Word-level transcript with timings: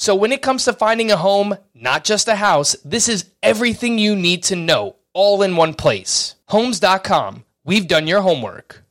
So, 0.00 0.14
when 0.14 0.30
it 0.30 0.42
comes 0.42 0.64
to 0.66 0.72
finding 0.72 1.10
a 1.10 1.16
home, 1.16 1.56
not 1.74 2.04
just 2.04 2.28
a 2.28 2.36
house, 2.36 2.76
this 2.84 3.08
is 3.08 3.24
everything 3.42 3.98
you 3.98 4.14
need 4.14 4.44
to 4.44 4.54
know 4.54 4.94
all 5.12 5.42
in 5.42 5.56
one 5.56 5.74
place. 5.74 6.36
Homes.com. 6.46 7.44
We've 7.64 7.88
done 7.88 8.06
your 8.06 8.20
homework. 8.20 8.84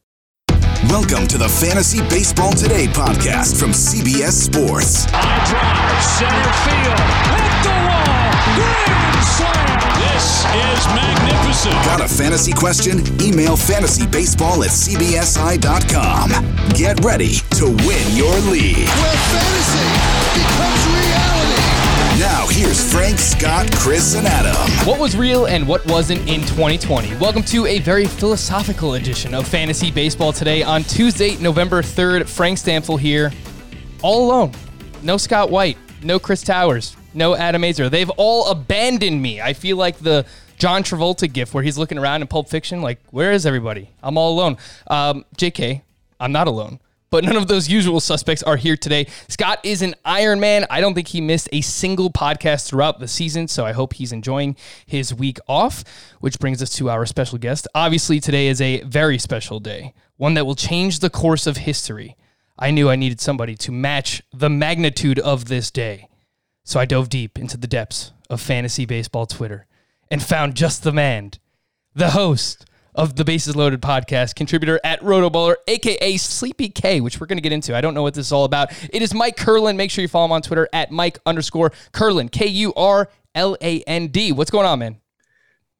Welcome 0.89 1.25
to 1.29 1.37
the 1.37 1.47
Fantasy 1.47 2.01
Baseball 2.09 2.51
Today 2.51 2.87
podcast 2.87 3.57
from 3.57 3.71
CBS 3.71 4.33
Sports. 4.33 5.05
High 5.07 5.47
drive, 5.47 6.03
center 6.03 6.51
field, 6.67 6.99
hit 7.39 7.55
the 7.63 7.71
wall, 7.87 7.96
grand 8.57 9.23
slam. 9.23 9.77
This 10.01 10.45
is 10.49 10.81
magnificent. 10.97 11.75
Got 11.85 12.01
a 12.01 12.07
fantasy 12.07 12.53
question? 12.53 12.99
Email 13.21 13.55
fantasybaseball 13.55 14.65
at 14.65 14.71
cbsi.com. 14.73 16.29
Get 16.73 17.03
ready 17.05 17.35
to 17.57 17.65
win 17.85 18.05
your 18.15 18.35
league. 18.49 18.89
Where 18.89 19.17
fantasy 19.29 19.87
becomes 20.33 20.81
reality. 20.97 21.77
Now, 22.19 22.47
here's 22.47 22.91
Frank, 22.91 23.19
Scott, 23.19 23.71
Chris, 23.75 24.15
and 24.15 24.25
Adam. 24.25 24.55
What 24.87 24.99
was 24.99 25.15
real 25.15 25.45
and 25.45 25.67
what 25.67 25.85
wasn't 25.85 26.21
in 26.21 26.41
2020? 26.41 27.15
Welcome 27.17 27.43
to 27.43 27.67
a 27.67 27.77
very 27.79 28.05
philosophical 28.05 28.95
edition 28.95 29.35
of 29.35 29.47
Fantasy 29.47 29.91
Baseball 29.91 30.33
today 30.33 30.63
on 30.63 30.81
Tuesday, 30.83 31.37
November 31.37 31.83
3rd. 31.83 32.27
Frank 32.27 32.57
Stampfl 32.57 32.99
here, 32.99 33.31
all 34.01 34.25
alone. 34.25 34.51
No 35.03 35.17
Scott 35.17 35.51
White, 35.51 35.77
no 36.01 36.17
Chris 36.17 36.41
Towers, 36.41 36.97
no 37.17 37.35
Adam 37.35 37.63
Aizer. 37.63 37.89
They've 37.89 38.09
all 38.11 38.49
abandoned 38.49 39.21
me. 39.21 39.41
I 39.41 39.53
feel 39.53 39.75
like 39.75 39.97
the 39.97 40.25
John 40.57 40.83
Travolta 40.83 41.31
gif 41.31 41.53
where 41.53 41.63
he's 41.63 41.77
looking 41.77 41.97
around 41.97 42.21
in 42.21 42.27
Pulp 42.27 42.49
Fiction, 42.49 42.81
like, 42.81 42.99
where 43.11 43.31
is 43.31 43.45
everybody? 43.45 43.89
I'm 44.01 44.17
all 44.17 44.33
alone. 44.33 44.57
Um, 44.87 45.25
JK, 45.37 45.81
I'm 46.19 46.31
not 46.31 46.47
alone. 46.47 46.79
But 47.09 47.23
none 47.23 47.37
of 47.37 47.47
those 47.47 47.69
usual 47.69 48.01
suspects 48.01 48.43
are 48.43 48.57
here 48.57 48.75
today. 48.75 49.07
Scott 49.29 49.59
is 49.63 49.81
an 49.81 49.95
Iron 50.03 50.41
Man. 50.41 50.65
I 50.69 50.81
don't 50.81 50.93
think 50.93 51.07
he 51.07 51.21
missed 51.21 51.47
a 51.53 51.61
single 51.61 52.09
podcast 52.09 52.67
throughout 52.67 52.99
the 52.99 53.07
season, 53.07 53.47
so 53.47 53.65
I 53.65 53.71
hope 53.71 53.93
he's 53.93 54.11
enjoying 54.11 54.57
his 54.85 55.13
week 55.13 55.39
off, 55.47 55.85
which 56.19 56.37
brings 56.37 56.61
us 56.61 56.69
to 56.71 56.89
our 56.89 57.05
special 57.05 57.37
guest. 57.37 57.65
Obviously, 57.73 58.19
today 58.19 58.47
is 58.47 58.59
a 58.59 58.81
very 58.81 59.17
special 59.17 59.61
day, 59.61 59.93
one 60.17 60.33
that 60.33 60.45
will 60.45 60.55
change 60.55 60.99
the 60.99 61.09
course 61.09 61.47
of 61.47 61.57
history. 61.57 62.17
I 62.59 62.71
knew 62.71 62.89
I 62.89 62.97
needed 62.97 63.21
somebody 63.21 63.55
to 63.55 63.71
match 63.71 64.21
the 64.33 64.49
magnitude 64.49 65.19
of 65.19 65.45
this 65.45 65.71
day. 65.71 66.09
So 66.67 66.81
I 66.81 66.85
dove 66.85 67.07
deep 67.07 67.39
into 67.39 67.55
the 67.55 67.65
depths 67.65 68.11
of 68.29 68.41
fantasy 68.41 68.85
baseball 68.85 69.25
Twitter 69.25 69.67
and 70.11 70.21
found 70.21 70.53
just 70.53 70.83
the 70.83 70.91
man, 70.91 71.31
the 71.95 72.09
host 72.09 72.65
of 72.93 73.15
the 73.15 73.23
Bases 73.23 73.55
Loaded 73.55 73.81
podcast, 73.81 74.35
contributor 74.35 74.77
at 74.83 74.99
Rotoballer, 74.99 75.55
aka 75.65 76.17
Sleepy 76.17 76.67
K, 76.67 76.99
which 76.99 77.21
we're 77.21 77.27
going 77.27 77.37
to 77.37 77.41
get 77.41 77.53
into. 77.53 77.73
I 77.73 77.79
don't 77.79 77.93
know 77.93 78.03
what 78.03 78.15
this 78.15 78.25
is 78.25 78.31
all 78.33 78.43
about. 78.43 78.73
It 78.93 79.01
is 79.01 79.13
Mike 79.13 79.37
Kurland. 79.37 79.77
Make 79.77 79.91
sure 79.91 80.01
you 80.01 80.09
follow 80.09 80.25
him 80.25 80.33
on 80.33 80.41
Twitter 80.41 80.67
at 80.73 80.91
Mike 80.91 81.19
underscore 81.25 81.69
Kurland, 81.93 82.33
K 82.33 82.47
U 82.47 82.73
R 82.73 83.07
L 83.33 83.55
A 83.61 83.81
N 83.83 84.07
D. 84.09 84.33
What's 84.33 84.51
going 84.51 84.65
on, 84.65 84.79
man? 84.79 84.97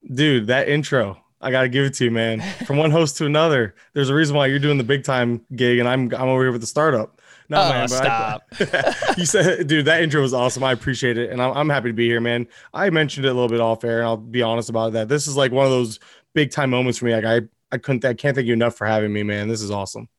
Dude, 0.09 0.47
that 0.47 0.69
intro. 0.69 1.21
I 1.41 1.51
gotta 1.51 1.67
give 1.67 1.83
it 1.83 1.95
to 1.95 2.05
you, 2.05 2.11
man. 2.11 2.39
From 2.65 2.77
one 2.77 2.91
host 2.91 3.17
to 3.17 3.25
another, 3.25 3.75
there's 3.93 4.07
a 4.07 4.15
reason 4.15 4.37
why 4.37 4.45
you're 4.45 4.57
doing 4.57 4.77
the 4.77 4.85
big 4.85 5.03
time 5.03 5.41
gig, 5.53 5.79
and 5.79 5.89
I'm 5.89 6.13
I'm 6.15 6.29
over 6.29 6.43
here 6.43 6.53
with 6.53 6.61
the 6.61 6.67
startup. 6.67 7.16
No, 7.49 7.61
Oh, 7.61 7.69
man, 7.69 7.87
but 7.89 8.05
I- 8.05 8.39
stop. 8.65 9.17
you 9.17 9.25
said, 9.25 9.67
dude, 9.67 9.85
that 9.85 10.01
intro 10.03 10.21
was 10.21 10.33
awesome. 10.33 10.63
I 10.63 10.73
appreciate 10.73 11.17
it, 11.17 11.31
and 11.31 11.41
I'm, 11.41 11.55
I'm 11.55 11.69
happy 11.69 11.89
to 11.89 11.93
be 11.93 12.07
here, 12.07 12.19
man. 12.19 12.47
I 12.73 12.89
mentioned 12.89 13.25
it 13.25 13.29
a 13.29 13.33
little 13.33 13.47
bit 13.49 13.61
off 13.61 13.83
air, 13.83 13.99
and 13.99 14.07
I'll 14.07 14.17
be 14.17 14.41
honest 14.41 14.69
about 14.69 14.93
that. 14.93 15.07
This 15.07 15.27
is 15.27 15.37
like 15.37 15.51
one 15.51 15.65
of 15.65 15.71
those 15.71 15.99
big 16.33 16.51
time 16.51 16.69
moments 16.69 16.97
for 16.99 17.05
me. 17.05 17.15
Like 17.15 17.25
I, 17.25 17.41
I 17.71 17.77
couldn't, 17.77 18.03
I 18.05 18.13
can't 18.13 18.35
thank 18.35 18.47
you 18.47 18.53
enough 18.53 18.75
for 18.75 18.85
having 18.85 19.13
me, 19.13 19.23
man. 19.23 19.47
This 19.47 19.61
is 19.61 19.71
awesome. 19.71 20.09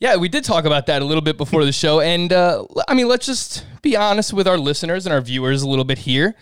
Yeah, 0.00 0.16
we 0.16 0.28
did 0.28 0.44
talk 0.44 0.64
about 0.64 0.86
that 0.86 1.02
a 1.02 1.04
little 1.04 1.22
bit 1.22 1.36
before 1.36 1.64
the 1.64 1.72
show. 1.72 2.00
And 2.00 2.32
uh, 2.32 2.64
I 2.88 2.94
mean, 2.94 3.08
let's 3.08 3.26
just 3.26 3.64
be 3.82 3.96
honest 3.96 4.32
with 4.32 4.46
our 4.48 4.58
listeners 4.58 5.06
and 5.06 5.12
our 5.12 5.20
viewers 5.20 5.62
a 5.62 5.68
little 5.68 5.84
bit 5.84 5.98
here. 5.98 6.34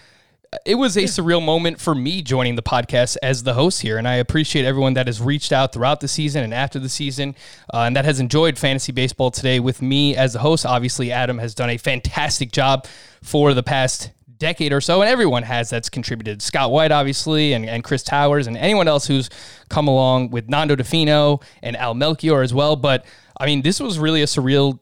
It 0.67 0.75
was 0.75 0.97
a 0.97 1.05
surreal 1.05 1.43
moment 1.43 1.81
for 1.81 1.95
me 1.95 2.21
joining 2.21 2.57
the 2.57 2.63
podcast 2.63 3.17
as 3.23 3.43
the 3.43 3.55
host 3.55 3.81
here. 3.81 3.97
And 3.97 4.07
I 4.07 4.17
appreciate 4.17 4.67
everyone 4.67 4.95
that 4.95 5.07
has 5.07 5.21
reached 5.21 5.51
out 5.51 5.73
throughout 5.73 6.01
the 6.01 6.09
season 6.09 6.45
and 6.45 6.53
after 6.53 6.79
the 6.79 6.91
season 6.91 7.35
uh, 7.73 7.79
and 7.81 7.97
that 7.97 8.05
has 8.05 8.21
enjoyed 8.21 8.59
fantasy 8.59 8.93
baseball 8.93 9.31
today 9.31 9.61
with 9.61 9.81
me 9.81 10.15
as 10.15 10.35
the 10.35 10.41
host. 10.41 10.67
Obviously, 10.67 11.11
Adam 11.11 11.39
has 11.39 11.55
done 11.55 11.71
a 11.71 11.79
fantastic 11.79 12.53
job 12.53 12.87
for 13.23 13.55
the 13.55 13.63
past 13.63 14.11
decade 14.37 14.73
or 14.73 14.81
so, 14.81 15.01
and 15.01 15.09
everyone 15.09 15.45
has 15.45 15.71
that's 15.71 15.89
contributed. 15.89 16.43
Scott 16.43 16.71
White, 16.71 16.93
obviously, 16.93 17.55
and, 17.55 17.65
and 17.65 17.83
Chris 17.83 18.03
Towers, 18.03 18.47
and 18.47 18.57
anyone 18.57 18.89
else 18.89 19.07
who's 19.07 19.31
come 19.71 19.89
along 19.89 20.31
with 20.31 20.49
Nando 20.49 20.77
Di 20.77 20.83
Fino 20.83 21.41
and 21.63 21.77
Al 21.77 21.95
Melchior 21.95 22.43
as 22.43 22.53
well. 22.53 22.77
But 22.77 23.07
I 23.41 23.47
mean, 23.47 23.63
this 23.63 23.81
was 23.81 23.99
really 23.99 24.21
a 24.21 24.27
surreal 24.27 24.81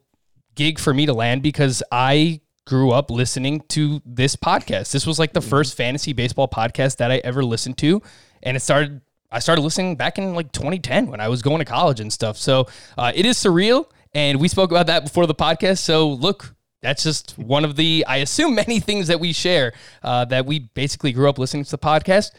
gig 0.57 0.81
for 0.81 0.93
me 0.93 1.07
to 1.07 1.15
land 1.15 1.43
because 1.43 1.83
I 1.93 2.41
grew 2.71 2.93
up 2.93 3.11
listening 3.11 3.61
to 3.69 4.01
this 4.07 4.37
podcast. 4.37 4.93
This 4.93 5.05
was 5.05 5.19
like 5.19 5.33
the 5.33 5.41
first 5.41 5.77
fantasy 5.77 6.13
baseball 6.13 6.47
podcast 6.47 6.99
that 6.99 7.11
I 7.11 7.17
ever 7.25 7.45
listened 7.45 7.77
to, 7.79 8.01
and 8.45 8.57
it 8.57 8.61
started. 8.61 9.01
I 9.33 9.41
started 9.41 9.63
listening 9.63 9.97
back 9.97 10.19
in 10.19 10.35
like 10.35 10.53
2010 10.53 11.09
when 11.09 11.21
I 11.21 11.29
was 11.29 11.43
going 11.43 11.59
to 11.59 11.65
college 11.65 12.01
and 12.01 12.13
stuff. 12.13 12.37
So 12.37 12.69
uh, 12.97 13.13
it 13.13 13.27
is 13.27 13.37
surreal, 13.37 13.87
and 14.15 14.41
we 14.41 14.47
spoke 14.47 14.71
about 14.71 14.87
that 14.87 15.05
before 15.05 15.27
the 15.27 15.35
podcast. 15.35 15.79
So 15.79 16.09
look, 16.11 16.55
that's 16.81 17.03
just 17.03 17.37
one 17.39 17.65
of 17.65 17.75
the, 17.75 18.05
I 18.07 18.19
assume, 18.19 18.55
many 18.67 18.79
things 18.79 19.09
that 19.09 19.19
we 19.19 19.33
share 19.33 19.73
uh, 20.03 20.25
that 20.27 20.47
we 20.47 20.61
basically 20.61 21.13
grew 21.13 21.29
up 21.29 21.39
listening 21.39 21.65
to 21.65 21.71
the 21.73 21.79
podcast. 21.79 22.31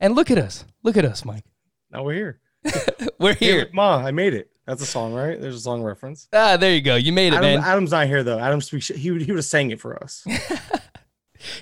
And 0.00 0.16
look 0.16 0.30
at 0.30 0.38
us. 0.38 0.64
Look 0.82 0.96
at 0.96 1.04
us, 1.04 1.24
Mike. 1.24 1.44
Now 1.92 2.02
we're 2.02 2.14
here. 2.14 2.40
We're 3.18 3.34
here. 3.34 3.68
Ma, 3.72 3.96
I 3.96 4.10
made 4.10 4.34
it. 4.34 4.49
That's 4.66 4.82
a 4.82 4.86
song, 4.86 5.14
right? 5.14 5.40
There's 5.40 5.56
a 5.56 5.60
song 5.60 5.82
reference. 5.82 6.28
Ah, 6.32 6.56
there 6.56 6.72
you 6.74 6.80
go. 6.80 6.94
You 6.96 7.12
made 7.12 7.32
it, 7.32 7.36
Adam, 7.36 7.54
man. 7.54 7.58
Adam's 7.64 7.90
not 7.90 8.06
here 8.06 8.22
though. 8.22 8.38
Adam 8.38 8.60
speaks. 8.60 8.88
He 8.88 9.10
would, 9.10 9.22
he 9.22 9.32
would 9.32 9.38
have 9.38 9.44
sang 9.44 9.70
it 9.70 9.80
for 9.80 10.02
us. 10.02 10.24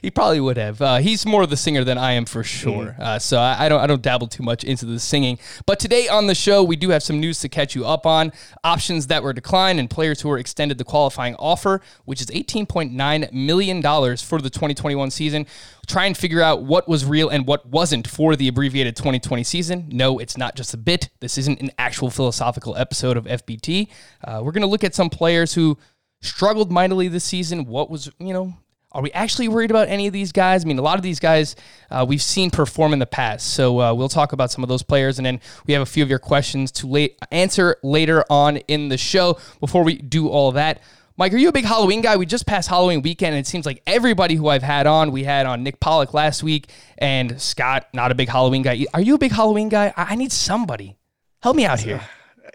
He 0.02 0.10
probably 0.10 0.40
would 0.40 0.56
have. 0.56 0.80
Uh, 0.80 0.96
he's 0.98 1.24
more 1.26 1.42
of 1.42 1.50
the 1.50 1.56
singer 1.56 1.84
than 1.84 1.98
I 1.98 2.12
am 2.12 2.24
for 2.24 2.42
sure. 2.42 2.96
Uh, 2.98 3.18
so 3.18 3.38
I, 3.38 3.66
I 3.66 3.68
don't 3.68 3.80
I 3.80 3.86
don't 3.86 4.02
dabble 4.02 4.26
too 4.26 4.42
much 4.42 4.64
into 4.64 4.86
the 4.86 4.98
singing. 4.98 5.38
But 5.66 5.78
today 5.78 6.08
on 6.08 6.26
the 6.26 6.34
show, 6.34 6.62
we 6.62 6.76
do 6.76 6.90
have 6.90 7.02
some 7.02 7.20
news 7.20 7.40
to 7.40 7.48
catch 7.48 7.74
you 7.74 7.86
up 7.86 8.06
on. 8.06 8.32
Options 8.64 9.06
that 9.08 9.22
were 9.22 9.32
declined 9.32 9.78
and 9.78 9.88
players 9.88 10.20
who 10.20 10.28
were 10.28 10.38
extended 10.38 10.78
the 10.78 10.84
qualifying 10.84 11.34
offer, 11.36 11.80
which 12.04 12.20
is 12.20 12.26
$18.9 12.28 13.32
million 13.32 13.82
for 13.82 14.40
the 14.40 14.50
2021 14.50 15.10
season. 15.10 15.46
Try 15.86 16.04
and 16.04 16.16
figure 16.16 16.42
out 16.42 16.62
what 16.64 16.86
was 16.86 17.04
real 17.04 17.30
and 17.30 17.46
what 17.46 17.66
wasn't 17.66 18.06
for 18.06 18.36
the 18.36 18.48
abbreviated 18.48 18.94
2020 18.96 19.42
season. 19.42 19.88
No, 19.90 20.18
it's 20.18 20.36
not 20.36 20.54
just 20.54 20.74
a 20.74 20.76
bit. 20.76 21.08
This 21.20 21.38
isn't 21.38 21.60
an 21.62 21.70
actual 21.78 22.10
philosophical 22.10 22.76
episode 22.76 23.16
of 23.16 23.24
FBT. 23.24 23.88
Uh, 24.22 24.40
we're 24.44 24.52
going 24.52 24.62
to 24.62 24.68
look 24.68 24.84
at 24.84 24.94
some 24.94 25.08
players 25.08 25.54
who 25.54 25.78
struggled 26.20 26.70
mightily 26.70 27.08
this 27.08 27.24
season. 27.24 27.64
What 27.64 27.88
was, 27.88 28.10
you 28.18 28.34
know, 28.34 28.54
are 28.92 29.02
we 29.02 29.12
actually 29.12 29.48
worried 29.48 29.70
about 29.70 29.88
any 29.88 30.06
of 30.06 30.12
these 30.12 30.32
guys? 30.32 30.64
I 30.64 30.68
mean, 30.68 30.78
a 30.78 30.82
lot 30.82 30.96
of 30.96 31.02
these 31.02 31.20
guys 31.20 31.56
uh, 31.90 32.04
we've 32.08 32.22
seen 32.22 32.50
perform 32.50 32.92
in 32.92 32.98
the 32.98 33.06
past. 33.06 33.54
So 33.54 33.80
uh, 33.80 33.94
we'll 33.94 34.08
talk 34.08 34.32
about 34.32 34.50
some 34.50 34.64
of 34.64 34.68
those 34.68 34.82
players, 34.82 35.18
and 35.18 35.26
then 35.26 35.40
we 35.66 35.74
have 35.74 35.82
a 35.82 35.86
few 35.86 36.02
of 36.02 36.08
your 36.08 36.18
questions 36.18 36.72
to 36.72 37.08
answer 37.30 37.76
later 37.82 38.24
on 38.30 38.56
in 38.56 38.88
the 38.88 38.98
show. 38.98 39.38
Before 39.60 39.84
we 39.84 39.96
do 39.96 40.28
all 40.28 40.52
that, 40.52 40.80
Mike, 41.18 41.34
are 41.34 41.36
you 41.36 41.48
a 41.48 41.52
big 41.52 41.64
Halloween 41.64 42.00
guy? 42.00 42.16
We 42.16 42.26
just 42.26 42.46
passed 42.46 42.68
Halloween 42.68 43.02
weekend, 43.02 43.34
and 43.34 43.44
it 43.44 43.48
seems 43.48 43.66
like 43.66 43.82
everybody 43.86 44.36
who 44.36 44.48
I've 44.48 44.62
had 44.62 44.86
on, 44.86 45.10
we 45.10 45.24
had 45.24 45.46
on 45.46 45.64
Nick 45.64 45.80
Pollack 45.80 46.14
last 46.14 46.42
week, 46.42 46.70
and 46.96 47.40
Scott, 47.40 47.88
not 47.92 48.12
a 48.12 48.14
big 48.14 48.28
Halloween 48.28 48.62
guy. 48.62 48.86
Are 48.94 49.00
you 49.00 49.16
a 49.16 49.18
big 49.18 49.32
Halloween 49.32 49.68
guy? 49.68 49.92
I 49.96 50.14
need 50.14 50.32
somebody. 50.32 50.96
Help 51.42 51.56
me 51.56 51.66
out 51.66 51.80
here. 51.80 52.00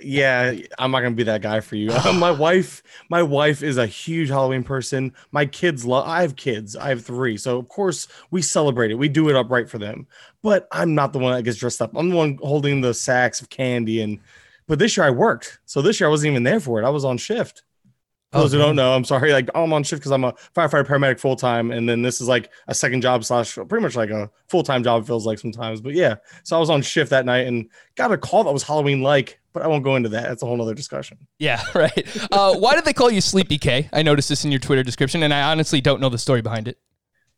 Yeah, 0.01 0.53
I'm 0.79 0.91
not 0.91 1.01
gonna 1.01 1.15
be 1.15 1.23
that 1.23 1.41
guy 1.41 1.59
for 1.59 1.75
you. 1.75 1.87
my 2.15 2.31
wife, 2.31 2.83
my 3.09 3.21
wife 3.23 3.63
is 3.63 3.77
a 3.77 3.87
huge 3.87 4.29
Halloween 4.29 4.63
person. 4.63 5.13
My 5.31 5.45
kids 5.45 5.85
love. 5.85 6.07
I 6.07 6.21
have 6.21 6.35
kids. 6.35 6.75
I 6.75 6.89
have 6.89 7.05
three, 7.05 7.37
so 7.37 7.57
of 7.57 7.67
course 7.69 8.07
we 8.31 8.41
celebrate 8.41 8.91
it. 8.91 8.95
We 8.95 9.09
do 9.09 9.29
it 9.29 9.35
upright 9.35 9.69
for 9.69 9.77
them. 9.77 10.07
But 10.41 10.67
I'm 10.71 10.95
not 10.95 11.13
the 11.13 11.19
one 11.19 11.33
that 11.33 11.43
gets 11.43 11.57
dressed 11.57 11.81
up. 11.81 11.91
I'm 11.95 12.09
the 12.09 12.15
one 12.15 12.37
holding 12.41 12.81
the 12.81 12.93
sacks 12.93 13.41
of 13.41 13.49
candy 13.49 14.01
and. 14.01 14.19
But 14.65 14.79
this 14.79 14.95
year 14.95 15.05
I 15.05 15.09
worked, 15.09 15.59
so 15.65 15.81
this 15.81 15.99
year 15.99 16.07
I 16.07 16.09
wasn't 16.09 16.31
even 16.31 16.43
there 16.43 16.61
for 16.61 16.81
it. 16.81 16.85
I 16.85 16.89
was 16.89 17.03
on 17.03 17.17
shift. 17.17 17.63
For 18.33 18.39
those 18.39 18.51
who 18.51 18.57
don't 18.57 18.75
know, 18.75 18.95
I'm 18.95 19.03
sorry. 19.03 19.31
Like 19.31 19.47
I'm 19.53 19.71
on 19.73 19.83
shift 19.83 19.99
because 19.99 20.11
I'm 20.11 20.23
a 20.23 20.33
firefighter 20.55 20.87
paramedic 20.87 21.19
full 21.19 21.35
time, 21.35 21.69
and 21.69 21.87
then 21.87 22.01
this 22.01 22.19
is 22.19 22.27
like 22.27 22.49
a 22.67 22.73
second 22.73 23.01
job 23.01 23.23
slash 23.23 23.53
pretty 23.53 23.83
much 23.83 23.95
like 23.95 24.09
a 24.09 24.31
full 24.49 24.63
time 24.63 24.83
job 24.83 25.05
feels 25.05 25.27
like 25.27 25.37
sometimes. 25.37 25.81
But 25.81 25.93
yeah, 25.93 26.15
so 26.41 26.55
I 26.55 26.59
was 26.59 26.71
on 26.71 26.81
shift 26.81 27.11
that 27.11 27.25
night 27.25 27.45
and 27.45 27.69
got 27.93 28.11
a 28.11 28.17
call 28.17 28.45
that 28.45 28.51
was 28.51 28.63
Halloween 28.63 29.03
like, 29.03 29.39
but 29.53 29.63
I 29.63 29.67
won't 29.67 29.83
go 29.83 29.95
into 29.95 30.09
that. 30.09 30.23
That's 30.23 30.43
a 30.43 30.45
whole 30.45 30.61
other 30.61 30.73
discussion. 30.73 31.17
Yeah, 31.39 31.61
right. 31.75 32.27
Uh, 32.31 32.55
why 32.55 32.75
did 32.75 32.85
they 32.85 32.93
call 32.93 33.11
you 33.11 33.21
Sleepy 33.21 33.57
K? 33.57 33.89
I 33.93 34.01
noticed 34.01 34.29
this 34.29 34.43
in 34.43 34.51
your 34.51 34.59
Twitter 34.59 34.83
description, 34.83 35.23
and 35.23 35.33
I 35.33 35.51
honestly 35.51 35.81
don't 35.81 36.01
know 36.01 36.09
the 36.09 36.17
story 36.17 36.41
behind 36.41 36.67
it. 36.67 36.77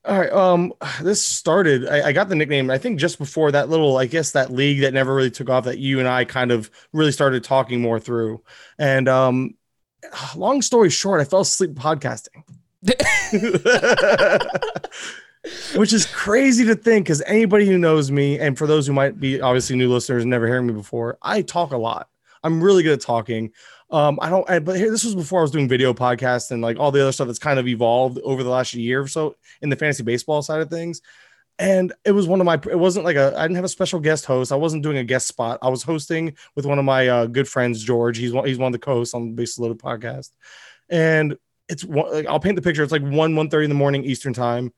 All 0.05 0.19
right. 0.19 0.31
Um, 0.31 0.73
this 1.01 1.25
started. 1.25 1.89
I, 1.89 2.09
I, 2.09 2.11
got 2.11 2.29
the 2.29 2.35
nickname. 2.35 2.69
I 2.69 2.77
think 2.77 2.99
just 2.99 3.17
before 3.17 3.51
that 3.51 3.69
little, 3.69 3.97
I 3.97 4.05
guess 4.05 4.33
that 4.33 4.51
league 4.51 4.81
that 4.81 4.93
never 4.93 5.15
really 5.15 5.31
took 5.31 5.49
off. 5.49 5.65
That 5.65 5.79
you 5.79 5.99
and 5.99 6.07
I 6.07 6.25
kind 6.25 6.51
of 6.51 6.69
really 6.93 7.11
started 7.11 7.43
talking 7.43 7.81
more 7.81 7.99
through. 7.99 8.43
And 8.77 9.09
um, 9.09 9.55
long 10.35 10.61
story 10.61 10.91
short, 10.91 11.21
I 11.21 11.23
fell 11.23 11.41
asleep 11.41 11.71
podcasting. 11.71 12.43
Which 15.75 15.93
is 15.93 16.05
crazy 16.05 16.65
to 16.65 16.75
think 16.75 17.05
because 17.05 17.21
anybody 17.23 17.65
who 17.65 17.77
knows 17.77 18.11
me, 18.11 18.39
and 18.39 18.57
for 18.57 18.65
those 18.67 18.87
who 18.87 18.93
might 18.93 19.19
be 19.19 19.41
obviously 19.41 19.75
new 19.75 19.91
listeners 19.91 20.23
and 20.23 20.29
never 20.29 20.47
hearing 20.47 20.67
me 20.67 20.73
before, 20.73 21.17
I 21.21 21.41
talk 21.41 21.71
a 21.71 21.77
lot. 21.77 22.09
I'm 22.43 22.63
really 22.63 22.83
good 22.83 22.93
at 22.93 23.01
talking. 23.01 23.51
Um, 23.89 24.17
I 24.21 24.29
don't, 24.29 24.49
I, 24.49 24.59
but 24.59 24.77
here, 24.77 24.91
this 24.91 25.03
was 25.03 25.15
before 25.15 25.39
I 25.39 25.41
was 25.43 25.51
doing 25.51 25.67
video 25.67 25.93
podcasts 25.93 26.51
and 26.51 26.61
like 26.61 26.79
all 26.79 26.91
the 26.91 27.01
other 27.01 27.11
stuff 27.11 27.27
that's 27.27 27.39
kind 27.39 27.59
of 27.59 27.67
evolved 27.67 28.19
over 28.23 28.43
the 28.43 28.49
last 28.49 28.73
year 28.73 29.01
or 29.01 29.07
so 29.07 29.35
in 29.61 29.69
the 29.69 29.75
fantasy 29.75 30.03
baseball 30.03 30.41
side 30.41 30.61
of 30.61 30.69
things. 30.69 31.01
And 31.57 31.93
it 32.03 32.11
was 32.11 32.27
one 32.27 32.41
of 32.41 32.45
my 32.45 32.55
it 32.69 32.77
wasn't 32.77 33.05
like 33.05 33.15
a 33.15 33.33
i 33.37 33.43
didn't 33.43 33.55
have 33.55 33.63
a 33.65 33.69
special 33.69 33.99
guest 33.99 34.25
host. 34.25 34.51
I 34.51 34.55
wasn't 34.55 34.83
doing 34.83 34.97
a 34.97 35.03
guest 35.03 35.27
spot. 35.27 35.59
I 35.61 35.69
was 35.69 35.83
hosting 35.83 36.35
with 36.55 36.65
one 36.65 36.79
of 36.79 36.85
my 36.85 37.07
uh, 37.07 37.25
good 37.27 37.47
friends 37.47 37.81
george. 37.83 38.17
He's 38.17 38.33
one 38.33 38.45
he's 38.45 38.57
one 38.57 38.67
of 38.67 38.73
the 38.73 38.85
co-hosts 38.85 39.13
on 39.13 39.27
the 39.27 39.33
Bases 39.33 39.59
Loaded 39.59 39.79
podcast. 39.79 40.31
And 40.89 41.37
it's 41.69 41.85
one 41.85 42.11
like, 42.11 42.25
i'll 42.25 42.41
paint 42.41 42.57
the 42.57 42.61
picture. 42.61 42.83
It's 42.83 42.91
like 42.91 43.03
1 43.03 43.35
1 43.35 43.49
30 43.49 43.63
in 43.63 43.69
the 43.69 43.75
morning 43.75 44.03
eastern 44.03 44.33
time 44.33 44.73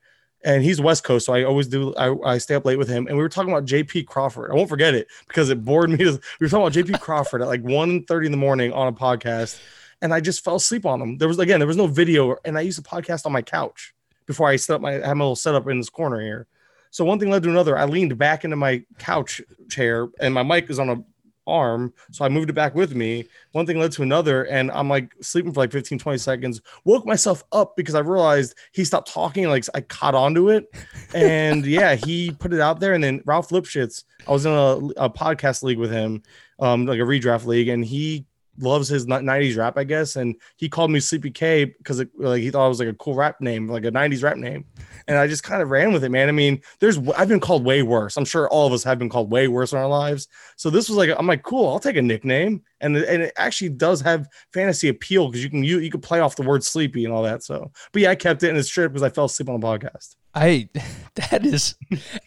and 0.47 0.63
he's 0.63 0.79
west 0.79 1.03
coast 1.03 1.25
so 1.25 1.33
i 1.33 1.43
always 1.43 1.67
do 1.67 1.93
I, 1.95 2.15
I 2.23 2.37
stay 2.37 2.55
up 2.55 2.65
late 2.65 2.77
with 2.77 2.87
him. 2.87 3.05
And 3.07 3.17
we 3.17 3.21
were 3.21 3.29
talking 3.29 3.51
about 3.51 3.65
jp 3.65 4.07
crawford. 4.07 4.49
I 4.49 4.55
won't 4.55 4.69
forget 4.69 4.95
it 4.95 5.07
because 5.27 5.49
it 5.49 5.63
bored 5.63 5.89
me. 5.89 5.97
We 6.05 6.19
were 6.39 6.49
talking 6.49 6.65
about 6.65 6.73
jp 6.73 6.99
crawford 7.01 7.41
at 7.41 7.47
like 7.47 7.61
1 7.61 8.05
30 8.05 8.25
in 8.25 8.31
the 8.31 8.37
morning 8.37 8.71
on 8.71 8.87
a 8.87 8.93
podcast 8.93 9.59
and 10.01 10.13
i 10.13 10.21
just 10.21 10.43
fell 10.43 10.55
asleep 10.55 10.85
on 10.85 11.01
him. 11.01 11.17
There 11.17 11.27
was 11.27 11.37
again 11.37 11.59
there 11.59 11.67
was 11.67 11.77
no 11.77 11.87
video 11.87 12.37
and 12.45 12.57
i 12.57 12.61
used 12.61 12.81
to 12.81 12.89
podcast 12.89 13.25
on 13.25 13.33
my 13.33 13.41
couch 13.41 13.93
before 14.25 14.47
i 14.47 14.55
set 14.55 14.75
up 14.75 14.81
my 14.81 15.03
I 15.03 15.07
had 15.07 15.17
my 15.17 15.25
little 15.25 15.35
setup 15.35 15.67
in 15.67 15.77
this 15.77 15.89
corner 15.89 16.21
here. 16.21 16.47
So 16.91 17.03
one 17.03 17.19
thing 17.19 17.29
led 17.29 17.43
to 17.43 17.49
another. 17.49 17.77
I 17.77 17.83
leaned 17.83 18.17
back 18.17 18.45
into 18.45 18.55
my 18.55 18.83
couch 18.97 19.41
chair 19.69 20.07
and 20.21 20.33
my 20.33 20.43
mic 20.43 20.69
is 20.69 20.79
on 20.79 20.89
a 20.89 21.03
arm. 21.47 21.93
So 22.11 22.25
I 22.25 22.29
moved 22.29 22.49
it 22.49 22.53
back 22.53 22.75
with 22.75 22.95
me. 22.95 23.25
One 23.53 23.65
thing 23.65 23.79
led 23.79 23.91
to 23.93 24.03
another. 24.03 24.43
And 24.43 24.69
I'm 24.71 24.89
like 24.89 25.15
sleeping 25.21 25.53
for 25.53 25.61
like 25.61 25.71
15, 25.71 25.97
20 25.97 26.17
seconds, 26.17 26.61
woke 26.85 27.05
myself 27.05 27.43
up 27.51 27.75
because 27.75 27.95
I 27.95 27.99
realized 27.99 28.55
he 28.73 28.83
stopped 28.83 29.11
talking. 29.11 29.47
Like 29.47 29.65
I 29.73 29.81
caught 29.81 30.15
onto 30.15 30.49
it. 30.49 30.65
And 31.13 31.65
yeah, 31.65 31.95
he 31.95 32.31
put 32.31 32.53
it 32.53 32.59
out 32.59 32.79
there. 32.79 32.93
And 32.93 33.03
then 33.03 33.21
Ralph 33.25 33.49
Lipschitz, 33.49 34.03
I 34.27 34.31
was 34.31 34.45
in 34.45 34.51
a, 34.51 35.05
a 35.05 35.09
podcast 35.09 35.63
league 35.63 35.79
with 35.79 35.91
him, 35.91 36.21
um, 36.59 36.85
like 36.85 36.99
a 36.99 37.03
redraft 37.03 37.45
league. 37.45 37.69
And 37.69 37.83
he 37.83 38.25
loves 38.59 38.87
his 38.87 39.05
90s 39.05 39.57
rap, 39.57 39.77
I 39.77 39.83
guess. 39.83 40.15
And 40.15 40.35
he 40.55 40.69
called 40.69 40.91
me 40.91 40.99
Sleepy 40.99 41.31
K 41.31 41.65
because 41.65 42.03
like 42.17 42.41
he 42.41 42.49
thought 42.49 42.65
it 42.65 42.69
was 42.69 42.79
like 42.79 42.89
a 42.89 42.93
cool 42.93 43.15
rap 43.15 43.41
name, 43.41 43.67
like 43.67 43.85
a 43.85 43.91
90s 43.91 44.23
rap 44.23 44.37
name. 44.37 44.65
And 45.07 45.17
I 45.17 45.27
just 45.27 45.43
kind 45.43 45.61
of 45.61 45.69
ran 45.69 45.93
with 45.93 46.03
it, 46.03 46.09
man. 46.09 46.29
I 46.29 46.31
mean, 46.31 46.61
there's 46.79 46.97
I've 47.09 47.27
been 47.27 47.39
called 47.39 47.63
way 47.63 47.83
worse. 47.83 48.17
I'm 48.17 48.25
sure 48.25 48.49
all 48.49 48.67
of 48.67 48.73
us 48.73 48.83
have 48.83 48.99
been 48.99 49.09
called 49.09 49.31
way 49.31 49.47
worse 49.47 49.71
in 49.71 49.79
our 49.79 49.87
lives. 49.87 50.27
So 50.55 50.69
this 50.69 50.89
was 50.89 50.97
like 50.97 51.09
I'm 51.17 51.27
like, 51.27 51.43
cool, 51.43 51.69
I'll 51.69 51.79
take 51.79 51.97
a 51.97 52.01
nickname. 52.01 52.63
And, 52.79 52.95
and 52.95 53.23
it 53.23 53.33
actually 53.37 53.69
does 53.69 54.01
have 54.01 54.27
fantasy 54.53 54.89
appeal 54.89 55.27
because 55.27 55.43
you 55.43 55.49
can 55.49 55.63
you, 55.63 55.79
you 55.79 55.89
can 55.89 56.01
play 56.01 56.19
off 56.19 56.35
the 56.35 56.43
word 56.43 56.63
sleepy 56.63 57.05
and 57.05 57.13
all 57.13 57.23
that. 57.23 57.43
So 57.43 57.71
but 57.91 58.01
yeah, 58.01 58.11
I 58.11 58.15
kept 58.15 58.43
it 58.43 58.49
and 58.49 58.57
it's 58.57 58.69
true 58.69 58.87
because 58.87 59.03
I 59.03 59.09
fell 59.09 59.25
asleep 59.25 59.49
on 59.49 59.59
the 59.59 59.65
podcast. 59.65 60.15
I 60.37 60.69
that 61.15 61.45
is 61.45 61.75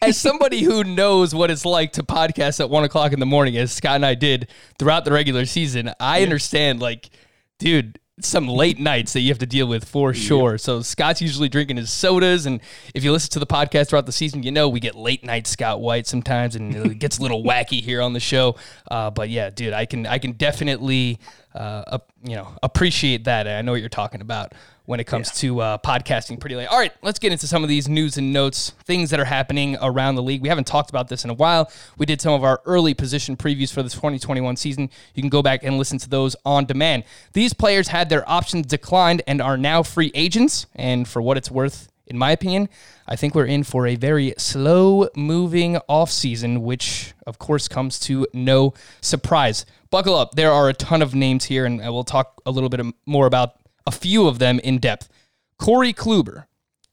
as 0.01 0.17
somebody 0.17 0.63
who 0.63 0.83
knows 0.83 1.33
what 1.33 1.49
it's 1.49 1.65
like 1.65 1.93
to 1.93 2.03
podcast 2.03 2.59
at 2.59 2.69
one 2.69 2.83
o'clock 2.83 3.13
in 3.13 3.19
the 3.19 3.25
morning, 3.25 3.57
as 3.57 3.71
Scott 3.71 3.95
and 3.95 4.05
I 4.05 4.15
did 4.15 4.49
throughout 4.77 5.05
the 5.05 5.11
regular 5.11 5.45
season. 5.45 5.91
I 5.99 6.17
yeah. 6.17 6.23
understand, 6.23 6.81
like, 6.81 7.09
dude, 7.57 7.99
some 8.19 8.47
late 8.47 8.79
nights 8.79 9.13
that 9.13 9.21
you 9.21 9.29
have 9.29 9.39
to 9.39 9.45
deal 9.45 9.65
with 9.65 9.85
for 9.87 10.13
sure. 10.13 10.51
Yeah. 10.51 10.57
So 10.57 10.81
Scott's 10.81 11.21
usually 11.21 11.47
drinking 11.47 11.77
his 11.77 11.89
sodas, 11.89 12.45
and 12.45 12.59
if 12.93 13.03
you 13.03 13.13
listen 13.13 13.29
to 13.31 13.39
the 13.39 13.47
podcast 13.47 13.89
throughout 13.89 14.05
the 14.05 14.11
season, 14.11 14.43
you 14.43 14.51
know 14.51 14.67
we 14.67 14.81
get 14.81 14.95
late 14.95 15.23
night 15.23 15.47
Scott 15.47 15.79
White 15.79 16.05
sometimes, 16.05 16.55
and 16.57 16.75
it 16.75 16.99
gets 16.99 17.17
a 17.17 17.21
little 17.21 17.43
wacky 17.45 17.81
here 17.81 18.01
on 18.01 18.11
the 18.11 18.19
show. 18.19 18.57
Uh, 18.89 19.09
but 19.09 19.29
yeah, 19.29 19.49
dude, 19.49 19.73
I 19.73 19.85
can 19.85 20.05
I 20.05 20.17
can 20.17 20.33
definitely 20.33 21.19
uh, 21.55 21.99
you 22.23 22.35
know 22.35 22.53
appreciate 22.63 23.25
that. 23.25 23.47
I 23.47 23.61
know 23.61 23.71
what 23.71 23.81
you're 23.81 23.89
talking 23.89 24.21
about 24.21 24.53
when 24.85 24.99
it 24.99 25.05
comes 25.05 25.29
yeah. 25.29 25.49
to 25.49 25.61
uh, 25.61 25.77
podcasting 25.77 26.39
pretty 26.39 26.55
late. 26.55 26.67
All 26.67 26.77
right, 26.77 26.91
let's 27.01 27.19
get 27.19 27.31
into 27.31 27.47
some 27.47 27.63
of 27.63 27.69
these 27.69 27.87
news 27.87 28.17
and 28.17 28.33
notes, 28.33 28.71
things 28.83 29.09
that 29.11 29.19
are 29.19 29.25
happening 29.25 29.77
around 29.81 30.15
the 30.15 30.23
league. 30.23 30.41
We 30.41 30.49
haven't 30.49 30.67
talked 30.67 30.89
about 30.89 31.07
this 31.07 31.23
in 31.23 31.29
a 31.29 31.33
while. 31.33 31.71
We 31.97 32.05
did 32.05 32.19
some 32.19 32.33
of 32.33 32.43
our 32.43 32.61
early 32.65 32.93
position 32.93 33.37
previews 33.37 33.71
for 33.71 33.83
the 33.83 33.89
2021 33.89 34.57
season. 34.57 34.89
You 35.13 35.23
can 35.23 35.29
go 35.29 35.41
back 35.41 35.63
and 35.63 35.77
listen 35.77 35.97
to 35.99 36.09
those 36.09 36.35
on 36.45 36.65
demand. 36.65 37.03
These 37.33 37.53
players 37.53 37.87
had 37.87 38.09
their 38.09 38.29
options 38.29 38.65
declined 38.67 39.21
and 39.27 39.41
are 39.41 39.57
now 39.57 39.83
free 39.83 40.11
agents. 40.13 40.65
And 40.75 41.07
for 41.07 41.21
what 41.21 41.37
it's 41.37 41.51
worth, 41.51 41.89
in 42.07 42.17
my 42.17 42.31
opinion, 42.31 42.67
I 43.07 43.15
think 43.15 43.33
we're 43.33 43.45
in 43.45 43.63
for 43.63 43.87
a 43.87 43.95
very 43.95 44.33
slow 44.37 45.07
moving 45.15 45.77
offseason, 45.89 46.61
which 46.61 47.13
of 47.25 47.39
course 47.39 47.69
comes 47.69 47.97
to 48.01 48.27
no 48.33 48.73
surprise. 48.99 49.65
Buckle 49.91 50.15
up. 50.15 50.35
There 50.35 50.51
are 50.51 50.69
a 50.69 50.73
ton 50.73 51.01
of 51.01 51.13
names 51.13 51.45
here, 51.45 51.65
and 51.65 51.79
we'll 51.79 52.05
talk 52.05 52.41
a 52.45 52.51
little 52.51 52.69
bit 52.69 52.79
more 53.05 53.27
about 53.27 53.55
a 53.85 53.91
few 53.91 54.25
of 54.25 54.39
them 54.39 54.59
in 54.59 54.79
depth. 54.79 55.09
Corey 55.57 55.93
Kluber, 55.93 56.45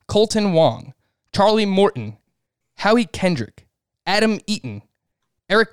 Kolten 0.08 0.52
Wong, 0.52 0.94
Charlie 1.32 1.64
Morton, 1.64 2.18
Howie 2.78 3.06
Kendrick, 3.06 3.68
Adam 4.04 4.40
Eaton, 4.48 4.82
Eric 5.48 5.68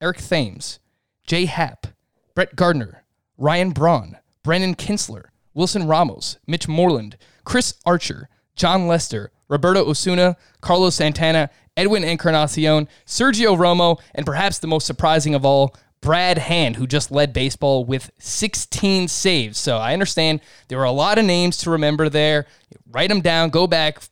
Eric 0.00 0.18
Thames, 0.18 0.78
Jay 1.26 1.46
Happ, 1.46 1.88
Brett 2.36 2.54
Gardner, 2.54 3.04
Ryan 3.36 3.70
Braun, 3.70 4.18
Brandon 4.44 4.76
Kintzler, 4.76 5.24
Wilson 5.54 5.88
Ramos, 5.88 6.38
Mitch 6.46 6.68
Moreland, 6.68 7.16
Chris 7.44 7.74
Archer, 7.84 8.28
Jon 8.54 8.86
Lester, 8.86 9.32
Roberto 9.48 9.84
Osuna, 9.84 10.36
Carlos 10.60 10.94
Santana, 10.94 11.50
Edwin 11.76 12.04
Encarnacion, 12.04 12.88
Sergio 13.06 13.56
Romo, 13.56 14.00
and 14.14 14.24
perhaps 14.24 14.60
the 14.60 14.66
most 14.66 14.86
surprising 14.86 15.34
of 15.34 15.44
all, 15.44 15.74
Brad 16.04 16.36
Hand, 16.36 16.76
who 16.76 16.86
just 16.86 17.10
led 17.10 17.32
baseball 17.32 17.82
with 17.82 18.10
16 18.18 19.08
saves. 19.08 19.58
So 19.58 19.78
I 19.78 19.94
understand 19.94 20.42
there 20.68 20.76
were 20.76 20.84
a 20.84 20.92
lot 20.92 21.16
of 21.16 21.24
names 21.24 21.56
to 21.58 21.70
remember 21.70 22.10
there. 22.10 22.44
Write 22.90 23.08
them 23.08 23.22
down, 23.22 23.48
go 23.48 23.66
back, 23.66 24.02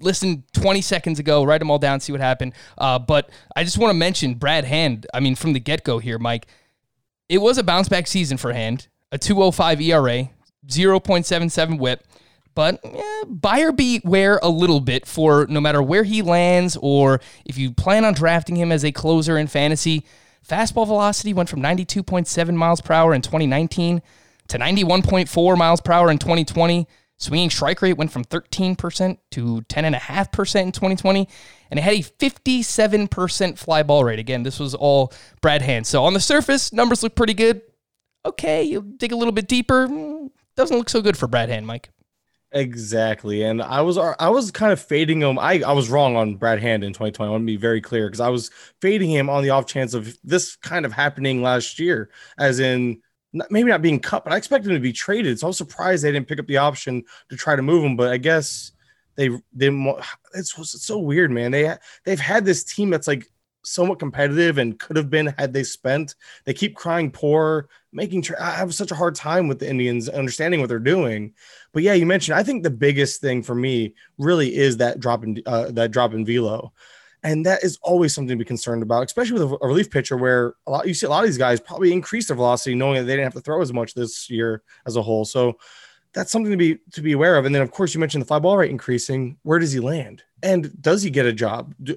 listen 0.00 0.44
20 0.52 0.80
seconds 0.80 1.18
ago, 1.18 1.42
write 1.42 1.58
them 1.58 1.68
all 1.68 1.80
down, 1.80 1.98
see 1.98 2.12
what 2.12 2.20
happened. 2.20 2.52
Uh, 2.78 3.00
but 3.00 3.28
I 3.56 3.64
just 3.64 3.76
want 3.76 3.90
to 3.90 3.98
mention 3.98 4.34
Brad 4.34 4.64
Hand. 4.64 5.08
I 5.12 5.18
mean, 5.18 5.34
from 5.34 5.52
the 5.52 5.58
get 5.58 5.82
go 5.82 5.98
here, 5.98 6.16
Mike, 6.16 6.46
it 7.28 7.38
was 7.38 7.58
a 7.58 7.64
bounce 7.64 7.88
back 7.88 8.06
season 8.06 8.36
for 8.36 8.52
Hand, 8.52 8.86
a 9.10 9.18
205 9.18 9.80
ERA, 9.80 10.30
0.77 10.68 11.80
whip. 11.80 12.04
But 12.54 12.78
eh, 12.84 13.24
buyer 13.26 13.72
beware 13.72 14.38
a 14.44 14.48
little 14.48 14.78
bit 14.78 15.06
for 15.06 15.46
no 15.48 15.60
matter 15.60 15.82
where 15.82 16.04
he 16.04 16.22
lands 16.22 16.78
or 16.80 17.20
if 17.44 17.58
you 17.58 17.72
plan 17.72 18.04
on 18.04 18.14
drafting 18.14 18.54
him 18.54 18.70
as 18.70 18.84
a 18.84 18.92
closer 18.92 19.36
in 19.36 19.48
fantasy 19.48 20.04
Fastball 20.46 20.86
velocity 20.86 21.32
went 21.32 21.48
from 21.48 21.60
92.7 21.60 22.54
miles 22.54 22.80
per 22.80 22.94
hour 22.94 23.14
in 23.14 23.22
2019 23.22 24.02
to 24.48 24.58
91.4 24.58 25.56
miles 25.56 25.80
per 25.80 25.92
hour 25.92 26.10
in 26.10 26.18
2020. 26.18 26.86
Swinging 27.16 27.50
strike 27.50 27.80
rate 27.80 27.96
went 27.96 28.10
from 28.10 28.24
13% 28.24 29.18
to 29.30 29.62
10.5% 29.68 30.62
in 30.62 30.72
2020, 30.72 31.28
and 31.70 31.78
it 31.78 31.82
had 31.82 31.94
a 31.94 31.98
57% 32.00 33.58
fly 33.58 33.82
ball 33.84 34.02
rate. 34.02 34.18
Again, 34.18 34.42
this 34.42 34.58
was 34.58 34.74
all 34.74 35.12
Brad 35.40 35.62
Hand. 35.62 35.86
So 35.86 36.02
on 36.04 36.14
the 36.14 36.20
surface, 36.20 36.72
numbers 36.72 37.04
look 37.04 37.14
pretty 37.14 37.34
good. 37.34 37.62
Okay, 38.24 38.64
you 38.64 38.82
dig 38.96 39.12
a 39.12 39.16
little 39.16 39.32
bit 39.32 39.46
deeper, 39.46 39.86
mm, 39.86 40.30
doesn't 40.56 40.76
look 40.76 40.88
so 40.88 41.00
good 41.00 41.16
for 41.16 41.28
Brad 41.28 41.48
Hand, 41.48 41.64
Mike. 41.64 41.90
Exactly. 42.54 43.42
And 43.44 43.62
I 43.62 43.80
was 43.80 43.96
uh, 43.96 44.14
I 44.18 44.28
was 44.28 44.50
kind 44.50 44.72
of 44.72 44.80
fading 44.80 45.22
him. 45.22 45.38
I, 45.38 45.62
I 45.62 45.72
was 45.72 45.88
wrong 45.88 46.16
on 46.16 46.34
Brad 46.36 46.60
Hand 46.60 46.84
in 46.84 46.92
2020. 46.92 47.26
I 47.28 47.30
want 47.30 47.42
to 47.42 47.46
be 47.46 47.56
very 47.56 47.80
clear 47.80 48.06
because 48.08 48.20
I 48.20 48.28
was 48.28 48.50
fading 48.82 49.10
him 49.10 49.30
on 49.30 49.42
the 49.42 49.50
off 49.50 49.66
chance 49.66 49.94
of 49.94 50.14
this 50.22 50.56
kind 50.56 50.84
of 50.84 50.92
happening 50.92 51.40
last 51.42 51.78
year, 51.78 52.10
as 52.38 52.60
in 52.60 53.00
maybe 53.48 53.70
not 53.70 53.80
being 53.80 53.98
cut, 53.98 54.24
but 54.24 54.34
I 54.34 54.36
expected 54.36 54.68
him 54.70 54.76
to 54.76 54.80
be 54.82 54.92
traded. 54.92 55.38
So 55.38 55.46
I 55.46 55.48
was 55.48 55.56
surprised 55.56 56.04
they 56.04 56.12
didn't 56.12 56.28
pick 56.28 56.38
up 56.38 56.46
the 56.46 56.58
option 56.58 57.04
to 57.30 57.36
try 57.36 57.56
to 57.56 57.62
move 57.62 57.84
him. 57.84 57.96
But 57.96 58.10
I 58.12 58.18
guess 58.18 58.72
they 59.16 59.30
didn't. 59.56 59.96
It's, 60.34 60.58
it's 60.58 60.86
so 60.86 60.98
weird, 60.98 61.30
man. 61.30 61.50
They 61.50 61.76
they've 62.04 62.18
had 62.18 62.46
this 62.46 62.64
team 62.64 62.88
that's 62.88 63.06
like 63.06 63.30
somewhat 63.64 63.98
competitive 63.98 64.58
and 64.58 64.78
could 64.78 64.96
have 64.96 65.10
been 65.10 65.34
had 65.38 65.52
they 65.52 65.62
spent. 65.62 66.14
They 66.44 66.54
keep 66.54 66.74
crying 66.76 67.10
poor, 67.10 67.68
making. 67.92 68.22
Tra- 68.22 68.42
I 68.42 68.52
have 68.52 68.74
such 68.74 68.90
a 68.90 68.96
hard 68.96 69.14
time 69.14 69.48
with 69.48 69.58
the 69.58 69.68
Indians 69.68 70.08
understanding 70.08 70.60
what 70.60 70.68
they're 70.68 70.78
doing. 70.78 71.32
But 71.72 71.82
yeah, 71.82 71.94
you 71.94 72.06
mentioned. 72.06 72.36
I 72.36 72.42
think 72.42 72.62
the 72.62 72.70
biggest 72.70 73.20
thing 73.20 73.42
for 73.42 73.54
me 73.54 73.94
really 74.18 74.54
is 74.54 74.76
that 74.78 75.00
drop 75.00 75.24
in 75.24 75.42
uh, 75.46 75.70
that 75.72 75.90
drop 75.90 76.14
in 76.14 76.24
velo. 76.24 76.72
And 77.24 77.46
that 77.46 77.62
is 77.62 77.78
always 77.82 78.14
something 78.14 78.36
to 78.36 78.44
be 78.44 78.46
concerned 78.46 78.82
about, 78.82 79.06
especially 79.06 79.40
with 79.40 79.52
a 79.62 79.66
relief 79.66 79.90
pitcher 79.90 80.16
where 80.16 80.54
a 80.66 80.70
lot 80.72 80.88
you 80.88 80.94
see 80.94 81.06
a 81.06 81.10
lot 81.10 81.20
of 81.20 81.26
these 81.26 81.38
guys 81.38 81.60
probably 81.60 81.92
increase 81.92 82.26
their 82.26 82.36
velocity 82.36 82.74
knowing 82.74 82.96
that 82.96 83.04
they 83.04 83.12
didn't 83.12 83.26
have 83.26 83.34
to 83.34 83.40
throw 83.40 83.62
as 83.62 83.72
much 83.72 83.94
this 83.94 84.28
year 84.28 84.62
as 84.86 84.96
a 84.96 85.02
whole. 85.02 85.24
So 85.24 85.58
that's 86.14 86.32
something 86.32 86.50
to 86.50 86.56
be 86.56 86.78
to 86.92 87.00
be 87.00 87.12
aware 87.12 87.36
of. 87.36 87.44
And 87.44 87.54
then 87.54 87.62
of 87.62 87.70
course 87.70 87.94
you 87.94 88.00
mentioned 88.00 88.22
the 88.22 88.26
fly 88.26 88.40
ball 88.40 88.56
rate 88.56 88.70
increasing. 88.70 89.38
Where 89.42 89.60
does 89.60 89.72
he 89.72 89.78
land? 89.78 90.24
And 90.42 90.72
does 90.82 91.02
he 91.02 91.10
get 91.10 91.26
a 91.26 91.32
job? 91.32 91.74
Do, 91.80 91.96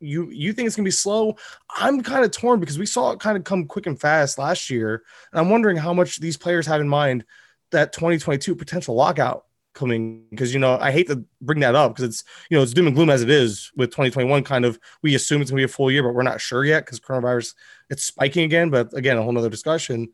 you 0.00 0.30
you 0.30 0.52
think 0.52 0.66
it's 0.66 0.76
gonna 0.76 0.84
be 0.84 0.90
slow? 0.90 1.36
I'm 1.70 2.02
kind 2.02 2.24
of 2.24 2.30
torn 2.30 2.60
because 2.60 2.78
we 2.78 2.86
saw 2.86 3.12
it 3.12 3.20
kind 3.20 3.36
of 3.36 3.44
come 3.44 3.66
quick 3.66 3.86
and 3.86 4.00
fast 4.00 4.38
last 4.38 4.70
year. 4.70 5.02
And 5.32 5.40
I'm 5.40 5.50
wondering 5.50 5.76
how 5.76 5.92
much 5.92 6.18
these 6.20 6.36
players 6.36 6.66
have 6.66 6.80
in 6.80 6.88
mind 6.88 7.24
that 7.70 7.92
2022 7.92 8.54
potential 8.54 8.94
lockout 8.94 9.44
coming 9.72 10.24
because 10.30 10.52
you 10.52 10.58
know 10.58 10.76
I 10.80 10.90
hate 10.90 11.06
to 11.08 11.24
bring 11.40 11.60
that 11.60 11.74
up 11.74 11.94
because 11.94 12.04
it's 12.04 12.24
you 12.50 12.56
know 12.56 12.62
it's 12.62 12.72
doom 12.72 12.88
and 12.88 12.96
gloom 12.96 13.10
as 13.10 13.22
it 13.22 13.30
is 13.30 13.70
with 13.76 13.90
2021 13.90 14.42
kind 14.42 14.64
of 14.64 14.80
we 15.02 15.14
assume 15.14 15.40
it's 15.40 15.50
gonna 15.50 15.60
be 15.60 15.64
a 15.64 15.68
full 15.68 15.90
year 15.90 16.02
but 16.02 16.12
we're 16.12 16.22
not 16.22 16.40
sure 16.40 16.64
yet 16.64 16.84
because 16.84 16.98
coronavirus 16.98 17.54
it's 17.88 18.02
spiking 18.02 18.44
again 18.44 18.70
but 18.70 18.92
again 18.94 19.16
a 19.16 19.22
whole 19.22 19.30
nother 19.30 19.48
discussion 19.48 20.08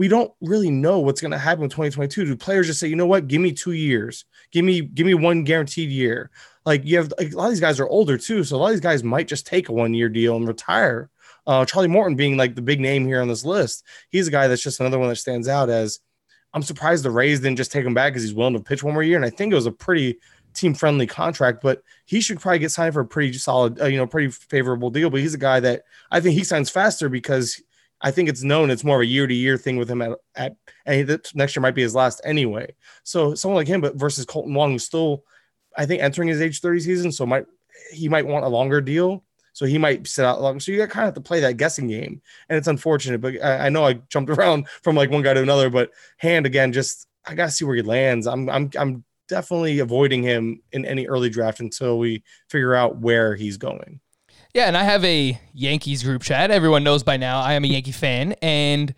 we 0.00 0.08
don't 0.08 0.32
really 0.40 0.70
know 0.70 0.98
what's 0.98 1.20
going 1.20 1.30
to 1.30 1.36
happen 1.36 1.64
in 1.64 1.68
2022 1.68 2.24
do 2.24 2.34
players 2.34 2.66
just 2.66 2.80
say 2.80 2.88
you 2.88 2.96
know 2.96 3.04
what 3.04 3.28
give 3.28 3.42
me 3.42 3.52
two 3.52 3.72
years 3.72 4.24
give 4.50 4.64
me 4.64 4.80
give 4.80 5.06
me 5.06 5.12
one 5.12 5.44
guaranteed 5.44 5.90
year 5.90 6.30
like 6.64 6.86
you 6.86 6.96
have 6.96 7.12
like, 7.18 7.34
a 7.34 7.36
lot 7.36 7.44
of 7.44 7.50
these 7.50 7.60
guys 7.60 7.78
are 7.78 7.88
older 7.88 8.16
too 8.16 8.42
so 8.42 8.56
a 8.56 8.58
lot 8.58 8.68
of 8.68 8.72
these 8.72 8.80
guys 8.80 9.04
might 9.04 9.28
just 9.28 9.46
take 9.46 9.68
a 9.68 9.72
one 9.72 9.92
year 9.92 10.08
deal 10.08 10.36
and 10.36 10.48
retire 10.48 11.10
uh, 11.46 11.66
charlie 11.66 11.86
morton 11.86 12.16
being 12.16 12.38
like 12.38 12.54
the 12.54 12.62
big 12.62 12.80
name 12.80 13.06
here 13.06 13.20
on 13.20 13.28
this 13.28 13.44
list 13.44 13.84
he's 14.08 14.26
a 14.26 14.30
guy 14.30 14.48
that's 14.48 14.62
just 14.62 14.80
another 14.80 14.98
one 14.98 15.10
that 15.10 15.16
stands 15.16 15.48
out 15.48 15.68
as 15.68 16.00
I'm 16.52 16.62
surprised 16.62 17.04
the 17.04 17.12
Rays 17.12 17.38
didn't 17.38 17.58
just 17.58 17.70
take 17.70 17.84
him 17.84 17.94
back 17.94 18.12
because 18.12 18.24
he's 18.24 18.34
willing 18.34 18.54
to 18.54 18.60
pitch 18.60 18.82
one 18.82 18.92
more 18.92 19.04
year. 19.04 19.14
And 19.14 19.24
I 19.24 19.30
think 19.30 19.52
it 19.52 19.54
was 19.54 19.66
a 19.66 19.70
pretty 19.70 20.18
team 20.52 20.74
friendly 20.74 21.06
contract, 21.06 21.62
but 21.62 21.80
he 22.06 22.20
should 22.20 22.40
probably 22.40 22.58
get 22.58 22.72
signed 22.72 22.92
for 22.92 23.02
a 23.02 23.06
pretty 23.06 23.32
solid, 23.34 23.80
uh, 23.80 23.86
you 23.86 23.96
know, 23.96 24.06
pretty 24.08 24.32
favorable 24.32 24.90
deal. 24.90 25.10
But 25.10 25.20
he's 25.20 25.34
a 25.34 25.38
guy 25.38 25.60
that 25.60 25.84
I 26.10 26.18
think 26.18 26.36
he 26.36 26.42
signs 26.42 26.68
faster 26.68 27.08
because 27.08 27.62
I 28.02 28.10
think 28.10 28.28
it's 28.28 28.42
known 28.42 28.70
it's 28.70 28.84
more 28.84 28.96
of 28.96 29.02
a 29.02 29.06
year 29.06 29.26
to 29.26 29.34
year 29.34 29.58
thing 29.58 29.76
with 29.76 29.90
him 29.90 30.00
at, 30.02 30.18
at 30.34 30.56
and 30.86 31.20
next 31.34 31.54
year 31.54 31.60
might 31.60 31.74
be 31.74 31.82
his 31.82 31.94
last 31.94 32.20
anyway. 32.24 32.74
So 33.04 33.34
someone 33.34 33.56
like 33.56 33.68
him, 33.68 33.80
but 33.80 33.96
versus 33.96 34.24
Kolten 34.24 34.54
Wong, 34.54 34.72
who's 34.72 34.84
still, 34.84 35.24
I 35.76 35.86
think, 35.86 36.02
entering 36.02 36.28
his 36.28 36.40
age 36.40 36.60
30 36.60 36.80
season. 36.80 37.12
So 37.12 37.26
might 37.26 37.46
he 37.92 38.08
might 38.08 38.26
want 38.26 38.44
a 38.44 38.48
longer 38.48 38.80
deal. 38.80 39.24
So 39.52 39.66
he 39.66 39.78
might 39.78 40.06
sit 40.06 40.24
out 40.24 40.40
long. 40.40 40.60
So 40.60 40.72
you 40.72 40.78
kind 40.86 41.08
of 41.08 41.08
have 41.08 41.14
to 41.14 41.20
play 41.20 41.40
that 41.40 41.56
guessing 41.56 41.88
game. 41.88 42.22
And 42.48 42.56
it's 42.56 42.68
unfortunate, 42.68 43.20
but 43.20 43.34
I, 43.42 43.66
I, 43.66 43.68
know 43.68 43.84
I 43.84 43.94
jumped 44.08 44.30
around 44.38 44.68
from 44.82 44.96
like 44.96 45.10
one 45.10 45.22
guy 45.22 45.34
to 45.34 45.42
another, 45.42 45.70
but 45.70 45.90
hand 46.18 46.46
again, 46.46 46.72
just 46.72 47.08
I 47.26 47.34
gotta 47.34 47.50
see 47.50 47.64
where 47.64 47.76
he 47.76 47.82
lands. 47.82 48.26
I'm 48.26 48.48
I'm 48.48 48.70
I'm 48.78 49.04
definitely 49.28 49.78
avoiding 49.78 50.22
him 50.22 50.62
in 50.72 50.84
any 50.84 51.06
early 51.06 51.30
draft 51.30 51.60
until 51.60 51.98
we 51.98 52.22
figure 52.48 52.74
out 52.74 52.98
where 52.98 53.36
he's 53.36 53.56
going. 53.56 54.00
Yeah, 54.54 54.66
and 54.66 54.76
I 54.76 54.84
have 54.84 55.04
a 55.04 55.40
Yankees 55.52 56.02
group 56.02 56.22
chat. 56.22 56.50
Everyone 56.50 56.82
knows 56.82 57.02
by 57.02 57.16
now 57.16 57.40
I 57.40 57.54
am 57.54 57.64
a 57.64 57.68
Yankee 57.68 57.92
fan, 57.92 58.34
and 58.42 58.94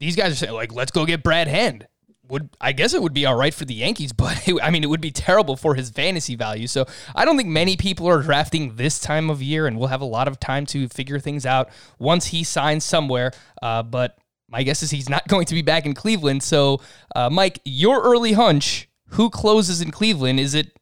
these 0.00 0.16
guys 0.16 0.32
are 0.32 0.36
saying 0.36 0.54
like, 0.54 0.72
"Let's 0.72 0.90
go 0.90 1.04
get 1.04 1.22
Brad 1.22 1.48
Hand." 1.48 1.86
would 2.32 2.48
I 2.60 2.72
guess 2.72 2.94
it 2.94 3.02
would 3.02 3.12
be 3.12 3.26
all 3.26 3.36
right 3.36 3.52
for 3.52 3.64
the 3.64 3.74
Yankees, 3.74 4.12
but 4.12 4.48
it, 4.48 4.58
I 4.60 4.70
mean 4.70 4.82
it 4.82 4.88
would 4.88 5.00
be 5.00 5.12
terrible 5.12 5.56
for 5.56 5.74
his 5.76 5.90
fantasy 5.90 6.34
value. 6.34 6.66
So 6.66 6.86
I 7.14 7.24
don't 7.24 7.36
think 7.36 7.48
many 7.48 7.76
people 7.76 8.08
are 8.08 8.22
drafting 8.22 8.76
this 8.76 8.98
time 8.98 9.30
of 9.30 9.40
year, 9.42 9.66
and 9.66 9.78
we'll 9.78 9.88
have 9.88 10.00
a 10.00 10.06
lot 10.06 10.26
of 10.26 10.40
time 10.40 10.66
to 10.66 10.88
figure 10.88 11.20
things 11.20 11.46
out 11.46 11.68
once 11.98 12.26
he 12.26 12.42
signs 12.42 12.84
somewhere. 12.84 13.32
Uh, 13.60 13.82
but 13.82 14.18
my 14.48 14.62
guess 14.62 14.82
is 14.82 14.90
he's 14.90 15.08
not 15.08 15.28
going 15.28 15.46
to 15.46 15.54
be 15.54 15.62
back 15.62 15.86
in 15.86 15.94
Cleveland. 15.94 16.42
So 16.42 16.80
uh, 17.14 17.30
Mike, 17.30 17.60
your 17.64 18.02
early 18.02 18.32
hunch: 18.32 18.88
who 19.08 19.30
closes 19.30 19.82
in 19.82 19.90
Cleveland? 19.90 20.40
Is 20.40 20.54
it 20.54 20.72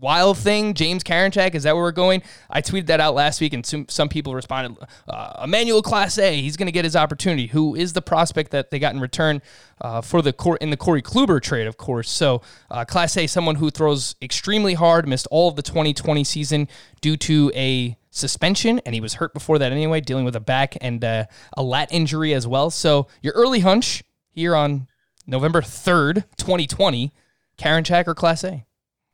wild 0.00 0.38
thing, 0.38 0.74
James 0.74 1.04
Karinchak? 1.04 1.54
Is 1.54 1.64
that 1.64 1.74
where 1.74 1.84
we're 1.84 1.92
going? 1.92 2.22
I 2.48 2.62
tweeted 2.62 2.86
that 2.86 3.00
out 3.00 3.14
last 3.14 3.40
week, 3.40 3.52
and 3.52 3.64
some, 3.64 3.86
some 3.88 4.08
people 4.08 4.34
responded, 4.34 4.76
uh, 5.06 5.42
Emmanuel 5.44 5.82
A. 6.18 6.40
he's 6.40 6.56
going 6.56 6.66
to 6.66 6.72
get 6.72 6.84
his 6.84 6.96
opportunity. 6.96 7.46
Who 7.48 7.74
is 7.74 7.92
the 7.92 8.02
prospect 8.02 8.50
that 8.52 8.70
they 8.70 8.78
got 8.78 8.94
in 8.94 9.00
return 9.00 9.42
uh, 9.80 10.00
for 10.00 10.22
the 10.22 10.34
in 10.60 10.70
the 10.70 10.76
Corey 10.76 11.02
Kluber 11.02 11.40
trade, 11.40 11.66
of 11.66 11.76
course. 11.76 12.10
So 12.10 12.42
uh, 12.70 12.84
A, 12.90 13.26
someone 13.26 13.56
who 13.56 13.70
throws 13.70 14.16
extremely 14.20 14.74
hard, 14.74 15.06
missed 15.06 15.26
all 15.30 15.48
of 15.48 15.56
the 15.56 15.62
2020 15.62 16.24
season 16.24 16.68
due 17.00 17.16
to 17.18 17.52
a 17.54 17.96
suspension, 18.10 18.80
and 18.84 18.94
he 18.94 19.00
was 19.00 19.14
hurt 19.14 19.32
before 19.32 19.58
that 19.58 19.72
anyway, 19.72 20.00
dealing 20.00 20.24
with 20.24 20.36
a 20.36 20.40
back 20.40 20.76
and 20.80 21.04
uh, 21.04 21.24
a 21.56 21.62
lat 21.62 21.88
injury 21.92 22.34
as 22.34 22.46
well. 22.46 22.70
So 22.70 23.06
your 23.22 23.34
early 23.34 23.60
hunch 23.60 24.02
here 24.30 24.54
on 24.56 24.88
November 25.26 25.60
3rd, 25.60 26.24
2020, 26.36 27.12
Karinchak 27.56 28.08
or 28.08 28.14
Clase? 28.14 28.64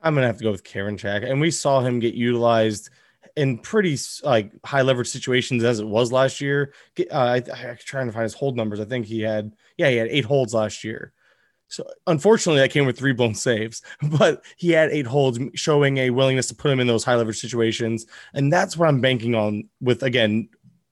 I'm 0.01 0.15
gonna 0.15 0.27
have 0.27 0.39
to 0.39 0.45
go 0.45 0.51
with 0.51 0.65
Karinchak, 0.65 1.29
and 1.29 1.41
we 1.41 1.51
saw 1.51 1.81
him 1.81 1.99
get 1.99 2.15
utilized 2.15 2.91
in 3.37 3.59
pretty 3.59 3.99
like 4.23 4.53
high 4.65 4.83
leverage 4.83 5.09
situations 5.09 5.63
as 5.63 5.81
it 5.81 5.87
was 5.87 6.13
last 6.13 6.41
year. 6.41 6.73
Uh, 6.99 7.15
I, 7.15 7.37
I'm 7.37 7.77
trying 7.79 8.07
to 8.07 8.13
find 8.13 8.23
his 8.23 8.35
hold 8.35 8.57
numbers. 8.57 8.81
I 8.81 8.85
think 8.85 9.07
he 9.07 9.21
had 9.21 9.53
yeah 9.77 9.91
he 9.91 9.97
had 9.97 10.09
eight 10.09 10.25
holds 10.25 10.55
last 10.55 10.85
year. 10.85 11.13
So 11.69 11.85
unfortunately, 12.07 12.61
that 12.61 12.71
came 12.71 12.87
with 12.87 12.99
three 12.99 13.13
blown 13.13 13.35
saves, 13.35 13.83
but 14.19 14.45
he 14.57 14.71
had 14.71 14.91
eight 14.91 15.07
holds, 15.07 15.39
showing 15.55 15.99
a 15.99 16.11
willingness 16.11 16.49
to 16.49 16.55
put 16.55 16.71
him 16.71 16.81
in 16.81 16.87
those 16.87 17.05
high 17.05 17.17
leverage 17.17 17.41
situations, 17.41 18.07
and 18.35 18.53
that's 18.53 18.77
what 18.77 18.89
I'm 18.89 19.01
banking 19.01 19.35
on. 19.35 19.69
With 19.81 20.03
again, 20.03 20.49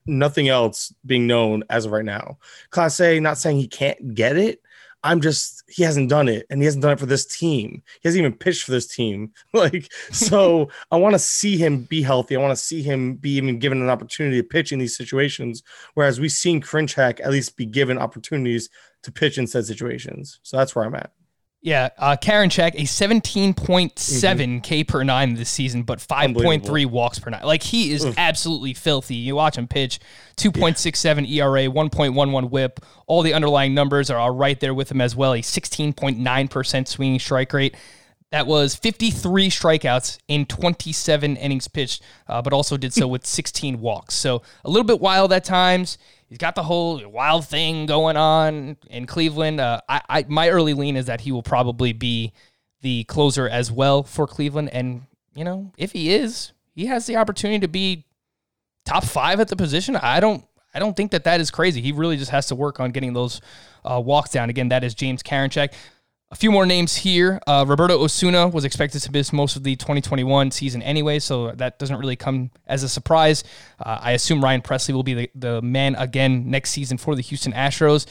nothing 0.07 0.49
else 0.49 0.93
being 1.07 1.27
known 1.27 1.65
as 1.71 1.87
of 1.87 1.93
right 1.93 2.05
now. 2.05 2.39
Clase, 2.71 3.21
not 3.23 3.39
saying 3.39 3.59
he 3.59 3.69
can't 3.69 4.15
get 4.15 4.37
it, 4.37 4.63
I'm 5.05 5.21
just 5.21 5.63
he 5.69 5.83
hasn't 5.83 6.09
done 6.09 6.29
it 6.29 6.47
and 6.51 6.61
he 6.61 6.65
hasn't 6.65 6.83
done 6.83 6.93
it 6.93 6.99
for 6.99 7.07
this 7.07 7.27
team. 7.27 7.83
He 8.01 8.09
hasn't 8.09 8.21
even 8.21 8.37
pitched 8.37 8.65
for 8.65 8.73
this 8.73 8.87
team. 8.87 9.33
Like 9.53 9.93
so 10.11 10.69
I 10.91 10.97
want 10.97 11.15
to 11.15 11.19
see 11.19 11.57
him 11.57 11.83
be 11.83 12.03
healthy. 12.03 12.37
I 12.37 12.41
want 12.41 12.57
to 12.57 12.65
see 12.65 12.83
him 12.83 13.15
be 13.15 13.37
even 13.37 13.59
given 13.59 13.81
an 13.81 13.91
opportunity 13.91 14.37
to 14.39 14.49
pitch 14.49 14.73
in 14.73 14.79
these 14.81 14.97
situations 14.97 15.63
whereas 15.95 16.19
we've 16.19 16.33
seen 16.33 16.61
Karinchak 16.61 17.21
at 17.21 17.31
least 17.31 17.57
be 17.57 17.67
given 17.67 17.99
opportunities 17.99 18.69
to 19.03 19.13
pitch 19.13 19.39
in 19.39 19.47
said 19.47 19.67
situations. 19.67 20.41
So 20.43 20.57
that's 20.57 20.75
where 20.75 20.85
I'm 20.85 20.95
at. 20.95 21.13
Yeah, 21.65 21.89
uh, 21.97 22.15
Karinchak, 22.21 22.75
a 22.75 22.83
17.7 22.83 23.55
mm-hmm. 23.95 24.59
K 24.59 24.85
per 24.85 25.03
nine 25.03 25.33
this 25.33 25.49
season, 25.49 25.83
but 25.83 25.99
5.3 25.99 26.85
walks 26.85 27.19
per 27.19 27.31
nine. 27.31 27.43
Like, 27.43 27.63
he 27.63 27.91
is 27.91 28.05
Oof. 28.05 28.15
absolutely 28.19 28.75
filthy. 28.75 29.15
You 29.15 29.37
watch 29.37 29.57
him 29.57 29.67
pitch 29.67 29.99
2.67 30.37 31.25
yeah. 31.27 31.45
ERA, 31.45 31.63
1.11 31.63 32.51
whip. 32.51 32.81
All 33.07 33.23
the 33.23 33.33
underlying 33.33 33.73
numbers 33.73 34.11
are 34.11 34.31
right 34.31 34.61
there 34.61 34.75
with 34.75 34.91
him 34.91 35.01
as 35.01 35.17
well. 35.17 35.33
A 35.33 35.39
16.9% 35.39 36.87
swinging 36.87 37.19
strike 37.19 37.51
rate. 37.55 37.75
That 38.31 38.47
was 38.47 38.75
53 38.75 39.49
strikeouts 39.49 40.19
in 40.29 40.45
27 40.45 41.37
innings 41.37 41.69
pitched, 41.69 42.03
uh, 42.29 42.43
but 42.43 42.53
also 42.53 42.77
did 42.77 42.93
so 42.93 43.09
with 43.15 43.25
16 43.25 43.81
walks. 43.81 44.15
So 44.15 44.43
a 44.67 44.69
little 44.69 44.85
bit 44.85 45.01
wild 45.01 45.33
at 45.33 45.45
times. 45.45 45.97
He's 46.29 46.39
got 46.39 46.55
the 46.55 46.63
whole 46.63 47.07
wild 47.09 47.47
thing 47.47 47.87
going 47.87 48.17
on 48.17 48.77
in 48.89 49.07
Cleveland. 49.07 49.61
Uh, 49.61 49.81
I, 49.89 50.01
I, 50.09 50.25
my 50.29 50.49
early 50.49 50.75
lean 50.75 50.97
is 50.97 51.07
that 51.07 51.21
he 51.21 51.33
will 51.33 51.43
probably 51.43 51.93
be 51.93 52.33
the 52.81 53.05
closer 53.05 53.49
as 53.49 53.71
well 53.71 54.03
for 54.03 54.27
Cleveland. 54.27 54.71
And 54.71 55.03
you 55.35 55.45
know, 55.45 55.73
if 55.77 55.93
he 55.93 56.13
is, 56.13 56.53
he 56.75 56.87
has 56.87 57.07
the 57.07 57.17
opportunity 57.17 57.61
to 57.61 57.69
be 57.69 58.05
top 58.85 59.05
five 59.05 59.41
at 59.41 59.49
the 59.49 59.57
position. 59.57 59.97
I 59.97 60.21
don't. 60.21 60.45
I 60.77 60.81
don't 60.81 60.97
think 60.97 61.13
that 61.13 61.23
that 61.23 61.41
is 61.41 61.53
crazy. 61.53 61.81
He 61.81 61.93
really 61.93 62.17
just 62.17 62.33
has 62.33 62.49
to 62.49 62.57
work 62.57 62.81
on 62.81 62.91
getting 62.91 63.13
those 63.13 63.41
uh, 63.85 64.03
walks 64.05 64.31
down. 64.31 64.51
Again, 64.51 64.71
that 64.71 64.83
is 64.83 64.93
James 64.93 65.23
Karinchak. 65.23 65.73
A 66.35 66.37
few 66.37 66.51
more 66.51 66.67
names 66.67 66.97
here. 66.97 67.41
Uh, 67.47 67.65
Roberto 67.65 67.97
Osuna 68.03 68.49
was 68.49 68.65
expected 68.65 69.01
to 69.03 69.13
miss 69.13 69.33
most 69.33 69.55
of 69.55 69.63
the 69.63 69.77
2021 69.77 70.51
season 70.51 70.83
anyway, 70.83 71.21
so 71.21 71.53
that 71.53 71.79
doesn't 71.79 71.97
really 71.97 72.17
come 72.17 72.51
as 72.67 72.83
a 72.83 72.89
surprise. 72.89 73.45
Uh, 73.79 73.99
I 74.01 74.11
assume 74.13 74.43
Ryan 74.43 74.61
Pressly 74.61 74.93
will 74.93 75.05
be 75.05 75.15
the, 75.15 75.31
the 75.37 75.63
man 75.63 75.95
again 75.95 76.51
next 76.51 76.71
season 76.73 76.99
for 76.99 77.15
the 77.15 77.23
Houston 77.23 77.53
Astros. 77.53 78.07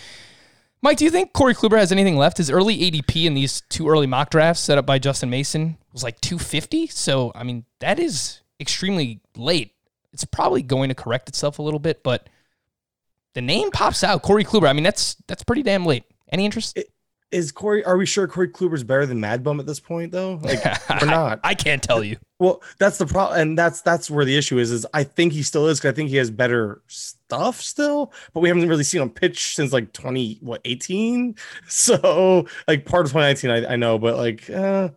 Mike, 0.81 0.99
do 0.99 1.03
you 1.03 1.11
think 1.11 1.33
Corey 1.33 1.53
Kluber 1.53 1.77
has 1.77 1.91
anything 1.91 2.15
left? 2.15 2.37
His 2.37 2.49
early 2.49 2.77
ADP 2.89 3.25
in 3.25 3.33
these 3.33 3.59
two 3.67 3.89
early 3.89 4.07
mock 4.07 4.29
drafts 4.29 4.61
set 4.61 4.77
up 4.77 4.85
by 4.85 4.99
Justin 4.99 5.29
Mason 5.29 5.77
was 5.91 6.01
like 6.01 6.21
250. 6.21 6.87
So, 6.87 7.33
I 7.35 7.43
mean, 7.43 7.65
that 7.81 7.99
is 7.99 8.39
extremely 8.57 9.19
late. 9.35 9.73
It's 10.13 10.23
probably 10.23 10.61
going 10.61 10.87
to 10.87 10.95
correct 10.95 11.27
itself 11.27 11.59
a 11.59 11.61
little 11.61 11.77
bit, 11.77 12.03
but 12.03 12.29
the 13.33 13.41
name 13.41 13.69
pops 13.69 14.01
out. 14.01 14.21
Corey 14.21 14.45
Kluber. 14.45 14.69
I 14.69 14.73
mean, 14.73 14.85
that's 14.85 15.17
that's 15.27 15.43
pretty 15.43 15.63
damn 15.63 15.85
late. 15.85 16.05
Any 16.31 16.45
interest? 16.45 16.77
It, 16.77 16.92
is 17.33 17.51
Corey? 17.51 17.83
Are 17.83 17.97
we 17.97 18.05
sure 18.05 18.27
Corey 18.27 18.47
Kluber's 18.47 18.83
better 18.83 19.05
than 19.05 19.19
Mad 19.19 19.43
Bum 19.43 19.59
at 19.59 19.65
this 19.65 19.79
point, 19.79 20.11
though? 20.11 20.39
Like, 20.43 20.63
we're 21.01 21.07
not. 21.07 21.39
I, 21.43 21.49
I, 21.49 21.53
can't 21.55 21.81
tell 21.81 22.03
you. 22.03 22.17
Well, 22.39 22.61
that's 22.77 22.97
the 22.97 23.05
problem, 23.05 23.39
and 23.39 23.57
that's 23.57 23.81
that's 23.81 24.11
where 24.11 24.25
the 24.25 24.37
issue 24.37 24.59
is. 24.59 24.71
Is 24.71 24.85
I 24.93 25.03
think 25.03 25.33
he 25.33 25.41
still 25.41 25.67
is 25.67 25.79
because 25.79 25.93
I 25.93 25.95
think 25.95 26.09
he 26.09 26.17
has 26.17 26.29
better 26.29 26.81
stuff 26.87 27.59
still, 27.61 28.13
but 28.33 28.41
we 28.41 28.49
haven't 28.49 28.67
really 28.67 28.83
seen 28.83 29.01
him 29.01 29.09
pitch 29.09 29.55
since 29.55 29.73
like 29.73 29.93
twenty 29.93 30.37
what 30.41 30.61
eighteen. 30.65 31.35
So 31.67 32.45
like 32.67 32.85
part 32.85 33.05
of 33.05 33.11
twenty 33.11 33.27
nineteen, 33.27 33.49
I, 33.51 33.73
I 33.73 33.75
know, 33.75 33.97
but 33.97 34.17
like. 34.17 34.49
Uh, 34.49 34.89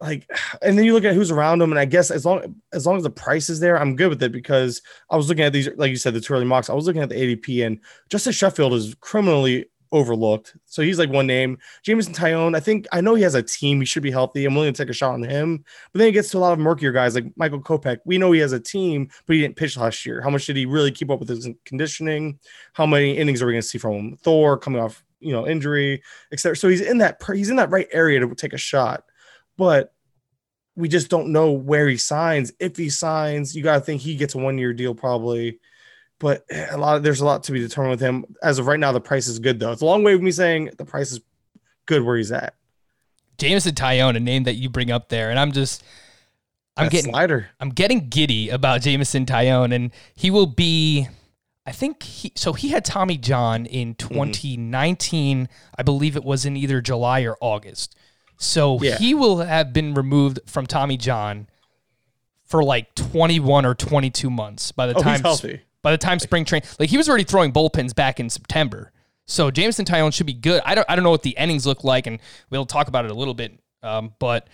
like, 0.00 0.30
and 0.62 0.78
then 0.78 0.86
you 0.86 0.94
look 0.94 1.04
at 1.04 1.14
who's 1.14 1.30
around 1.30 1.60
him, 1.60 1.72
and 1.72 1.78
I 1.78 1.84
guess 1.84 2.10
as 2.10 2.24
long 2.24 2.56
as 2.72 2.86
long 2.86 2.96
as 2.96 3.02
the 3.02 3.10
price 3.10 3.50
is 3.50 3.60
there, 3.60 3.78
I'm 3.78 3.96
good 3.96 4.08
with 4.08 4.22
it 4.22 4.32
because 4.32 4.80
I 5.10 5.16
was 5.16 5.28
looking 5.28 5.44
at 5.44 5.52
these, 5.52 5.68
like 5.76 5.90
you 5.90 5.96
said, 5.96 6.14
the 6.14 6.22
two 6.22 6.32
early 6.32 6.46
mocks. 6.46 6.70
I 6.70 6.74
was 6.74 6.86
looking 6.86 7.02
at 7.02 7.10
the 7.10 7.16
ADP, 7.16 7.66
and 7.66 7.80
Justus 8.08 8.34
Sheffield 8.34 8.72
is 8.72 8.94
criminally 9.00 9.66
overlooked. 9.92 10.56
So 10.66 10.82
he's 10.82 10.98
like 10.98 11.10
one 11.10 11.26
name. 11.26 11.58
Jameson 11.82 12.14
Taillon, 12.14 12.56
I 12.56 12.60
think 12.60 12.86
I 12.92 13.00
know 13.00 13.14
he 13.14 13.22
has 13.22 13.34
a 13.34 13.42
team. 13.42 13.80
He 13.80 13.86
should 13.86 14.02
be 14.02 14.10
healthy. 14.10 14.44
I'm 14.44 14.54
willing 14.54 14.72
to 14.72 14.82
take 14.82 14.90
a 14.90 14.94
shot 14.94 15.14
on 15.14 15.22
him. 15.22 15.64
But 15.92 15.98
then 15.98 16.08
it 16.08 16.12
gets 16.12 16.30
to 16.30 16.38
a 16.38 16.40
lot 16.40 16.52
of 16.52 16.58
murkier 16.58 16.92
guys 16.92 17.14
like 17.14 17.26
Michael 17.36 17.60
Kopech. 17.60 17.98
We 18.04 18.18
know 18.18 18.32
he 18.32 18.40
has 18.40 18.52
a 18.52 18.60
team, 18.60 19.10
but 19.26 19.34
he 19.34 19.42
didn't 19.42 19.56
pitch 19.56 19.76
last 19.76 20.06
year. 20.06 20.20
How 20.20 20.30
much 20.30 20.46
did 20.46 20.56
he 20.56 20.66
really 20.66 20.92
keep 20.92 21.10
up 21.10 21.20
with 21.20 21.28
his 21.28 21.48
conditioning? 21.64 22.38
How 22.72 22.86
many 22.86 23.16
innings 23.16 23.42
are 23.42 23.46
we 23.46 23.52
going 23.52 23.62
to 23.62 23.68
see 23.68 23.78
from 23.78 23.94
him? 23.94 24.16
Thor 24.16 24.56
coming 24.58 24.80
off, 24.80 25.04
you 25.18 25.32
know, 25.32 25.46
injury, 25.46 26.02
etc. 26.32 26.56
So 26.56 26.68
he's 26.68 26.80
in 26.80 26.98
that 26.98 27.22
he's 27.34 27.50
in 27.50 27.56
that 27.56 27.70
right 27.70 27.88
area 27.92 28.20
to 28.20 28.34
take 28.34 28.52
a 28.52 28.58
shot. 28.58 29.04
But 29.56 29.92
we 30.76 30.88
just 30.88 31.10
don't 31.10 31.32
know 31.32 31.52
where 31.52 31.88
he 31.88 31.96
signs. 31.96 32.52
If 32.58 32.76
he 32.76 32.88
signs, 32.88 33.54
you 33.54 33.62
got 33.62 33.74
to 33.74 33.80
think 33.80 34.00
he 34.00 34.14
gets 34.14 34.34
a 34.34 34.38
one 34.38 34.56
year 34.56 34.72
deal 34.72 34.94
probably 34.94 35.58
but 36.20 36.44
a 36.70 36.76
lot 36.78 36.96
of, 36.96 37.02
there's 37.02 37.20
a 37.20 37.24
lot 37.24 37.42
to 37.44 37.52
be 37.52 37.58
determined 37.58 37.90
with 37.90 38.00
him. 38.00 38.24
As 38.42 38.60
of 38.60 38.66
right 38.68 38.78
now, 38.78 38.92
the 38.92 39.00
price 39.00 39.26
is 39.26 39.40
good 39.40 39.58
though. 39.58 39.72
It's 39.72 39.82
a 39.82 39.86
long 39.86 40.04
way 40.04 40.12
of 40.14 40.22
me 40.22 40.30
saying 40.30 40.70
the 40.78 40.84
price 40.84 41.10
is 41.10 41.20
good 41.86 42.04
where 42.04 42.16
he's 42.16 42.30
at. 42.30 42.54
Jameson 43.38 43.74
Taillon, 43.74 44.16
a 44.16 44.20
name 44.20 44.44
that 44.44 44.54
you 44.54 44.68
bring 44.68 44.90
up 44.92 45.08
there, 45.08 45.30
and 45.30 45.38
I'm 45.38 45.50
just 45.50 45.82
I'm 46.76 46.86
That 46.86 46.92
getting 46.92 47.10
slider. 47.10 47.48
I'm 47.58 47.70
getting 47.70 48.08
giddy 48.08 48.48
about 48.50 48.82
Jameson 48.82 49.26
Taillon, 49.26 49.74
and 49.74 49.90
he 50.14 50.30
will 50.30 50.46
be. 50.46 51.08
I 51.66 51.72
think 51.72 52.02
he 52.02 52.32
so 52.36 52.52
he 52.52 52.68
had 52.68 52.84
Tommy 52.84 53.16
John 53.16 53.66
in 53.66 53.94
Mm-hmm. 53.94 54.14
2019. 54.14 55.48
I 55.76 55.82
believe 55.82 56.16
it 56.16 56.24
was 56.24 56.44
in 56.46 56.56
either 56.56 56.80
July 56.80 57.20
or 57.22 57.36
August. 57.40 57.96
So 58.38 58.80
Yeah. 58.82 58.96
he 58.98 59.14
will 59.14 59.38
have 59.38 59.72
been 59.72 59.92
removed 59.94 60.40
from 60.46 60.66
Tommy 60.66 60.96
John 60.96 61.48
for 62.44 62.64
like 62.64 62.94
21 62.94 63.64
or 63.66 63.74
22 63.74 64.30
months 64.30 64.72
by 64.72 64.86
the 64.86 64.94
Oh, 64.94 64.96
he's 64.98 65.04
time 65.04 65.20
healthy. 65.20 65.60
By 65.82 65.92
the 65.92 65.98
time 65.98 66.18
spring 66.18 66.44
train 66.44 66.62
like 66.78 66.90
he 66.90 66.96
was 66.96 67.08
already 67.08 67.24
throwing 67.24 67.52
bullpens 67.52 67.94
back 67.94 68.20
in 68.20 68.28
September. 68.28 68.92
So 69.26 69.50
Jameson 69.50 69.84
Taillon 69.84 70.12
should 70.12 70.26
be 70.26 70.34
good. 70.34 70.60
I 70.64 70.74
don't 70.74 70.86
I 70.88 70.96
don't 70.96 71.04
know 71.04 71.10
what 71.10 71.22
the 71.22 71.36
innings 71.38 71.66
look 71.66 71.84
like, 71.84 72.06
and 72.06 72.18
we'll 72.50 72.66
talk 72.66 72.88
about 72.88 73.04
it 73.04 73.10
a 73.10 73.14
little 73.14 73.34
bit. 73.34 73.58
Um, 73.82 74.12
but 74.18 74.48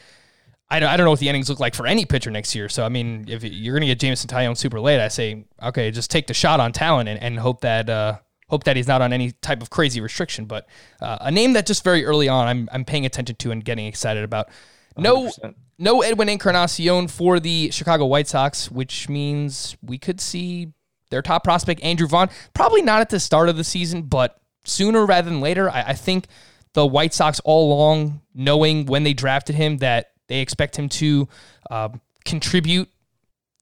I 0.69 0.81
don't, 0.81 0.89
I 0.89 0.97
don't 0.97 1.05
know 1.05 1.11
what 1.11 1.21
the 1.21 1.29
innings 1.29 1.49
look 1.49 1.61
like 1.61 1.75
for 1.75 1.87
any 1.87 2.05
pitcher 2.05 2.31
next 2.31 2.55
year. 2.55 2.69
So 2.69 2.85
I 2.85 2.89
mean, 2.89 3.25
if 3.29 3.43
you're 3.43 3.75
gonna 3.75 3.87
get 3.87 3.99
Jameson 3.99 4.29
Taillon 4.29 4.57
super 4.57 4.81
late, 4.81 5.01
I 5.01 5.09
say 5.09 5.45
okay, 5.63 5.91
just 5.91 6.11
take 6.11 6.27
the 6.27 6.35
shot 6.35 6.61
on 6.61 6.73
talent 6.73 7.09
and, 7.09 7.21
and 7.23 7.39
hope 7.39 7.63
that 7.63 7.89
uh, 7.89 8.19
hope 8.49 8.65
that 8.65 8.77
he's 8.77 8.87
not 8.87 9.01
on 9.01 9.13
any 9.13 9.33
type 9.33 9.63
of 9.63 9.71
crazy 9.71 10.01
restriction. 10.01 10.45
But 10.45 10.69
uh, 11.01 11.19
a 11.23 11.31
name 11.31 11.55
that 11.55 11.67
just 11.67 11.83
very 11.83 12.05
early 12.05 12.29
on 12.29 12.47
I'm 12.47 12.69
I'm 12.73 12.85
paying 12.85 13.07
attention 13.07 13.37
to 13.37 13.51
and 13.51 13.65
getting 13.65 13.87
excited 13.87 14.25
about. 14.25 14.49
No 14.97 15.27
100%. 15.27 15.55
no 15.79 16.03
Edwin 16.03 16.29
Encarnacion 16.29 17.09
for 17.09 17.39
the 17.39 17.71
Chicago 17.71 18.07
White 18.07 18.29
Sox, 18.29 18.71
which 18.71 19.09
means 19.09 19.77
we 19.83 19.99
could 19.99 20.21
see 20.21 20.73
their 21.11 21.23
top 21.23 21.45
prospect, 21.45 21.83
Andrew 21.83 22.07
Vaughn, 22.07 22.29
probably 22.55 22.83
not 22.83 23.01
at 23.01 23.11
the 23.11 23.21
start 23.21 23.49
of 23.49 23.57
the 23.57 23.65
season, 23.65 24.03
but 24.03 24.41
sooner 24.65 25.07
rather 25.07 25.31
than 25.31 25.41
later. 25.41 25.71
I, 25.71 25.83
I 25.89 25.93
think 25.95 26.27
the 26.73 26.87
White 26.87 27.15
Sox 27.15 27.41
all 27.45 27.73
along, 27.73 28.21
knowing 28.35 28.87
when 28.87 29.03
they 29.05 29.15
drafted 29.15 29.57
him 29.57 29.79
that 29.79 30.13
they 30.29 30.41
expect 30.41 30.77
him 30.77 30.89
to 30.89 31.29
uh, 31.71 31.89
contribute 32.25 32.89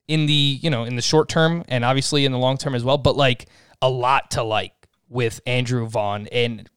in 0.07 0.27
the 0.27 0.59
you 0.61 0.69
know 0.69 0.85
in 0.85 0.97
the 0.97 1.03
short 1.03 1.31
term 1.31 1.65
and 1.69 1.83
obviously 1.83 2.27
in 2.27 2.33
the 2.33 2.39
long 2.39 2.57
term 2.57 2.75
as 2.75 2.85
well, 2.85 2.99
but 2.99 3.17
like 3.17 3.47
a 3.81 3.89
lot 3.89 4.31
to 4.33 4.43
like 4.43 4.73
with 5.09 5.41
Andrew 5.47 5.87
Vaughn 5.87 6.27
and 6.33 6.69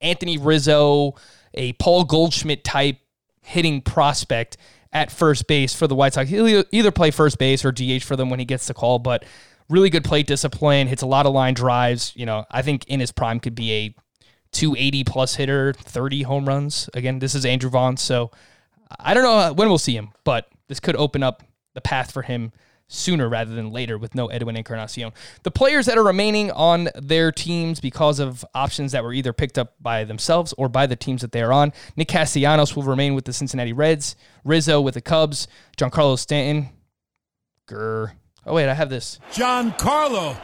Anthony 0.00 0.38
Rizzo, 0.38 1.14
a 1.54 1.72
Paul 1.74 2.04
Goldschmidt 2.04 2.64
type 2.64 2.98
hitting 3.42 3.80
prospect 3.80 4.56
at 4.92 5.10
first 5.10 5.46
base 5.46 5.74
for 5.74 5.86
the 5.86 5.94
White 5.94 6.14
Sox. 6.14 6.28
He'll 6.28 6.64
either 6.72 6.90
play 6.90 7.10
first 7.10 7.38
base 7.38 7.64
or 7.64 7.72
DH 7.72 8.02
for 8.02 8.16
them 8.16 8.30
when 8.30 8.38
he 8.38 8.44
gets 8.44 8.66
the 8.66 8.74
call, 8.74 8.98
but 8.98 9.24
really 9.68 9.90
good 9.90 10.04
plate 10.04 10.26
discipline, 10.26 10.86
hits 10.86 11.02
a 11.02 11.06
lot 11.06 11.26
of 11.26 11.32
line 11.32 11.54
drives. 11.54 12.12
You 12.14 12.26
know, 12.26 12.44
I 12.50 12.62
think 12.62 12.86
in 12.86 13.00
his 13.00 13.12
prime 13.12 13.40
could 13.40 13.54
be 13.54 13.72
a 13.72 13.94
280 14.52 15.04
plus 15.04 15.34
hitter, 15.34 15.72
30 15.74 16.22
home 16.22 16.46
runs. 16.46 16.88
Again, 16.94 17.18
this 17.18 17.34
is 17.34 17.44
Andrew 17.44 17.70
Vaughn, 17.70 17.96
so 17.96 18.30
I 18.98 19.14
don't 19.14 19.22
know 19.22 19.52
when 19.52 19.68
we'll 19.68 19.78
see 19.78 19.96
him, 19.96 20.10
but 20.24 20.48
this 20.68 20.80
could 20.80 20.96
open 20.96 21.22
up 21.22 21.42
the 21.74 21.80
path 21.80 22.10
for 22.10 22.22
him 22.22 22.52
sooner 22.88 23.28
rather 23.28 23.54
than 23.54 23.70
later 23.70 23.98
with 23.98 24.14
no 24.14 24.28
Edwin 24.28 24.56
Encarnacion. 24.56 25.12
The 25.42 25.50
players 25.50 25.86
that 25.86 25.98
are 25.98 26.04
remaining 26.04 26.52
on 26.52 26.88
their 26.94 27.32
teams 27.32 27.80
because 27.80 28.20
of 28.20 28.44
options 28.54 28.92
that 28.92 29.02
were 29.02 29.12
either 29.12 29.32
picked 29.32 29.58
up 29.58 29.74
by 29.80 30.04
themselves 30.04 30.54
or 30.56 30.68
by 30.68 30.86
the 30.86 30.96
teams 30.96 31.22
that 31.22 31.32
they 31.32 31.42
are 31.42 31.52
on. 31.52 31.72
Nick 31.96 32.08
Castellanos 32.08 32.76
will 32.76 32.84
remain 32.84 33.14
with 33.14 33.24
the 33.24 33.32
Cincinnati 33.32 33.72
Reds, 33.72 34.14
Rizzo 34.44 34.80
with 34.80 34.94
the 34.94 35.00
Cubs, 35.00 35.48
Giancarlo 35.76 36.18
Stanton. 36.18 36.70
Grr. 37.68 38.12
Oh, 38.46 38.54
wait, 38.54 38.68
I 38.68 38.74
have 38.74 38.88
this. 38.90 39.18
Giancarlo. 39.32 40.36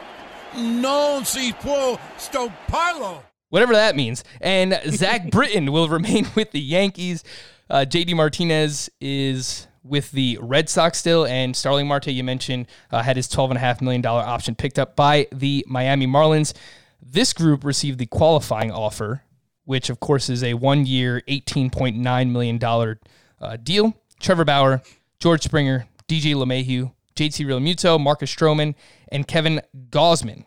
Non 0.55 1.25
si 1.25 1.51
può 1.53 1.97
stopparlo. 2.17 3.23
whatever 3.49 3.73
that 3.73 3.95
means. 3.95 4.23
And 4.41 4.79
Zach 4.89 5.29
Britton 5.31 5.71
will 5.71 5.87
remain 5.89 6.27
with 6.35 6.51
the 6.51 6.59
Yankees. 6.59 7.23
Uh, 7.69 7.85
JD 7.87 8.15
Martinez 8.15 8.89
is 8.99 9.67
with 9.83 10.11
the 10.11 10.37
Red 10.41 10.69
Sox 10.69 10.97
still, 10.97 11.25
and 11.25 11.55
Starling 11.55 11.87
Marte, 11.87 12.07
you 12.07 12.23
mentioned, 12.23 12.67
uh, 12.91 13.01
had 13.01 13.15
his 13.15 13.27
$12.5 13.27 13.81
million 13.81 14.05
option 14.05 14.55
picked 14.55 14.79
up 14.79 14.95
by 14.95 15.27
the 15.31 15.65
Miami 15.67 16.07
Marlins. 16.07 16.53
This 17.01 17.33
group 17.33 17.63
received 17.63 17.99
the 17.99 18.05
qualifying 18.05 18.71
offer, 18.71 19.23
which, 19.65 19.89
of 19.89 19.99
course, 19.99 20.29
is 20.29 20.43
a 20.43 20.53
one 20.53 20.85
year, 20.85 21.21
$18.9 21.27 22.29
million 22.31 22.97
uh, 23.41 23.57
deal. 23.57 23.93
Trevor 24.19 24.45
Bauer, 24.45 24.81
George 25.19 25.41
Springer, 25.41 25.87
DJ 26.07 26.33
LeMahieu, 26.33 26.91
JT 27.15 27.45
Realmuto, 27.45 27.99
Marcus 27.99 28.33
Stroman, 28.33 28.75
and 29.11 29.27
Kevin 29.27 29.61
Gausman 29.89 30.45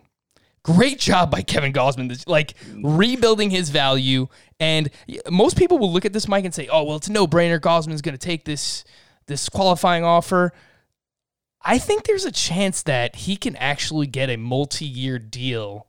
great 0.67 0.99
job 0.99 1.31
by 1.31 1.43
Kevin 1.43 1.73
Gausman, 1.73 2.09
this- 2.09 2.27
like 2.27 2.55
rebuilding 2.83 3.51
his 3.51 3.71
value. 3.71 4.27
And 4.59 4.91
most 5.31 5.57
people 5.57 5.79
will 5.79 5.93
look 5.93 6.05
at 6.05 6.13
this 6.13 6.27
Mike 6.27 6.45
and 6.45 6.53
say, 6.53 6.67
"Oh, 6.67 6.83
well, 6.83 6.97
it's 6.97 7.07
a 7.07 7.13
no-brainer. 7.13 7.61
Gausman's 7.61 8.03
going 8.03 8.19
to 8.19 8.27
take 8.27 8.45
this 8.45 8.83
this 9.27 9.49
qualifying 9.49 10.03
offer." 10.03 10.53
I 11.63 11.79
think 11.79 12.05
there's 12.05 12.25
a 12.25 12.33
chance 12.33 12.83
that 12.83 13.15
he 13.15 13.37
can 13.37 13.55
actually 13.57 14.09
get 14.09 14.29
a 14.29 14.37
multi-year 14.37 15.21
deal 15.21 15.87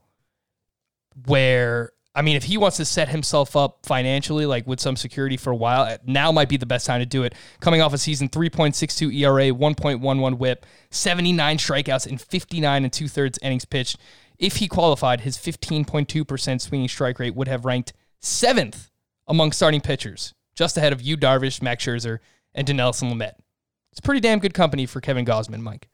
where 1.26 1.92
I 2.18 2.22
mean, 2.22 2.34
if 2.34 2.42
he 2.42 2.56
wants 2.58 2.78
to 2.78 2.84
set 2.84 3.10
himself 3.10 3.54
up 3.54 3.86
financially, 3.86 4.44
like 4.44 4.66
with 4.66 4.80
some 4.80 4.96
security 4.96 5.36
for 5.36 5.50
a 5.50 5.56
while, 5.56 5.82
uh, 5.82 5.98
now 6.04 6.32
might 6.32 6.48
be 6.48 6.56
the 6.56 6.66
best 6.66 6.84
time 6.84 6.98
to 6.98 7.06
do 7.06 7.22
it. 7.22 7.32
Coming 7.60 7.80
off 7.80 7.92
a 7.92 7.98
season 7.98 8.28
3.62 8.28 9.14
ERA, 9.14 9.52
1.11 9.52 10.36
whip, 10.36 10.66
79 10.90 11.58
strikeouts, 11.58 12.08
and 12.08 12.20
59 12.20 12.82
and 12.82 12.92
two 12.92 13.06
thirds 13.06 13.38
innings 13.40 13.64
pitched. 13.64 13.98
If 14.36 14.56
he 14.56 14.66
qualified, 14.66 15.20
his 15.20 15.38
15.2% 15.38 16.60
swinging 16.60 16.88
strike 16.88 17.20
rate 17.20 17.36
would 17.36 17.46
have 17.46 17.64
ranked 17.64 17.92
seventh 18.18 18.90
among 19.28 19.52
starting 19.52 19.80
pitchers, 19.80 20.34
just 20.56 20.76
ahead 20.76 20.92
of 20.92 21.00
Yu 21.00 21.16
Darvish, 21.16 21.62
Max 21.62 21.84
Scherzer, 21.84 22.18
and 22.52 22.66
Dinelson 22.66 23.12
Lamet. 23.12 23.34
It's 23.92 24.00
pretty 24.00 24.20
damn 24.20 24.40
good 24.40 24.54
company 24.54 24.86
for 24.86 25.00
Kevin 25.00 25.24
Gausman, 25.24 25.60
Mike. 25.60 25.88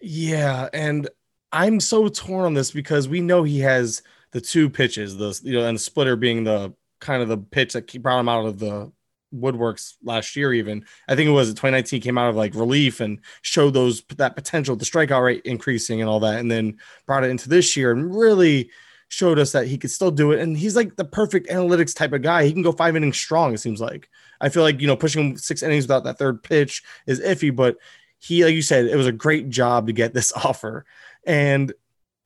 Yeah, 0.00 0.68
and 0.72 1.08
I'm 1.50 1.80
so 1.80 2.06
torn 2.06 2.44
on 2.44 2.54
this 2.54 2.70
because 2.70 3.08
we 3.08 3.20
know 3.20 3.42
he 3.42 3.58
has 3.60 4.02
the 4.32 4.40
two 4.40 4.68
pitches, 4.70 5.16
the 5.16 5.38
you 5.42 5.58
know, 5.58 5.66
and 5.66 5.76
the 5.76 5.82
splitter 5.82 6.16
being 6.16 6.44
the 6.44 6.74
kind 7.00 7.22
of 7.22 7.28
the 7.28 7.38
pitch 7.38 7.72
that 7.74 8.02
brought 8.02 8.20
him 8.20 8.28
out 8.28 8.46
of 8.46 8.58
the 8.58 8.92
woodworks 9.34 9.94
last 10.02 10.36
year. 10.36 10.52
Even 10.52 10.84
I 11.08 11.14
think 11.14 11.28
it 11.28 11.32
was 11.32 11.48
2019 11.50 12.00
came 12.00 12.18
out 12.18 12.30
of 12.30 12.36
like 12.36 12.54
relief 12.54 13.00
and 13.00 13.20
showed 13.42 13.74
those 13.74 14.02
that 14.16 14.36
potential, 14.36 14.76
the 14.76 14.84
strikeout 14.84 15.24
rate 15.24 15.42
increasing 15.44 16.00
and 16.00 16.08
all 16.08 16.20
that, 16.20 16.38
and 16.40 16.50
then 16.50 16.78
brought 17.06 17.24
it 17.24 17.30
into 17.30 17.48
this 17.48 17.76
year 17.76 17.92
and 17.92 18.14
really 18.14 18.70
showed 19.08 19.38
us 19.38 19.52
that 19.52 19.66
he 19.66 19.78
could 19.78 19.90
still 19.90 20.10
do 20.10 20.32
it. 20.32 20.40
And 20.40 20.56
he's 20.56 20.76
like 20.76 20.96
the 20.96 21.04
perfect 21.04 21.48
analytics 21.48 21.94
type 21.94 22.12
of 22.12 22.22
guy. 22.22 22.44
He 22.44 22.52
can 22.52 22.62
go 22.62 22.72
five 22.72 22.96
innings 22.96 23.16
strong. 23.16 23.54
It 23.54 23.58
seems 23.58 23.80
like. 23.80 24.08
I 24.40 24.48
feel 24.50 24.62
like 24.62 24.80
you 24.80 24.86
know 24.86 24.96
pushing 24.96 25.36
six 25.36 25.62
innings 25.62 25.84
without 25.84 26.04
that 26.04 26.18
third 26.18 26.42
pitch 26.42 26.82
is 27.06 27.20
iffy, 27.20 27.54
but 27.54 27.76
he, 28.18 28.44
like 28.44 28.54
you 28.54 28.62
said, 28.62 28.86
it 28.86 28.96
was 28.96 29.06
a 29.06 29.12
great 29.12 29.48
job 29.50 29.86
to 29.86 29.92
get 29.92 30.14
this 30.14 30.32
offer. 30.44 30.84
And 31.26 31.72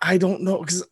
I 0.00 0.18
don't 0.18 0.42
know 0.42 0.58
because 0.58 0.84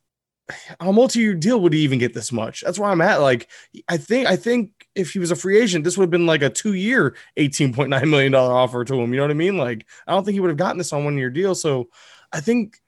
a 0.81 0.93
multi-year 0.93 1.35
deal 1.35 1.61
would 1.61 1.73
he 1.73 1.81
even 1.81 1.99
get 1.99 2.15
this 2.15 2.33
much? 2.33 2.63
That's 2.63 2.79
where 2.79 2.91
I'm 2.91 3.01
at. 3.01 3.21
Like, 3.21 3.49
I 3.89 3.97
think 3.97 4.27
I 4.27 4.37
think 4.37 4.89
if 4.95 5.13
he 5.13 5.19
was 5.19 5.31
a 5.31 5.37
free 5.37 5.61
agent, 5.61 5.85
this 5.85 5.97
would 5.97 6.05
have 6.05 6.11
been 6.11 6.27
like 6.27 6.43
a 6.43 6.51
two-year, 6.51 7.17
$18.9 7.39 8.09
million 8.09 8.35
offer 8.35 8.85
to 8.85 8.95
him. 8.95 9.13
You 9.13 9.19
know 9.19 9.25
what 9.25 9.31
I 9.31 9.35
mean? 9.35 9.57
Like, 9.57 9.87
I 10.07 10.13
don't 10.13 10.25
think 10.25 10.35
he 10.35 10.41
would 10.41 10.51
have 10.51 10.57
gotten 10.57 10.79
this 10.79 10.93
on 10.93 11.05
one-year 11.05 11.31
deal. 11.31 11.55
So 11.55 11.89
I 12.33 12.41
think 12.41 12.79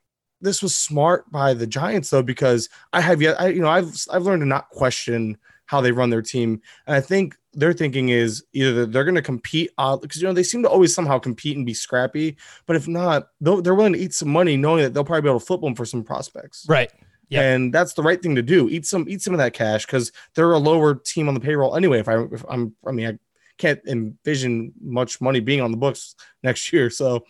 this 0.41 0.63
was 0.63 0.75
smart 0.77 1.31
by 1.31 1.55
the 1.55 1.67
Giants 1.67 2.11
though, 2.11 2.23
because 2.23 2.69
I 2.93 3.01
have 3.01 3.21
yet 3.21 3.41
I 3.41 3.49
you 3.49 3.61
know, 3.61 3.69
I've 3.69 3.95
I've 4.11 4.23
learned 4.23 4.43
to 4.43 4.47
not 4.47 4.71
question 4.71 5.37
how 5.67 5.81
they 5.81 5.93
run 5.93 6.11
their 6.11 6.23
team. 6.23 6.61
And 6.87 6.97
I 6.97 7.01
think 7.01 7.37
their 7.53 7.73
thinking 7.73 8.09
is 8.09 8.45
either 8.53 8.87
they're 8.87 9.05
going 9.05 9.15
to 9.15 9.23
compete 9.23 9.71
because 9.77 10.21
you 10.21 10.27
know 10.27 10.33
they 10.33 10.43
seem 10.43 10.63
to 10.63 10.69
always 10.69 10.95
somehow 10.95 11.19
compete 11.19 11.57
and 11.57 11.67
be 11.67 11.75
scrappy, 11.75 12.37
but 12.67 12.75
if 12.75 12.89
not, 12.89 13.29
they're 13.41 13.75
willing 13.75 13.93
to 13.93 13.99
eat 13.99 14.15
some 14.15 14.29
money, 14.29 14.57
knowing 14.57 14.83
that 14.83 14.95
they'll 14.95 15.05
probably 15.05 15.23
be 15.23 15.29
able 15.29 15.41
to 15.41 15.47
flip 15.47 15.61
them 15.61 15.75
for 15.75 15.85
some 15.85 16.03
prospects. 16.03 16.67
Right. 16.69 16.91
Yeah. 17.31 17.43
And 17.43 17.73
that's 17.73 17.95
the 17.95 18.03
right 18.03 18.21
thing 18.21 18.35
to 18.35 18.43
do. 18.43 18.69
Eat 18.69 18.85
some, 18.85 19.09
eat 19.09 19.23
some 19.23 19.33
of 19.33 19.39
that 19.39 19.55
cash 19.55 19.87
because 19.87 20.13
they're 20.35 20.53
a 20.53 20.59
lower 20.59 20.95
team 20.95 21.29
on 21.29 21.35
the 21.35 21.41
payroll 21.41 21.77
anyway. 21.77 22.01
If 22.01 22.09
I, 22.09 22.23
if 22.25 22.45
I'm, 22.49 22.75
I 22.87 22.93
mean, 22.93 23.07
I 23.07 23.19
can't 23.57 23.81
envision 23.87 24.73
much 24.81 25.21
money 25.21 25.39
being 25.39 25.61
on 25.61 25.71
the 25.71 25.77
books 25.77 26.17
next 26.43 26.73
year. 26.73 26.91
So 26.91 27.25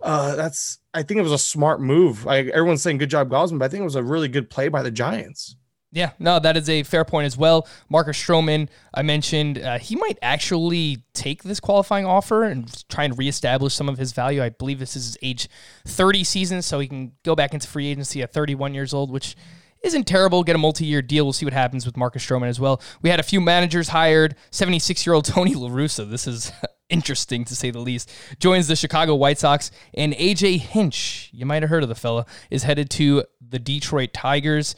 uh, 0.00 0.36
that's 0.36 0.78
I 0.94 1.02
think 1.02 1.18
it 1.18 1.22
was 1.22 1.32
a 1.32 1.38
smart 1.38 1.80
move. 1.80 2.24
Like 2.24 2.46
everyone's 2.48 2.82
saying, 2.82 2.98
good 2.98 3.10
job, 3.10 3.28
Gausman, 3.28 3.58
but 3.58 3.66
I 3.66 3.68
think 3.68 3.82
it 3.82 3.84
was 3.84 3.96
a 3.96 4.02
really 4.02 4.28
good 4.28 4.48
play 4.48 4.68
by 4.68 4.82
the 4.82 4.90
Giants. 4.90 5.56
Yeah, 5.94 6.12
no, 6.18 6.38
that 6.38 6.56
is 6.56 6.70
a 6.70 6.84
fair 6.84 7.04
point 7.04 7.26
as 7.26 7.36
well. 7.36 7.68
Marcus 7.90 8.16
Stroman, 8.16 8.70
I 8.94 9.02
mentioned, 9.02 9.58
uh, 9.58 9.78
he 9.78 9.94
might 9.94 10.18
actually 10.22 11.04
take 11.12 11.42
this 11.42 11.60
qualifying 11.60 12.06
offer 12.06 12.44
and 12.44 12.88
try 12.88 13.04
and 13.04 13.16
reestablish 13.16 13.74
some 13.74 13.90
of 13.90 13.98
his 13.98 14.12
value. 14.12 14.42
I 14.42 14.48
believe 14.48 14.78
this 14.78 14.96
is 14.96 15.04
his 15.04 15.18
age 15.20 15.48
30 15.86 16.24
season, 16.24 16.62
so 16.62 16.78
he 16.78 16.88
can 16.88 17.12
go 17.24 17.36
back 17.36 17.52
into 17.52 17.68
free 17.68 17.88
agency 17.88 18.22
at 18.22 18.32
31 18.32 18.72
years 18.72 18.94
old, 18.94 19.10
which 19.10 19.36
isn't 19.82 20.04
terrible. 20.04 20.42
Get 20.44 20.56
a 20.56 20.58
multi 20.58 20.86
year 20.86 21.02
deal. 21.02 21.26
We'll 21.26 21.34
see 21.34 21.44
what 21.44 21.52
happens 21.52 21.84
with 21.84 21.98
Marcus 21.98 22.24
Stroman 22.24 22.48
as 22.48 22.58
well. 22.58 22.80
We 23.02 23.10
had 23.10 23.20
a 23.20 23.24
few 23.24 23.42
managers 23.42 23.88
hired. 23.88 24.36
76 24.50 25.04
year 25.06 25.12
old 25.12 25.24
Tony 25.26 25.54
La 25.54 25.68
Russa. 25.68 26.08
This 26.08 26.26
is 26.26 26.52
interesting 26.88 27.44
to 27.44 27.54
say 27.54 27.70
the 27.70 27.80
least. 27.80 28.10
Joins 28.38 28.66
the 28.66 28.76
Chicago 28.76 29.14
White 29.14 29.38
Sox. 29.38 29.70
And 29.92 30.14
AJ 30.14 30.60
Hinch, 30.60 31.28
you 31.34 31.44
might 31.44 31.62
have 31.62 31.68
heard 31.68 31.82
of 31.82 31.90
the 31.90 31.94
fella, 31.94 32.24
is 32.50 32.62
headed 32.62 32.88
to 32.90 33.24
the 33.46 33.58
Detroit 33.58 34.14
Tigers. 34.14 34.74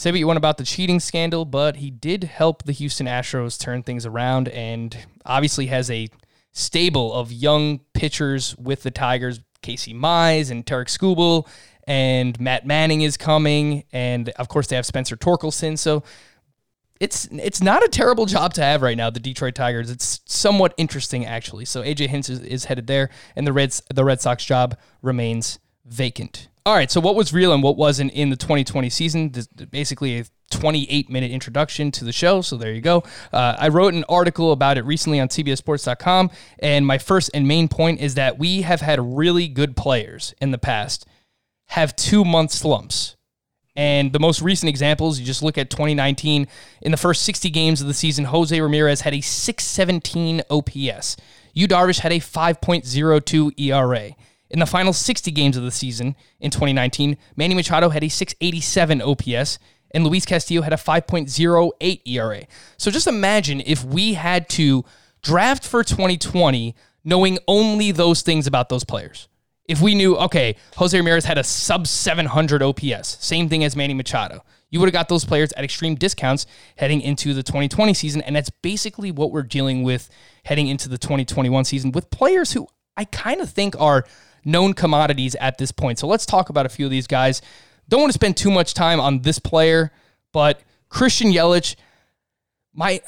Say 0.00 0.10
what 0.10 0.18
you 0.18 0.26
want 0.26 0.38
about 0.38 0.56
the 0.56 0.64
cheating 0.64 0.98
scandal, 0.98 1.44
but 1.44 1.76
he 1.76 1.90
did 1.90 2.24
help 2.24 2.62
the 2.62 2.72
Houston 2.72 3.06
Astros 3.06 3.60
turn 3.60 3.82
things 3.82 4.06
around 4.06 4.48
and 4.48 4.96
obviously 5.26 5.66
has 5.66 5.90
a 5.90 6.08
stable 6.52 7.12
of 7.12 7.30
young 7.30 7.80
pitchers 7.92 8.56
with 8.56 8.82
the 8.82 8.90
Tigers. 8.90 9.40
Casey 9.60 9.92
Mize 9.92 10.50
and 10.50 10.66
Tarik 10.66 10.88
Skubal 10.88 11.46
and 11.86 12.40
Matt 12.40 12.64
Manning 12.64 13.02
is 13.02 13.18
coming, 13.18 13.84
and 13.92 14.30
of 14.30 14.48
course 14.48 14.68
they 14.68 14.76
have 14.76 14.86
Spencer 14.86 15.18
Torkelson. 15.18 15.78
So 15.78 16.02
it's 16.98 17.28
it's 17.30 17.60
not 17.60 17.84
a 17.84 17.88
terrible 17.88 18.24
job 18.24 18.54
to 18.54 18.62
have 18.62 18.80
right 18.80 18.96
now. 18.96 19.10
The 19.10 19.20
Detroit 19.20 19.54
Tigers. 19.54 19.90
It's 19.90 20.22
somewhat 20.24 20.72
interesting 20.78 21.26
actually. 21.26 21.66
So 21.66 21.82
AJ 21.82 22.06
Hinch 22.06 22.30
is, 22.30 22.40
is 22.40 22.64
headed 22.64 22.86
there, 22.86 23.10
and 23.36 23.46
the 23.46 23.52
Reds 23.52 23.82
the 23.94 24.02
Red 24.02 24.22
Sox 24.22 24.46
job 24.46 24.78
remains 25.02 25.58
vacant. 25.90 26.48
All 26.64 26.74
right, 26.74 26.90
so 26.90 27.00
what 27.00 27.16
was 27.16 27.32
real 27.32 27.52
and 27.52 27.62
what 27.62 27.76
wasn't 27.76 28.12
in 28.12 28.30
the 28.30 28.36
2020 28.36 28.90
season? 28.90 29.32
This, 29.32 29.46
basically, 29.46 30.20
a 30.20 30.24
28 30.50 31.08
minute 31.08 31.30
introduction 31.30 31.90
to 31.92 32.04
the 32.04 32.12
show. 32.12 32.42
So 32.42 32.56
there 32.56 32.72
you 32.72 32.80
go. 32.80 33.02
Uh, 33.32 33.56
I 33.58 33.68
wrote 33.68 33.94
an 33.94 34.04
article 34.08 34.52
about 34.52 34.76
it 34.78 34.84
recently 34.84 35.20
on 35.20 35.28
CBSSports.com, 35.28 36.30
and 36.58 36.86
my 36.86 36.98
first 36.98 37.30
and 37.34 37.48
main 37.48 37.68
point 37.68 38.00
is 38.00 38.14
that 38.14 38.38
we 38.38 38.62
have 38.62 38.80
had 38.80 39.16
really 39.16 39.48
good 39.48 39.76
players 39.76 40.34
in 40.40 40.50
the 40.50 40.58
past 40.58 41.06
have 41.68 41.96
two 41.96 42.24
month 42.24 42.50
slumps. 42.50 43.16
And 43.76 44.12
the 44.12 44.18
most 44.18 44.42
recent 44.42 44.68
examples, 44.68 45.18
you 45.18 45.24
just 45.24 45.42
look 45.42 45.56
at 45.56 45.70
2019. 45.70 46.48
In 46.82 46.90
the 46.90 46.96
first 46.96 47.22
60 47.22 47.48
games 47.50 47.80
of 47.80 47.86
the 47.86 47.94
season, 47.94 48.26
Jose 48.26 48.60
Ramirez 48.60 49.02
had 49.02 49.14
a 49.14 49.20
617 49.20 50.42
OPS. 50.50 51.16
Yu 51.54 51.68
Darvish 51.68 52.00
had 52.00 52.12
a 52.12 52.18
5.02 52.18 53.52
ERA. 53.58 54.10
In 54.50 54.58
the 54.58 54.66
final 54.66 54.92
60 54.92 55.30
games 55.30 55.56
of 55.56 55.62
the 55.62 55.70
season 55.70 56.16
in 56.40 56.50
2019, 56.50 57.16
Manny 57.36 57.54
Machado 57.54 57.88
had 57.88 58.02
a 58.02 58.08
687 58.08 59.00
OPS 59.00 59.58
and 59.92 60.04
Luis 60.04 60.24
Castillo 60.24 60.62
had 60.62 60.72
a 60.72 60.76
5.08 60.76 62.00
ERA. 62.06 62.42
So 62.76 62.90
just 62.90 63.06
imagine 63.06 63.62
if 63.64 63.84
we 63.84 64.14
had 64.14 64.48
to 64.50 64.84
draft 65.22 65.66
for 65.66 65.84
2020 65.84 66.74
knowing 67.04 67.38
only 67.48 67.92
those 67.92 68.22
things 68.22 68.46
about 68.46 68.68
those 68.68 68.84
players. 68.84 69.28
If 69.66 69.80
we 69.80 69.94
knew, 69.94 70.16
okay, 70.16 70.56
Jose 70.76 70.96
Ramirez 70.96 71.24
had 71.24 71.38
a 71.38 71.44
sub 71.44 71.86
700 71.86 72.62
OPS, 72.62 73.24
same 73.24 73.48
thing 73.48 73.62
as 73.62 73.76
Manny 73.76 73.94
Machado, 73.94 74.42
you 74.68 74.80
would 74.80 74.86
have 74.86 74.92
got 74.92 75.08
those 75.08 75.24
players 75.24 75.52
at 75.52 75.64
extreme 75.64 75.94
discounts 75.94 76.46
heading 76.76 77.00
into 77.00 77.34
the 77.34 77.42
2020 77.42 77.94
season. 77.94 78.20
And 78.22 78.36
that's 78.36 78.50
basically 78.50 79.10
what 79.10 79.32
we're 79.32 79.42
dealing 79.42 79.82
with 79.82 80.08
heading 80.44 80.68
into 80.68 80.88
the 80.88 80.98
2021 80.98 81.64
season 81.64 81.92
with 81.92 82.10
players 82.10 82.52
who 82.52 82.68
I 82.96 83.04
kind 83.04 83.40
of 83.40 83.50
think 83.50 83.80
are 83.80 84.04
known 84.44 84.74
commodities 84.74 85.34
at 85.36 85.58
this 85.58 85.72
point. 85.72 85.98
So 85.98 86.06
let's 86.06 86.26
talk 86.26 86.48
about 86.48 86.66
a 86.66 86.68
few 86.68 86.86
of 86.86 86.90
these 86.90 87.06
guys. 87.06 87.42
Don't 87.88 88.00
want 88.00 88.10
to 88.10 88.14
spend 88.14 88.36
too 88.36 88.50
much 88.50 88.74
time 88.74 89.00
on 89.00 89.22
this 89.22 89.38
player, 89.38 89.92
but 90.32 90.60
Christian 90.88 91.32
Yelich, 91.32 91.76
my 92.72 93.00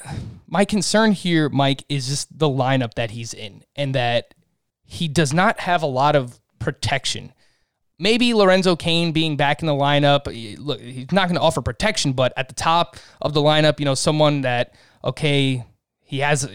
my 0.46 0.64
concern 0.64 1.12
here, 1.12 1.48
Mike, 1.48 1.84
is 1.88 2.08
just 2.08 2.38
the 2.38 2.48
lineup 2.48 2.94
that 2.94 3.12
he's 3.12 3.32
in 3.32 3.62
and 3.76 3.94
that 3.94 4.34
he 4.84 5.08
does 5.08 5.32
not 5.32 5.60
have 5.60 5.82
a 5.82 5.86
lot 5.86 6.16
of 6.16 6.40
protection. 6.58 7.32
Maybe 7.98 8.34
Lorenzo 8.34 8.74
Cain 8.74 9.12
being 9.12 9.36
back 9.36 9.62
in 9.62 9.66
the 9.66 9.74
lineup, 9.74 10.26
look, 10.58 10.80
he's 10.80 11.12
not 11.12 11.28
going 11.28 11.36
to 11.36 11.40
offer 11.40 11.62
protection, 11.62 12.12
but 12.12 12.32
at 12.36 12.48
the 12.48 12.54
top 12.54 12.96
of 13.20 13.32
the 13.32 13.40
lineup, 13.40 13.78
you 13.78 13.84
know, 13.84 13.94
someone 13.94 14.40
that 14.42 14.74
okay, 15.04 15.64
he 16.12 16.18
has 16.18 16.44
uh, 16.44 16.50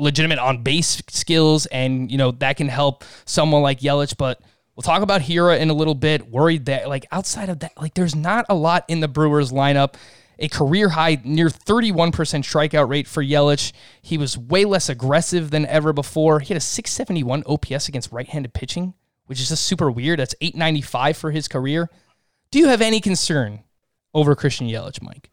legitimate 0.00 0.40
on 0.40 0.64
base 0.64 1.00
skills, 1.08 1.66
and 1.66 2.10
you 2.10 2.18
know 2.18 2.32
that 2.32 2.56
can 2.56 2.66
help 2.66 3.04
someone 3.24 3.62
like 3.62 3.78
Yelich. 3.78 4.16
But 4.16 4.40
we'll 4.74 4.82
talk 4.82 5.02
about 5.02 5.20
Hiura 5.20 5.60
in 5.60 5.70
a 5.70 5.74
little 5.74 5.94
bit. 5.94 6.28
Worried 6.28 6.64
that 6.64 6.88
like 6.88 7.06
outside 7.12 7.48
of 7.48 7.60
that, 7.60 7.70
like 7.80 7.94
there's 7.94 8.16
not 8.16 8.46
a 8.48 8.56
lot 8.56 8.84
in 8.88 8.98
the 8.98 9.06
Brewers 9.06 9.52
lineup. 9.52 9.94
A 10.40 10.48
career 10.48 10.88
high, 10.88 11.18
near 11.24 11.46
31% 11.46 12.12
strikeout 12.12 12.90
rate 12.90 13.06
for 13.06 13.22
Yelich. 13.22 13.72
He 14.02 14.18
was 14.18 14.36
way 14.36 14.64
less 14.64 14.88
aggressive 14.88 15.50
than 15.50 15.66
ever 15.66 15.92
before. 15.92 16.40
He 16.40 16.48
had 16.48 16.58
a 16.58 16.60
671 16.60 17.44
OPS 17.46 17.88
against 17.88 18.10
right 18.10 18.28
handed 18.28 18.54
pitching, 18.54 18.92
which 19.26 19.40
is 19.40 19.48
just 19.50 19.62
super 19.62 19.88
weird. 19.88 20.18
That's 20.18 20.34
895 20.40 21.16
for 21.16 21.30
his 21.30 21.46
career. 21.46 21.88
Do 22.50 22.58
you 22.58 22.66
have 22.66 22.82
any 22.82 23.00
concern 23.00 23.62
over 24.12 24.34
Christian 24.34 24.66
Yelich, 24.66 25.00
Mike? 25.00 25.30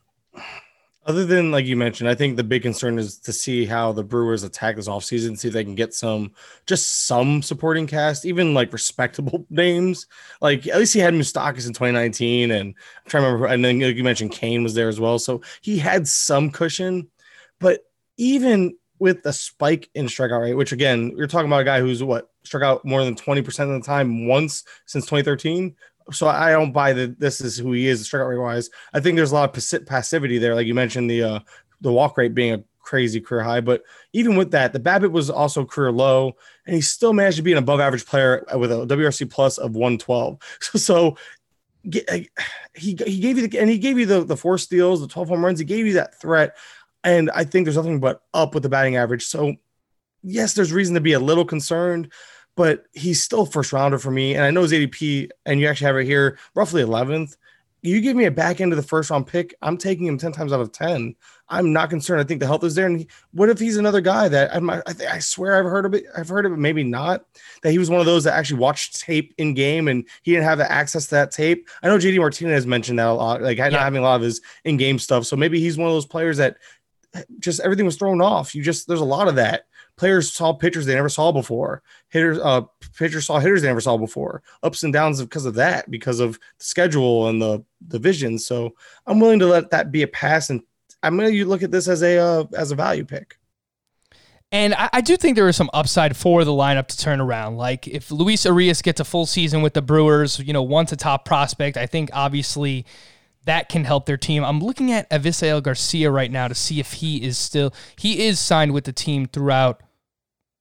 Other 1.05 1.25
than 1.25 1.51
like 1.51 1.65
you 1.65 1.75
mentioned, 1.75 2.09
I 2.09 2.15
think 2.15 2.37
the 2.37 2.45
big 2.45 2.61
concern 2.61 2.97
is 2.97 3.17
to 3.19 3.33
see 3.33 3.65
how 3.65 3.91
the 3.91 4.03
Brewers 4.03 4.43
attack 4.43 4.77
this 4.77 4.87
offseason, 4.87 5.37
see 5.37 5.49
if 5.49 5.53
they 5.53 5.63
can 5.63 5.75
get 5.75 5.93
some 5.93 6.31
just 6.65 7.07
some 7.07 7.41
supporting 7.41 7.87
cast, 7.87 8.25
even 8.25 8.53
like 8.53 8.71
respectable 8.71 9.45
names. 9.49 10.07
Like 10.39 10.65
at 10.67 10.77
least 10.77 10.93
he 10.93 11.01
had 11.01 11.13
Moustakas 11.13 11.67
in 11.67 11.73
2019, 11.73 12.51
and 12.51 12.69
I'm 12.69 12.75
trying 13.09 13.23
to 13.23 13.27
remember. 13.27 13.47
And 13.47 13.65
then 13.65 13.79
like 13.79 13.97
you 13.97 14.03
mentioned 14.03 14.31
Cain 14.31 14.63
was 14.63 14.75
there 14.75 14.87
as 14.87 14.99
well, 14.99 15.19
so 15.19 15.41
he 15.61 15.77
had 15.77 16.07
some 16.07 16.49
cushion. 16.49 17.09
But 17.59 17.81
even 18.15 18.77
with 18.99 19.23
the 19.23 19.33
spike 19.33 19.89
in 19.95 20.05
strikeout 20.05 20.41
rate, 20.41 20.53
which 20.53 20.71
again, 20.71 21.11
you're 21.17 21.27
talking 21.27 21.47
about 21.47 21.61
a 21.61 21.65
guy 21.65 21.81
who's 21.81 22.01
what 22.01 22.29
struck 22.43 22.63
out 22.63 22.85
more 22.85 23.03
than 23.03 23.15
20% 23.15 23.47
of 23.59 23.69
the 23.69 23.85
time 23.85 24.27
once 24.27 24.63
since 24.85 25.05
2013 25.05 25.75
so 26.11 26.27
I 26.27 26.51
don't 26.51 26.71
buy 26.71 26.93
that 26.93 27.19
this 27.19 27.41
is 27.41 27.57
who 27.57 27.71
he 27.71 27.87
is 27.87 28.07
strikeout 28.07 28.29
rate 28.29 28.37
wise. 28.37 28.69
I 28.93 28.99
think 28.99 29.15
there's 29.15 29.31
a 29.31 29.35
lot 29.35 29.57
of 29.57 29.85
passivity 29.85 30.37
there, 30.37 30.55
like 30.55 30.67
you 30.67 30.73
mentioned 30.73 31.09
the 31.09 31.23
uh, 31.23 31.39
the 31.81 31.91
walk 31.91 32.17
rate 32.17 32.33
being 32.33 32.53
a 32.53 32.63
crazy 32.79 33.19
career 33.19 33.43
high. 33.43 33.61
But 33.61 33.83
even 34.11 34.35
with 34.35 34.51
that, 34.51 34.73
the 34.73 34.79
BABIP 34.79 35.11
was 35.11 35.29
also 35.29 35.65
career 35.65 35.91
low, 35.91 36.35
and 36.65 36.75
he 36.75 36.81
still 36.81 37.13
managed 37.13 37.37
to 37.37 37.43
be 37.43 37.51
an 37.51 37.57
above 37.57 37.79
average 37.79 38.05
player 38.05 38.45
with 38.55 38.71
a 38.71 38.85
WRC 38.85 39.29
plus 39.29 39.57
of 39.57 39.75
112. 39.75 40.39
So, 40.61 40.77
so 40.79 41.17
he 41.85 42.29
he 42.75 42.93
gave 42.93 43.37
you 43.37 43.47
the 43.47 43.59
and 43.59 43.69
he 43.69 43.77
gave 43.77 43.97
you 43.97 44.05
the 44.05 44.23
the 44.23 44.37
four 44.37 44.57
steals, 44.57 45.01
the 45.01 45.07
12 45.07 45.29
home 45.29 45.43
runs. 45.43 45.59
He 45.59 45.65
gave 45.65 45.85
you 45.85 45.93
that 45.93 46.19
threat, 46.19 46.55
and 47.03 47.29
I 47.31 47.43
think 47.43 47.65
there's 47.65 47.75
nothing 47.75 47.99
but 47.99 48.21
up 48.33 48.53
with 48.53 48.63
the 48.63 48.69
batting 48.69 48.95
average. 48.95 49.25
So 49.25 49.55
yes, 50.21 50.53
there's 50.53 50.71
reason 50.71 50.95
to 50.95 51.01
be 51.01 51.13
a 51.13 51.19
little 51.19 51.45
concerned 51.45 52.11
but 52.55 52.85
he's 52.93 53.23
still 53.23 53.45
first 53.45 53.73
rounder 53.73 53.97
for 53.97 54.11
me. 54.11 54.35
And 54.35 54.43
I 54.43 54.51
know 54.51 54.61
his 54.61 54.73
ADP, 54.73 55.29
and 55.45 55.59
you 55.59 55.67
actually 55.67 55.87
have 55.87 55.97
it 55.97 56.05
here, 56.05 56.37
roughly 56.55 56.83
11th. 56.83 57.35
You 57.81 57.99
give 57.99 58.15
me 58.15 58.25
a 58.25 58.31
back 58.31 58.61
end 58.61 58.71
of 58.71 58.77
the 58.77 58.83
first 58.83 59.09
round 59.09 59.27
pick, 59.27 59.53
I'm 59.61 59.77
taking 59.77 60.05
him 60.05 60.17
10 60.17 60.31
times 60.31 60.53
out 60.53 60.61
of 60.61 60.71
10. 60.71 61.15
I'm 61.49 61.73
not 61.73 61.89
concerned. 61.89 62.21
I 62.21 62.23
think 62.23 62.39
the 62.39 62.47
health 62.47 62.63
is 62.63 62.75
there. 62.75 62.85
And 62.85 62.99
he, 62.99 63.07
what 63.33 63.49
if 63.49 63.59
he's 63.59 63.75
another 63.75 63.99
guy 63.99 64.29
that 64.29 64.55
I'm, 64.55 64.69
I, 64.69 64.81
I 65.09 65.19
swear 65.19 65.59
I've 65.59 65.69
heard 65.69 65.85
of 65.85 65.93
it. 65.93 66.05
I've 66.17 66.29
heard 66.29 66.45
of 66.45 66.53
it, 66.53 66.57
maybe 66.57 66.83
not. 66.83 67.25
That 67.61 67.71
he 67.71 67.77
was 67.77 67.89
one 67.89 67.99
of 67.99 68.05
those 68.05 68.23
that 68.23 68.35
actually 68.35 68.59
watched 68.59 69.01
tape 69.01 69.33
in 69.37 69.53
game 69.53 69.89
and 69.89 70.07
he 70.21 70.31
didn't 70.31 70.45
have 70.45 70.57
the 70.57 70.71
access 70.71 71.05
to 71.07 71.15
that 71.15 71.31
tape. 71.31 71.67
I 71.83 71.87
know 71.87 71.97
JD 71.97 72.17
Martinez 72.19 72.65
mentioned 72.65 72.99
that 72.99 73.07
a 73.07 73.13
lot, 73.13 73.41
like 73.41 73.57
yeah. 73.57 73.67
not 73.69 73.81
having 73.81 73.99
a 73.99 74.03
lot 74.03 74.15
of 74.15 74.21
his 74.21 74.41
in 74.63 74.77
game 74.77 74.97
stuff. 74.97 75.25
So 75.25 75.35
maybe 75.35 75.59
he's 75.59 75.77
one 75.77 75.89
of 75.89 75.93
those 75.93 76.05
players 76.05 76.37
that 76.37 76.57
just 77.39 77.59
everything 77.59 77.85
was 77.85 77.97
thrown 77.97 78.21
off. 78.21 78.55
You 78.55 78.63
just, 78.63 78.87
there's 78.87 79.01
a 79.01 79.05
lot 79.05 79.27
of 79.27 79.35
that 79.35 79.65
players 79.95 80.31
saw 80.31 80.53
pitchers 80.53 80.85
they 80.85 80.95
never 80.95 81.09
saw 81.09 81.31
before. 81.31 81.83
Hitters, 82.09 82.39
uh, 82.39 82.61
pitchers 82.97 83.25
saw 83.25 83.39
hitters 83.39 83.61
they 83.61 83.67
never 83.67 83.81
saw 83.81 83.97
before. 83.97 84.41
Ups 84.63 84.83
and 84.83 84.93
downs 84.93 85.21
because 85.21 85.45
of 85.45 85.55
that, 85.55 85.89
because 85.91 86.19
of 86.19 86.39
the 86.57 86.65
schedule 86.65 87.27
and 87.29 87.41
the 87.41 87.63
the 87.87 87.99
vision. 87.99 88.39
So 88.39 88.73
I'm 89.05 89.19
willing 89.19 89.39
to 89.39 89.47
let 89.47 89.71
that 89.71 89.91
be 89.91 90.01
a 90.01 90.07
pass, 90.07 90.49
and 90.49 90.61
I'm 91.01 91.17
going 91.17 91.31
to 91.31 91.45
look 91.45 91.63
at 91.63 91.71
this 91.71 91.87
as 91.87 92.01
a 92.01 92.17
uh, 92.17 92.45
as 92.53 92.71
a 92.71 92.75
value 92.75 93.05
pick. 93.05 93.37
And 94.51 94.75
I, 94.75 94.87
I, 94.93 95.01
do 95.01 95.17
think 95.17 95.35
there 95.35 95.47
is 95.47 95.55
some 95.55 95.71
upside 95.73 96.15
for 96.15 96.43
the 96.43 96.51
lineup 96.51 96.85
to 96.89 96.97
turn 96.97 97.19
around. 97.19 97.57
Like 97.57 97.87
if 97.87 98.11
Luis 98.11 98.45
Urias 98.45 98.83
gets 98.83 98.99
a 98.99 99.03
full 99.03 99.25
season 99.25 99.63
with 99.63 99.73
the 99.73 99.81
Brewers, 99.81 100.37
you 100.37 100.53
know, 100.53 100.61
once 100.61 100.91
a 100.91 100.95
top 100.95 101.25
prospect, 101.25 101.75
I 101.75 101.87
think 101.87 102.11
obviously 102.13 102.85
that 103.45 103.69
can 103.69 103.83
help 103.83 104.05
their 104.05 104.17
team. 104.17 104.43
I'm 104.43 104.59
looking 104.59 104.91
at 104.91 105.09
Avisail 105.09 105.61
Garcia 105.61 106.09
right 106.09 106.31
now 106.31 106.47
to 106.47 106.55
see 106.55 106.79
if 106.79 106.93
he 106.93 107.23
is 107.23 107.37
still 107.37 107.73
he 107.97 108.25
is 108.25 108.39
signed 108.39 108.73
with 108.73 108.85
the 108.85 108.93
team 108.93 109.27
throughout 109.27 109.81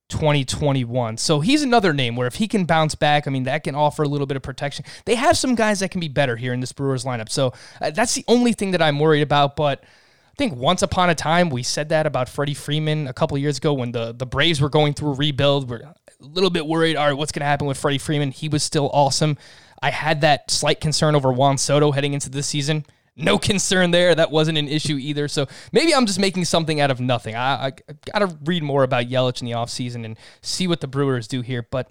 2021. 0.09 1.16
So 1.16 1.40
he's 1.40 1.62
another 1.62 1.92
name 1.92 2.16
where 2.16 2.27
if 2.27 2.35
he 2.35 2.47
can 2.47 2.64
bounce 2.64 2.95
back, 2.95 3.27
I 3.27 3.31
mean 3.31 3.45
that 3.45 3.64
can 3.64 3.75
offer 3.75 4.03
a 4.03 4.09
little 4.09 4.27
bit 4.27 4.37
of 4.37 4.42
protection. 4.42 4.85
They 5.05 5.14
have 5.14 5.37
some 5.37 5.55
guys 5.55 5.81
that 5.81 5.90
can 5.90 6.01
be 6.01 6.09
better 6.09 6.37
here 6.37 6.53
in 6.53 6.61
this 6.61 6.73
Brewers 6.73 7.05
lineup. 7.05 7.31
So 7.31 7.53
uh, 7.81 7.90
that's 7.90 8.14
the 8.14 8.25
only 8.29 8.53
thing 8.53 8.73
that 8.73 8.83
I'm 8.83 8.99
worried 8.99 9.23
about, 9.23 9.57
but 9.57 9.83
I 9.83 10.35
think 10.37 10.57
once 10.57 10.83
upon 10.83 11.11
a 11.11 11.14
time 11.14 11.51
we 11.51 11.62
said 11.62 11.90
that 11.90 12.07
about 12.07 12.29
Freddie 12.29 12.55
Freeman 12.55 13.07
a 13.07 13.12
couple 13.12 13.37
years 13.38 13.59
ago 13.59 13.75
when 13.75 13.92
the, 13.92 14.12
the 14.12 14.27
Braves 14.27 14.61
were 14.61 14.71
going 14.71 14.95
through 14.95 15.11
a 15.11 15.14
rebuild. 15.14 15.68
We're 15.68 15.81
a 15.81 15.95
little 16.21 16.51
bit 16.51 16.66
worried. 16.66 16.97
All 16.97 17.07
right, 17.07 17.16
what's 17.16 17.33
going 17.33 17.40
to 17.40 17.47
happen 17.47 17.66
with 17.66 17.79
Freddie 17.79 17.99
Freeman? 17.99 18.31
He 18.31 18.49
was 18.49 18.62
still 18.62 18.90
awesome. 18.92 19.37
I 19.83 19.90
had 19.90 20.21
that 20.21 20.51
slight 20.51 20.81
concern 20.81 21.14
over 21.14 21.33
Juan 21.33 21.59
Soto 21.59 21.90
heading 21.90 22.14
into 22.14 22.31
this 22.31 22.47
season. 22.47 22.87
No 23.16 23.38
concern 23.51 23.90
there. 23.90 24.14
That 24.14 24.31
wasn't 24.31 24.59
an 24.59 24.68
issue 24.68 24.97
either. 24.97 25.29
So 25.29 25.49
maybe 25.73 25.95
I'm 25.95 26.07
just 26.07 26.21
making 26.21 26.45
something 26.45 26.81
out 26.81 26.90
of 26.90 27.01
nothing. 27.01 27.35
I, 27.35 27.66
I, 27.66 27.66
I 27.66 27.95
got 28.12 28.18
to 28.21 28.38
read 28.45 28.62
more 28.62 28.85
about 28.85 29.07
Yelich 29.07 29.40
in 29.40 29.47
the 29.47 29.53
offseason 29.53 30.05
and 30.05 30.16
see 30.40 30.68
what 30.68 30.81
the 30.81 30.87
Brewers 30.87 31.27
do 31.27 31.42
here. 31.42 31.66
But 31.68 31.90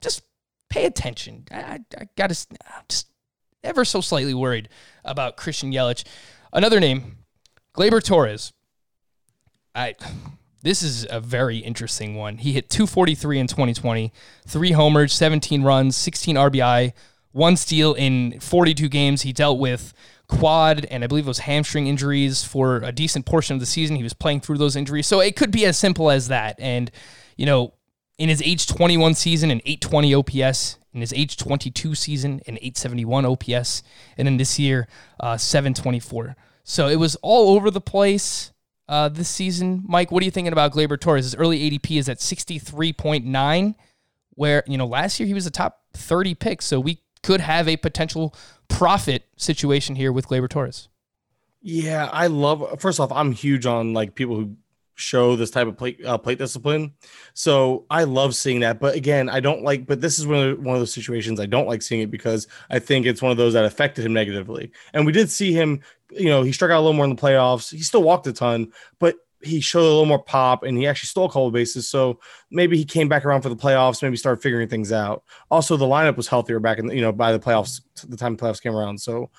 just 0.00 0.22
pay 0.70 0.86
attention. 0.86 1.44
I, 1.50 1.80
I 1.98 2.08
got 2.16 2.30
to 2.30 2.46
just 2.88 3.08
ever 3.64 3.84
so 3.84 4.00
slightly 4.00 4.34
worried 4.34 4.68
about 5.04 5.36
Christian 5.36 5.72
Yelich. 5.72 6.04
Another 6.52 6.80
name, 6.80 7.18
Gleyber 7.74 8.02
Torres. 8.02 8.52
I 9.74 9.94
this 10.62 10.82
is 10.82 11.06
a 11.10 11.20
very 11.20 11.58
interesting 11.58 12.16
one. 12.16 12.38
He 12.38 12.52
hit 12.52 12.70
243 12.70 13.38
in 13.38 13.46
2020, 13.46 14.12
three 14.46 14.72
homers, 14.72 15.12
17 15.12 15.62
runs, 15.62 15.96
16 15.96 16.34
RBI, 16.34 16.92
one 17.36 17.56
steal 17.56 17.92
in 17.92 18.40
42 18.40 18.88
games. 18.88 19.22
He 19.22 19.32
dealt 19.32 19.58
with 19.58 19.92
quad 20.26 20.86
and 20.86 21.04
I 21.04 21.06
believe 21.06 21.26
it 21.26 21.28
was 21.28 21.40
hamstring 21.40 21.86
injuries 21.86 22.42
for 22.42 22.78
a 22.78 22.90
decent 22.90 23.26
portion 23.26 23.54
of 23.54 23.60
the 23.60 23.66
season. 23.66 23.96
He 23.96 24.02
was 24.02 24.14
playing 24.14 24.40
through 24.40 24.56
those 24.56 24.74
injuries. 24.74 25.06
So 25.06 25.20
it 25.20 25.36
could 25.36 25.50
be 25.50 25.66
as 25.66 25.76
simple 25.76 26.10
as 26.10 26.28
that. 26.28 26.56
And, 26.58 26.90
you 27.36 27.44
know, 27.44 27.74
in 28.18 28.30
his 28.30 28.40
age 28.40 28.66
21 28.66 29.14
season, 29.14 29.50
an 29.50 29.60
820 29.66 30.14
OPS, 30.14 30.78
in 30.94 31.02
his 31.02 31.12
age 31.12 31.36
22 31.36 31.94
season, 31.94 32.40
an 32.46 32.56
871 32.56 33.26
OPS, 33.26 33.82
and 34.16 34.26
then 34.26 34.38
this 34.38 34.58
year, 34.58 34.88
uh, 35.20 35.36
724. 35.36 36.36
So 36.64 36.88
it 36.88 36.96
was 36.96 37.16
all 37.16 37.54
over 37.54 37.70
the 37.70 37.82
place 37.82 38.50
uh, 38.88 39.10
this 39.10 39.28
season. 39.28 39.84
Mike, 39.86 40.10
what 40.10 40.22
are 40.22 40.24
you 40.24 40.30
thinking 40.30 40.54
about 40.54 40.72
Gleyber 40.72 40.98
Torres? 40.98 41.26
His 41.26 41.34
early 41.34 41.70
ADP 41.70 41.98
is 41.98 42.08
at 42.08 42.18
63.9, 42.18 43.74
where, 44.30 44.64
you 44.66 44.78
know, 44.78 44.86
last 44.86 45.20
year 45.20 45.26
he 45.26 45.34
was 45.34 45.46
a 45.46 45.50
top 45.50 45.82
30 45.92 46.34
pick. 46.34 46.62
So 46.62 46.80
we 46.80 47.02
could 47.26 47.40
have 47.40 47.66
a 47.66 47.76
potential 47.76 48.32
profit 48.68 49.24
situation 49.36 49.96
here 49.96 50.12
with 50.12 50.28
Gleyber 50.28 50.48
Torres. 50.48 50.88
Yeah, 51.60 52.08
I 52.12 52.28
love. 52.28 52.80
First 52.80 53.00
off, 53.00 53.10
I'm 53.10 53.32
huge 53.32 53.66
on 53.66 53.92
like 53.92 54.14
people 54.14 54.36
who 54.36 54.54
show 54.94 55.34
this 55.34 55.50
type 55.50 55.66
of 55.66 55.76
plate 55.76 55.98
uh, 56.06 56.16
plate 56.18 56.38
discipline. 56.38 56.94
So 57.34 57.84
I 57.90 58.04
love 58.04 58.36
seeing 58.36 58.60
that. 58.60 58.78
But 58.78 58.94
again, 58.94 59.28
I 59.28 59.40
don't 59.40 59.64
like. 59.64 59.88
But 59.88 60.00
this 60.00 60.20
is 60.20 60.26
one 60.28 60.38
of, 60.38 60.60
one 60.60 60.76
of 60.76 60.80
those 60.80 60.92
situations 60.92 61.40
I 61.40 61.46
don't 61.46 61.66
like 61.66 61.82
seeing 61.82 62.00
it 62.00 62.12
because 62.12 62.46
I 62.70 62.78
think 62.78 63.06
it's 63.06 63.20
one 63.20 63.32
of 63.32 63.38
those 63.38 63.54
that 63.54 63.64
affected 63.64 64.06
him 64.06 64.12
negatively. 64.12 64.70
And 64.92 65.04
we 65.04 65.10
did 65.10 65.28
see 65.28 65.52
him. 65.52 65.80
You 66.12 66.26
know, 66.26 66.44
he 66.44 66.52
struck 66.52 66.70
out 66.70 66.78
a 66.78 66.84
little 66.84 66.92
more 66.92 67.06
in 67.06 67.16
the 67.16 67.20
playoffs. 67.20 67.72
He 67.72 67.82
still 67.82 68.04
walked 68.04 68.28
a 68.28 68.32
ton, 68.32 68.72
but 69.00 69.16
he 69.42 69.60
showed 69.60 69.80
a 69.80 69.88
little 69.88 70.06
more 70.06 70.22
pop 70.22 70.62
and 70.62 70.76
he 70.78 70.86
actually 70.86 71.08
stole 71.08 71.26
a 71.26 71.28
couple 71.28 71.50
bases. 71.50 71.88
So 71.88 72.20
maybe 72.50 72.76
he 72.76 72.84
came 72.84 73.08
back 73.08 73.24
around 73.24 73.42
for 73.42 73.48
the 73.48 73.56
playoffs, 73.56 74.02
maybe 74.02 74.16
started 74.16 74.42
figuring 74.42 74.68
things 74.68 74.92
out. 74.92 75.24
Also, 75.50 75.76
the 75.76 75.84
lineup 75.84 76.16
was 76.16 76.28
healthier 76.28 76.58
back 76.58 76.78
in, 76.78 76.90
you 76.90 77.00
know, 77.00 77.12
by 77.12 77.32
the 77.32 77.38
playoffs, 77.38 77.80
the 78.08 78.16
time 78.16 78.36
the 78.36 78.42
playoffs 78.42 78.62
came 78.62 78.74
around. 78.74 79.00
So 79.00 79.30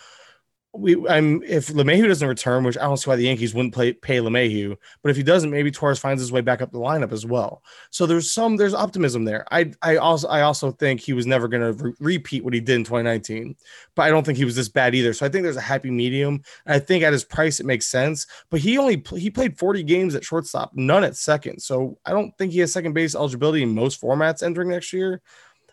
we 0.78 1.08
I'm 1.08 1.42
if 1.44 1.68
LeMahieu 1.68 2.08
doesn't 2.08 2.28
return, 2.28 2.64
which 2.64 2.78
I 2.78 2.84
don't 2.84 2.98
see 2.98 3.10
why 3.10 3.16
the 3.16 3.24
Yankees 3.24 3.54
wouldn't 3.54 3.74
play 3.74 3.94
pay 3.94 4.18
LeMahieu, 4.18 4.78
but 5.02 5.10
if 5.10 5.18
he 5.18 5.24
doesn't, 5.24 5.50
maybe 5.50 5.72
Torres 5.72 6.00
finds 6.00 6.22
his 6.22 6.32
way 6.32 6.42
back 6.42 6.62
up 6.62 6.72
the 6.72 6.80
lineup 6.80 7.12
as 7.12 7.26
well. 7.26 7.64
So 7.90 8.06
there's 8.06 8.32
some 8.32 8.58
there's 8.58 8.74
optimism 8.74 9.26
there. 9.26 9.46
I 9.52 9.72
I 9.82 9.98
also 9.98 10.28
I 10.28 10.42
also 10.42 10.72
think 10.72 11.00
he 11.00 11.14
was 11.14 11.26
never 11.26 11.48
going 11.48 11.62
to 11.62 11.84
re- 11.84 11.94
repeat 12.00 12.44
what 12.44 12.54
he 12.54 12.60
did 12.60 12.76
in 12.76 12.84
2019, 12.84 13.56
but 13.96 14.04
I 14.04 14.10
don't 14.10 14.26
think 14.26 14.38
he 14.38 14.46
was 14.46 14.56
this 14.56 14.70
bad 14.70 14.96
either. 14.96 15.14
So 15.14 15.26
I 15.26 15.30
think 15.30 15.44
there's 15.44 15.58
a 15.58 15.62
happy 15.62 15.90
medium. 15.90 16.42
I 16.66 16.80
think 16.80 17.04
at 17.04 17.14
his 17.14 17.24
price 17.24 17.60
it 17.60 17.66
makes 17.66 17.88
sense, 17.88 18.28
but 18.50 18.60
he 18.60 18.78
only 18.78 19.04
he 19.16 19.30
played 19.30 19.58
40 19.58 19.84
games 19.84 20.16
at 20.16 20.24
shortstop, 20.24 20.72
none 20.76 21.04
at 21.04 21.16
second. 21.16 21.62
So 21.62 21.98
I 22.06 22.12
don't 22.12 22.38
think 22.38 22.52
he 22.52 22.60
has 22.60 22.72
second 22.72 22.94
base 22.94 23.16
eligibility 23.16 23.64
in 23.64 23.74
most 23.74 24.02
formats 24.02 24.44
entering 24.44 24.70
next 24.70 24.94
year. 24.94 25.22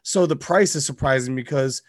So 0.02 0.26
the 0.26 0.36
price 0.36 0.74
is 0.76 0.84
surprising 0.84 1.34
because 1.34 1.82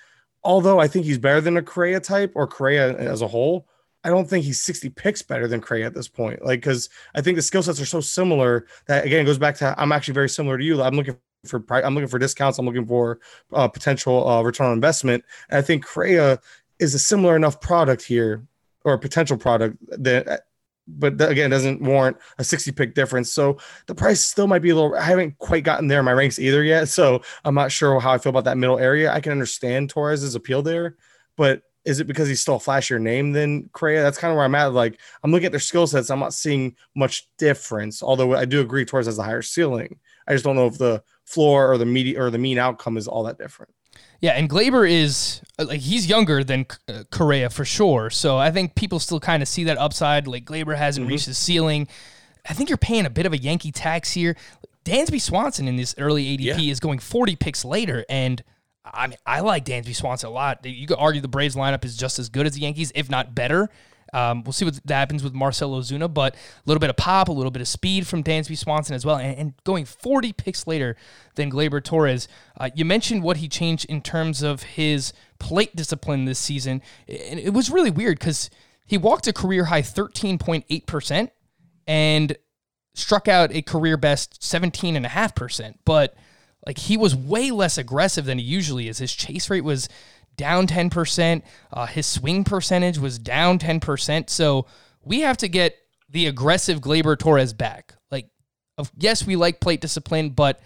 although 0.46 0.80
I 0.80 0.88
think 0.88 1.06
he's 1.06 1.18
better 1.18 1.42
than 1.42 1.58
a 1.58 1.62
Correa 1.62 2.00
type 2.00 2.32
or 2.36 2.48
Correa 2.48 2.96
as 2.98 3.22
a 3.22 3.28
whole, 3.28 3.68
I 4.04 4.10
don't 4.10 4.30
think 4.30 4.46
he's 4.46 4.62
60 4.62 4.90
picks 4.90 5.24
better 5.24 5.48
than 5.48 5.60
Correa 5.60 5.88
at 5.88 5.96
this 5.96 6.08
point. 6.08 6.46
Like, 6.46 6.62
because 6.62 6.90
I 7.16 7.22
think 7.22 7.36
the 7.36 7.42
skill 7.42 7.64
sets 7.64 7.82
are 7.82 7.86
so 7.86 8.00
similar 8.00 8.68
that 8.88 9.04
again 9.04 9.22
it 9.22 9.26
goes 9.26 9.40
back 9.40 9.56
to 9.58 9.76
I'm 9.78 9.92
actually 9.92 10.14
very 10.14 10.30
similar 10.30 10.58
to 10.58 10.64
you. 10.64 10.82
I'm 10.82 10.96
looking 10.96 11.18
for 11.48 11.64
I'm 11.72 11.96
looking 11.96 12.08
for 12.08 12.20
discounts. 12.20 12.60
I'm 12.60 12.66
looking 12.66 12.86
for 12.86 13.20
uh, 13.52 13.68
potential 13.68 14.28
uh, 14.28 14.42
return 14.44 14.68
on 14.68 14.74
investment. 14.74 15.26
And 15.50 15.58
I 15.58 15.62
think 15.62 15.86
Correa 15.86 16.40
is 16.80 16.94
a 16.94 17.00
similar 17.00 17.36
enough 17.36 17.60
product 17.60 18.04
here 18.04 18.46
or 18.84 18.94
a 18.94 19.00
potential 19.00 19.38
product 19.38 19.78
that 20.04 20.44
but 20.88 21.20
again, 21.22 21.50
doesn't 21.50 21.82
warrant 21.82 22.18
a 22.38 22.44
60 22.44 22.72
pick 22.72 22.94
difference. 22.94 23.32
So 23.32 23.58
the 23.88 23.96
price 23.96 24.22
still 24.22 24.48
might 24.48 24.62
be 24.62 24.70
a 24.70 24.76
little, 24.76 24.96
I 24.96 25.04
haven't 25.04 25.38
quite 25.40 25.64
gotten 25.64 25.88
there 25.88 26.00
in 26.00 26.06
my 26.06 26.14
ranks 26.14 26.40
either 26.40 26.64
yet. 26.64 26.90
So 26.90 27.22
I'm 27.44 27.56
not 27.56 27.72
sure 27.72 28.00
how 28.00 28.12
I 28.12 28.18
feel 28.18 28.30
about 28.30 28.44
that 28.46 28.58
middle 28.58 28.80
area. 28.80 29.12
I 29.12 29.20
can 29.20 29.32
understand 29.32 29.90
Torres's 29.90 30.36
appeal 30.36 30.62
there, 30.62 30.96
but 31.38 31.64
is 31.86 32.00
it 32.00 32.08
because 32.08 32.28
he's 32.28 32.42
still 32.42 32.56
a 32.56 32.60
flashier 32.60 33.00
name 33.00 33.32
than 33.32 33.70
Correa? 33.72 34.02
That's 34.02 34.18
kind 34.18 34.32
of 34.32 34.36
where 34.36 34.46
I'm 34.46 34.56
at. 34.56 34.74
Like 34.74 35.00
I'm 35.24 35.32
looking 35.32 35.46
at 35.46 35.52
their 35.52 35.60
skill 35.60 35.86
sets. 35.86 36.10
I'm 36.10 36.20
not 36.20 36.34
seeing 36.34 36.76
much 36.96 37.30
difference, 37.38 38.02
although 38.02 38.36
I 38.36 38.46
do 38.46 38.62
agree 38.62 38.86
Torres 38.86 39.06
has 39.06 39.20
a 39.20 39.24
higher 39.24 39.44
ceiling. 39.44 40.00
I 40.28 40.34
just 40.34 40.44
don't 40.44 40.56
know 40.56 40.66
if 40.66 40.80
the 40.80 41.04
floor 41.26 41.72
or 41.72 41.78
the 41.78 41.86
media 41.86 42.22
or 42.22 42.32
the 42.32 42.40
mean 42.40 42.58
outcome 42.58 42.98
is 42.98 43.08
all 43.08 43.24
that 43.24 43.38
different. 43.38 43.75
Yeah, 44.26 44.32
and 44.32 44.50
Gleyber 44.50 44.90
is 44.90 45.40
uh, 45.60 45.66
like 45.66 45.82
he's 45.82 46.08
younger 46.08 46.44
than 46.44 46.66
uh, 46.88 47.04
Correa 47.12 47.48
for 47.52 47.64
sure. 47.64 48.10
So 48.10 48.40
I 48.40 48.50
think 48.50 48.74
people 48.74 48.98
still 48.98 49.20
kind 49.20 49.44
of 49.44 49.48
see 49.48 49.66
that 49.66 49.78
upside. 49.78 50.26
Like 50.26 50.46
Gleyber 50.46 50.76
hasn't 50.76 51.04
mm-hmm. 51.04 51.12
reached 51.12 51.28
his 51.28 51.38
ceiling. 51.38 51.88
I 52.50 52.54
think 52.54 52.70
you're 52.70 52.78
paying 52.80 53.06
a 53.06 53.12
bit 53.12 53.28
of 53.28 53.34
a 53.34 53.38
Yankee 53.38 53.72
tax 53.72 54.14
here. 54.14 54.36
Dansby 54.84 55.22
Swanson 55.22 55.68
in 55.68 55.76
this 55.76 55.94
early 56.00 56.36
ADP 56.36 56.40
yeah. 56.40 56.72
is 56.72 56.80
going 56.80 56.98
40 56.98 57.36
picks 57.36 57.64
later, 57.64 58.04
and 58.10 58.44
I 58.84 59.06
mean 59.06 59.20
I 59.28 59.42
like 59.42 59.64
Dansby 59.64 59.96
Swanson 59.96 60.28
a 60.28 60.34
lot. 60.34 60.66
You 60.66 60.88
could 60.88 60.98
argue 60.98 61.22
the 61.22 61.28
Braves 61.28 61.56
lineup 61.56 61.86
is 61.86 61.96
just 61.96 62.18
as 62.18 62.28
good 62.28 62.48
as 62.48 62.54
the 62.54 62.62
Yankees, 62.62 62.92
if 62.96 63.12
not 63.12 63.36
better. 63.36 63.70
Um, 64.16 64.44
we'll 64.46 64.54
see 64.54 64.64
what 64.64 64.76
that 64.86 64.96
happens 64.96 65.24
with 65.24 65.34
Marcell 65.34 65.72
Ozuna, 65.72 66.12
but 66.12 66.36
a 66.36 66.38
little 66.66 66.80
bit 66.80 66.90
of 66.90 66.96
pop, 66.96 67.28
a 67.28 67.34
little 67.34 67.52
bit 67.52 67.62
of 67.62 67.68
speed 67.68 68.08
from 68.08 68.24
Dansby 68.24 68.58
Swanson 68.58 68.96
as 68.96 69.06
well, 69.06 69.18
and, 69.18 69.38
and 69.38 69.54
going 69.66 69.84
40 69.84 70.32
picks 70.32 70.66
later 70.66 70.96
than 71.36 71.52
Gleyber 71.52 71.84
Torres. 71.84 72.30
Uh, 72.58 72.70
you 72.74 72.86
mentioned 72.86 73.24
what 73.24 73.38
he 73.38 73.50
changed 73.50 73.84
in 73.86 74.02
terms 74.02 74.42
of 74.42 74.64
his 74.64 75.12
plate 75.38 75.76
discipline 75.76 76.24
this 76.24 76.40
season, 76.40 76.82
and 77.10 77.42
it 77.42 77.54
was 77.54 77.70
really 77.70 77.92
weird 77.92 78.18
because 78.18 78.50
he 78.86 78.98
walked 78.98 79.28
a 79.28 79.34
career 79.34 79.66
high 79.66 79.82
13.8% 79.82 81.30
and 81.86 82.38
struck 82.94 83.28
out 83.28 83.52
a 83.54 83.62
career 83.62 83.98
best 83.98 84.40
17.5%, 84.40 85.76
but 85.84 86.16
like 86.66 86.78
he 86.78 86.96
was 86.96 87.14
way 87.14 87.52
less 87.52 87.78
aggressive 87.78 88.24
than 88.24 88.40
he 88.40 88.46
usually 88.46 88.88
is. 88.88 89.00
His 89.00 89.14
chase 89.14 89.50
rate 89.50 89.66
was 89.66 89.90
down 90.38 90.68
10%. 90.68 91.42
Uh, 91.72 91.86
his 91.86 92.06
swing 92.06 92.44
percentage 92.44 92.98
was 92.98 93.20
down 93.20 93.60
10%. 93.60 94.30
So 94.30 94.66
we 95.04 95.22
have 95.22 95.38
to 95.38 95.48
get 95.48 95.76
the 96.10 96.28
aggressive 96.28 96.82
Gleyber 96.82 97.18
Torres 97.18 97.54
back. 97.54 97.94
Like, 98.12 98.30
of, 98.78 98.92
yes, 98.98 99.26
we 99.26 99.36
like 99.36 99.60
plate 99.60 99.82
discipline, 99.82 100.30
but 100.30 100.60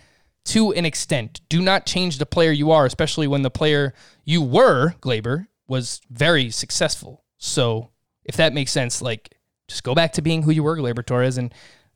to 0.46 0.72
an 0.72 0.86
extent, 0.86 1.42
do 1.50 1.62
not 1.62 1.86
change 1.86 2.18
the 2.18 2.26
player 2.26 2.52
you 2.52 2.72
are, 2.72 2.86
especially 2.86 3.28
when 3.28 3.42
the 3.42 3.52
player 3.52 3.94
you 4.26 4.42
were, 4.42 4.96
Gleyber, 5.02 5.48
was 5.68 6.02
very 6.10 6.50
successful. 6.50 7.24
So 7.38 7.92
if 8.26 8.36
that 8.38 8.54
makes 8.54 8.72
sense, 8.72 9.02
like, 9.02 9.36
just 9.68 9.84
go 9.84 9.94
back 9.94 10.14
to 10.14 10.22
being 10.22 10.44
who 10.44 10.52
you 10.52 10.64
were, 10.64 10.78
Gleyber 10.78 11.06
Torres. 11.06 11.38
And 11.38 11.54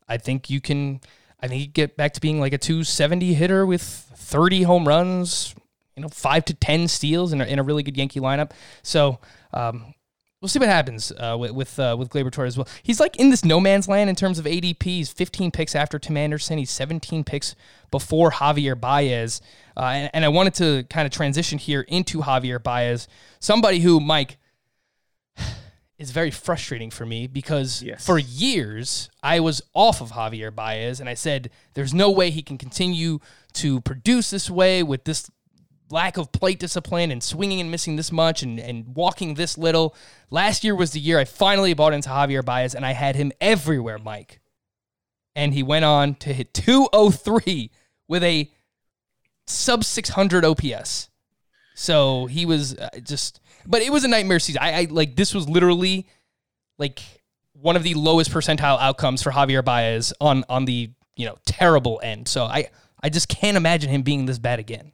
I 0.07 0.17
think 0.17 0.49
you 0.49 0.61
can, 0.61 1.01
I 1.39 1.47
think 1.47 1.61
you 1.61 1.67
get 1.67 1.97
back 1.97 2.13
to 2.13 2.21
being 2.21 2.39
like 2.39 2.53
a 2.53 2.57
270 2.57 3.33
hitter 3.33 3.65
with 3.65 3.81
30 3.81 4.63
home 4.63 4.87
runs, 4.87 5.55
you 5.95 6.01
know, 6.01 6.09
five 6.09 6.45
to 6.45 6.53
10 6.53 6.87
steals 6.87 7.33
in 7.33 7.41
a, 7.41 7.45
in 7.45 7.59
a 7.59 7.63
really 7.63 7.83
good 7.83 7.97
Yankee 7.97 8.19
lineup. 8.19 8.51
So, 8.81 9.19
um, 9.53 9.93
we'll 10.43 10.49
see 10.49 10.59
what 10.59 10.67
happens 10.67 11.09
uh, 11.13 11.37
with 11.39 11.51
with, 11.51 11.79
uh, 11.79 11.95
with 11.97 12.09
Gleyber 12.09 12.29
Torres 12.29 12.53
as 12.53 12.57
well. 12.57 12.67
He's 12.83 12.99
like 12.99 13.15
in 13.15 13.29
this 13.29 13.45
no 13.45 13.61
man's 13.61 13.87
land 13.87 14.09
in 14.09 14.15
terms 14.15 14.37
of 14.37 14.45
ADP. 14.45 14.83
He's 14.83 15.11
15 15.11 15.51
picks 15.51 15.73
after 15.73 15.97
Tim 15.97 16.17
Anderson. 16.17 16.57
He's 16.57 16.69
17 16.69 17.23
picks 17.23 17.55
before 17.89 18.29
Javier 18.29 18.79
Baez. 18.79 19.41
Uh, 19.77 19.85
and, 19.85 20.11
and, 20.13 20.25
I 20.25 20.27
wanted 20.27 20.53
to 20.55 20.83
kind 20.89 21.05
of 21.05 21.13
transition 21.13 21.57
here 21.57 21.81
into 21.81 22.19
Javier 22.19 22.61
Baez, 22.61 23.07
somebody 23.39 23.79
who 23.79 24.01
Mike 24.01 24.37
is 25.97 26.11
very 26.11 26.29
frustrating 26.29 26.91
for 26.91 27.05
me 27.05 27.25
because 27.25 27.81
yes. 27.81 28.05
for 28.05 28.19
years 28.19 29.09
I 29.23 29.39
was 29.39 29.61
off 29.73 30.01
of 30.01 30.11
Javier 30.11 30.53
Baez 30.53 30.99
and 30.99 31.07
I 31.07 31.13
said 31.13 31.51
there's 31.73 31.93
no 31.93 32.11
way 32.11 32.29
he 32.29 32.41
can 32.41 32.57
continue 32.57 33.19
to 33.53 33.79
produce 33.81 34.29
this 34.29 34.49
way 34.49 34.83
with 34.83 35.05
this 35.05 35.31
lack 35.89 36.17
of 36.17 36.31
plate 36.31 36.59
discipline 36.59 37.11
and 37.11 37.23
swinging 37.23 37.59
and 37.59 37.69
missing 37.69 37.95
this 37.95 38.11
much 38.11 38.43
and, 38.43 38.59
and 38.59 38.95
walking 38.95 39.35
this 39.35 39.57
little. 39.57 39.95
Last 40.29 40.63
year 40.63 40.75
was 40.75 40.91
the 40.91 40.99
year 40.99 41.19
I 41.19 41.25
finally 41.25 41.73
bought 41.73 41.93
into 41.93 42.09
Javier 42.09 42.43
Baez 42.43 42.73
and 42.73 42.85
I 42.85 42.93
had 42.93 43.15
him 43.15 43.31
everywhere, 43.39 43.99
Mike. 43.99 44.39
And 45.35 45.53
he 45.53 45.63
went 45.63 45.85
on 45.85 46.15
to 46.15 46.33
hit 46.33 46.53
203 46.53 47.71
with 48.07 48.23
a 48.23 48.51
sub 49.47 49.83
600 49.83 50.45
OPS. 50.45 51.09
So 51.75 52.27
he 52.27 52.45
was 52.45 52.77
uh, 52.77 52.89
just, 53.03 53.39
but 53.65 53.81
it 53.81 53.91
was 53.91 54.03
a 54.03 54.07
nightmare 54.07 54.39
season. 54.39 54.61
I, 54.61 54.81
I 54.81 54.87
like 54.89 55.15
this 55.15 55.33
was 55.33 55.49
literally 55.49 56.07
like 56.77 57.01
one 57.53 57.75
of 57.75 57.83
the 57.83 57.93
lowest 57.93 58.31
percentile 58.31 58.79
outcomes 58.79 59.23
for 59.23 59.31
Javier 59.31 59.63
Baez 59.63 60.13
on 60.19 60.43
on 60.49 60.65
the 60.65 60.91
you 61.15 61.25
know 61.25 61.37
terrible 61.45 61.99
end. 62.03 62.27
So 62.27 62.43
I 62.43 62.69
I 63.01 63.09
just 63.09 63.29
can't 63.29 63.57
imagine 63.57 63.89
him 63.89 64.01
being 64.03 64.25
this 64.25 64.39
bad 64.39 64.59
again. 64.59 64.91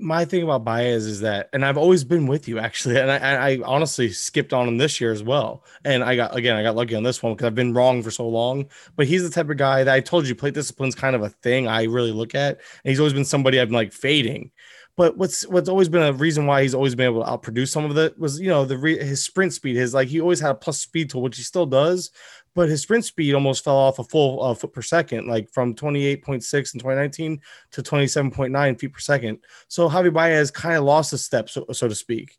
My 0.00 0.24
thing 0.24 0.42
about 0.42 0.64
Baez 0.64 1.06
is 1.06 1.20
that, 1.20 1.48
and 1.52 1.64
I've 1.64 1.78
always 1.78 2.02
been 2.02 2.26
with 2.26 2.48
you 2.48 2.58
actually, 2.58 2.98
and 2.98 3.10
I, 3.10 3.50
I 3.50 3.58
honestly 3.64 4.10
skipped 4.10 4.52
on 4.52 4.66
him 4.66 4.76
this 4.76 5.00
year 5.00 5.12
as 5.12 5.22
well. 5.22 5.62
And 5.84 6.02
I 6.02 6.16
got 6.16 6.36
again, 6.36 6.56
I 6.56 6.64
got 6.64 6.74
lucky 6.74 6.96
on 6.96 7.04
this 7.04 7.22
one 7.22 7.34
because 7.34 7.46
I've 7.46 7.54
been 7.54 7.72
wrong 7.72 8.02
for 8.02 8.10
so 8.10 8.28
long. 8.28 8.66
But 8.96 9.06
he's 9.06 9.22
the 9.22 9.30
type 9.30 9.48
of 9.50 9.56
guy 9.56 9.84
that 9.84 9.94
I 9.94 10.00
told 10.00 10.26
you 10.26 10.34
plate 10.34 10.54
discipline's 10.54 10.96
kind 10.96 11.14
of 11.14 11.22
a 11.22 11.28
thing 11.28 11.68
I 11.68 11.84
really 11.84 12.10
look 12.10 12.34
at, 12.34 12.56
and 12.56 12.90
he's 12.90 12.98
always 12.98 13.12
been 13.12 13.24
somebody 13.24 13.60
I've 13.60 13.68
been 13.68 13.76
like 13.76 13.92
fading. 13.92 14.50
But 14.96 15.16
what's 15.16 15.46
what's 15.46 15.68
always 15.68 15.88
been 15.88 16.02
a 16.02 16.12
reason 16.12 16.46
why 16.46 16.62
he's 16.62 16.74
always 16.74 16.94
been 16.94 17.06
able 17.06 17.24
to 17.24 17.30
outproduce 17.30 17.68
some 17.68 17.84
of 17.84 17.96
it 17.96 18.18
was 18.18 18.40
you 18.40 18.48
know 18.48 18.64
the 18.64 18.78
re, 18.78 18.98
his 18.98 19.24
sprint 19.24 19.52
speed. 19.52 19.76
His 19.76 19.94
like 19.94 20.08
he 20.08 20.20
always 20.20 20.40
had 20.40 20.50
a 20.50 20.54
plus 20.54 20.80
speed 20.80 21.10
tool, 21.10 21.22
which 21.22 21.36
he 21.36 21.42
still 21.44 21.66
does, 21.66 22.10
but 22.54 22.68
his 22.68 22.82
sprint 22.82 23.04
speed 23.04 23.34
almost 23.34 23.64
fell 23.64 23.76
off 23.76 23.98
a 23.98 24.04
full 24.04 24.42
uh, 24.42 24.54
foot 24.54 24.72
per 24.72 24.82
second, 24.82 25.26
like 25.26 25.50
from 25.50 25.74
28.6 25.74 26.74
in 26.74 26.80
2019 26.80 27.40
to 27.72 27.82
27.9 27.82 28.78
feet 28.78 28.92
per 28.92 28.98
second. 28.98 29.38
So 29.68 29.88
Javi 29.88 30.12
Baez 30.12 30.50
kind 30.50 30.76
of 30.76 30.84
lost 30.84 31.12
a 31.12 31.18
step, 31.18 31.48
so, 31.50 31.66
so 31.72 31.88
to 31.88 31.94
speak. 31.94 32.38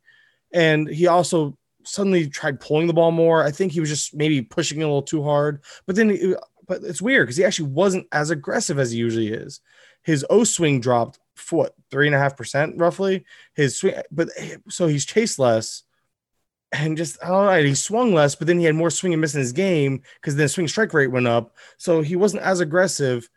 And 0.53 0.87
he 0.87 1.07
also 1.07 1.57
suddenly 1.83 2.27
tried 2.27 2.59
pulling 2.59 2.87
the 2.87 2.93
ball 2.93 3.11
more. 3.11 3.43
I 3.43 3.51
think 3.51 3.71
he 3.71 3.79
was 3.79 3.89
just 3.89 4.15
maybe 4.15 4.41
pushing 4.41 4.79
it 4.79 4.83
a 4.83 4.87
little 4.87 5.01
too 5.01 5.23
hard. 5.23 5.61
But 5.85 5.95
then, 5.95 6.09
he, 6.09 6.35
but 6.67 6.83
it's 6.83 7.01
weird 7.01 7.27
because 7.27 7.37
he 7.37 7.43
actually 7.43 7.69
wasn't 7.69 8.07
as 8.11 8.29
aggressive 8.29 8.79
as 8.79 8.91
he 8.91 8.97
usually 8.97 9.27
is. 9.27 9.61
His 10.01 10.25
O 10.29 10.43
swing 10.43 10.79
dropped 10.79 11.19
what 11.49 11.73
three 11.91 12.07
and 12.07 12.15
a 12.15 12.19
half 12.19 12.37
percent 12.37 12.75
roughly. 12.77 13.25
His 13.53 13.77
swing, 13.77 13.95
but 14.11 14.29
so 14.69 14.87
he's 14.87 15.05
chased 15.05 15.39
less 15.39 15.83
and 16.79 16.97
just 16.97 17.17
oh, 17.23 17.33
all 17.33 17.45
right, 17.45 17.65
he 17.65 17.75
swung 17.75 18.13
less, 18.13 18.35
but 18.35 18.47
then 18.47 18.59
he 18.59 18.65
had 18.65 18.75
more 18.75 18.89
swing 18.89 19.13
and 19.13 19.21
miss 19.21 19.33
in 19.35 19.39
his 19.41 19.51
game 19.53 20.01
because 20.21 20.35
then 20.35 20.47
swing 20.47 20.67
strike 20.67 20.93
rate 20.93 21.11
went 21.11 21.27
up. 21.27 21.55
So 21.77 22.01
he 22.01 22.15
wasn't 22.15 22.43
as 22.43 22.59
aggressive 22.59 23.29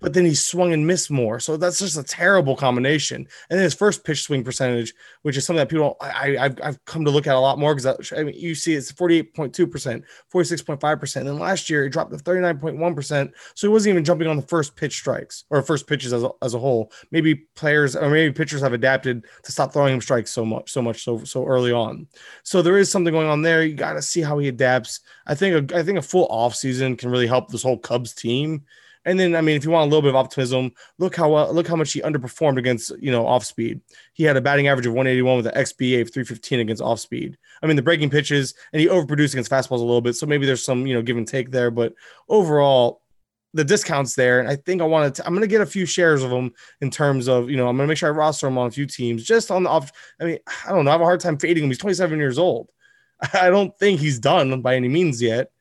but 0.00 0.12
then 0.12 0.24
he 0.24 0.34
swung 0.34 0.72
and 0.72 0.86
missed 0.86 1.10
more. 1.10 1.40
So 1.40 1.56
that's 1.56 1.78
just 1.78 1.96
a 1.96 2.02
terrible 2.02 2.54
combination. 2.54 3.26
And 3.48 3.58
then 3.58 3.64
his 3.64 3.74
first 3.74 4.04
pitch 4.04 4.22
swing 4.22 4.44
percentage, 4.44 4.92
which 5.22 5.36
is 5.36 5.46
something 5.46 5.58
that 5.58 5.68
people 5.68 5.96
I, 6.00 6.36
I've, 6.38 6.58
I've 6.62 6.84
come 6.84 7.04
to 7.04 7.10
look 7.10 7.26
at 7.26 7.34
a 7.34 7.40
lot 7.40 7.58
more 7.58 7.74
because 7.74 8.12
I 8.12 8.22
mean 8.22 8.34
you 8.34 8.54
see 8.54 8.74
it's 8.74 8.92
48.2%, 8.92 10.02
46.5%. 10.32 11.16
And 11.16 11.26
then 11.26 11.38
last 11.38 11.70
year 11.70 11.86
it 11.86 11.90
dropped 11.90 12.12
to 12.12 12.18
39.1%. 12.18 13.32
So 13.54 13.66
he 13.66 13.72
wasn't 13.72 13.92
even 13.92 14.04
jumping 14.04 14.28
on 14.28 14.36
the 14.36 14.42
first 14.42 14.76
pitch 14.76 14.96
strikes 14.96 15.44
or 15.50 15.62
first 15.62 15.86
pitches 15.86 16.12
as 16.12 16.22
a, 16.22 16.30
as 16.42 16.54
a 16.54 16.58
whole. 16.58 16.92
Maybe 17.10 17.34
players 17.34 17.96
or 17.96 18.10
maybe 18.10 18.32
pitchers 18.32 18.60
have 18.60 18.74
adapted 18.74 19.24
to 19.44 19.52
stop 19.52 19.72
throwing 19.72 19.94
him 19.94 20.00
strikes 20.00 20.30
so 20.30 20.44
much, 20.44 20.70
so 20.70 20.82
much 20.82 21.04
so 21.04 21.24
so 21.24 21.46
early 21.46 21.72
on. 21.72 22.06
So 22.42 22.60
there 22.60 22.78
is 22.78 22.90
something 22.90 23.12
going 23.12 23.28
on 23.28 23.42
there. 23.42 23.64
You 23.64 23.74
got 23.74 23.94
to 23.94 24.02
see 24.02 24.20
how 24.20 24.38
he 24.38 24.48
adapts. 24.48 25.00
I 25.26 25.34
think 25.34 25.72
a, 25.72 25.78
I 25.78 25.82
think 25.82 25.98
a 25.98 26.02
full 26.02 26.26
off 26.26 26.54
season 26.54 26.96
can 26.96 27.10
really 27.10 27.26
help 27.26 27.48
this 27.48 27.62
whole 27.62 27.78
Cubs 27.78 28.12
team 28.12 28.64
and 29.06 29.20
then, 29.20 29.36
I 29.36 29.40
mean, 29.40 29.56
if 29.56 29.64
you 29.64 29.70
want 29.70 29.86
a 29.86 29.88
little 29.88 30.02
bit 30.02 30.08
of 30.08 30.16
optimism, 30.16 30.72
look 30.98 31.14
how 31.14 31.32
uh, 31.32 31.48
look 31.48 31.68
how 31.68 31.76
much 31.76 31.92
he 31.92 32.02
underperformed 32.02 32.58
against 32.58 32.90
you 32.98 33.12
know 33.12 33.24
off 33.24 33.44
speed. 33.44 33.80
He 34.14 34.24
had 34.24 34.36
a 34.36 34.40
batting 34.40 34.66
average 34.66 34.86
of 34.86 34.94
181 34.94 35.36
with 35.36 35.46
an 35.46 35.54
xBA 35.54 36.02
of 36.02 36.12
315 36.12 36.58
against 36.58 36.82
off 36.82 36.98
speed. 36.98 37.38
I 37.62 37.66
mean, 37.66 37.76
the 37.76 37.82
breaking 37.82 38.10
pitches 38.10 38.54
and 38.72 38.80
he 38.80 38.88
overproduced 38.88 39.32
against 39.32 39.50
fastballs 39.50 39.78
a 39.78 39.84
little 39.84 40.00
bit, 40.00 40.14
so 40.14 40.26
maybe 40.26 40.44
there's 40.44 40.64
some 40.64 40.88
you 40.88 40.94
know 40.94 41.02
give 41.02 41.16
and 41.16 41.26
take 41.26 41.52
there. 41.52 41.70
But 41.70 41.94
overall, 42.28 43.00
the 43.54 43.64
discounts 43.64 44.16
there, 44.16 44.40
and 44.40 44.48
I 44.48 44.56
think 44.56 44.82
I 44.82 44.86
want 44.86 45.14
to. 45.14 45.24
I'm 45.24 45.32
going 45.32 45.42
to 45.42 45.46
get 45.46 45.60
a 45.60 45.66
few 45.66 45.86
shares 45.86 46.24
of 46.24 46.30
them 46.30 46.52
in 46.80 46.90
terms 46.90 47.28
of 47.28 47.48
you 47.48 47.56
know 47.56 47.68
I'm 47.68 47.76
going 47.76 47.86
to 47.86 47.90
make 47.92 47.98
sure 47.98 48.08
I 48.08 48.12
roster 48.12 48.48
him 48.48 48.58
on 48.58 48.66
a 48.66 48.72
few 48.72 48.86
teams 48.86 49.22
just 49.22 49.52
on 49.52 49.62
the 49.62 49.70
off. 49.70 49.92
I 50.20 50.24
mean, 50.24 50.38
I 50.66 50.72
don't 50.72 50.84
know. 50.84 50.90
I 50.90 50.94
have 50.94 51.00
a 51.00 51.04
hard 51.04 51.20
time 51.20 51.38
fading 51.38 51.62
him. 51.62 51.70
He's 51.70 51.78
27 51.78 52.18
years 52.18 52.38
old. 52.38 52.70
I 53.32 53.50
don't 53.50 53.76
think 53.78 54.00
he's 54.00 54.18
done 54.18 54.60
by 54.62 54.74
any 54.74 54.88
means 54.88 55.22
yet. 55.22 55.52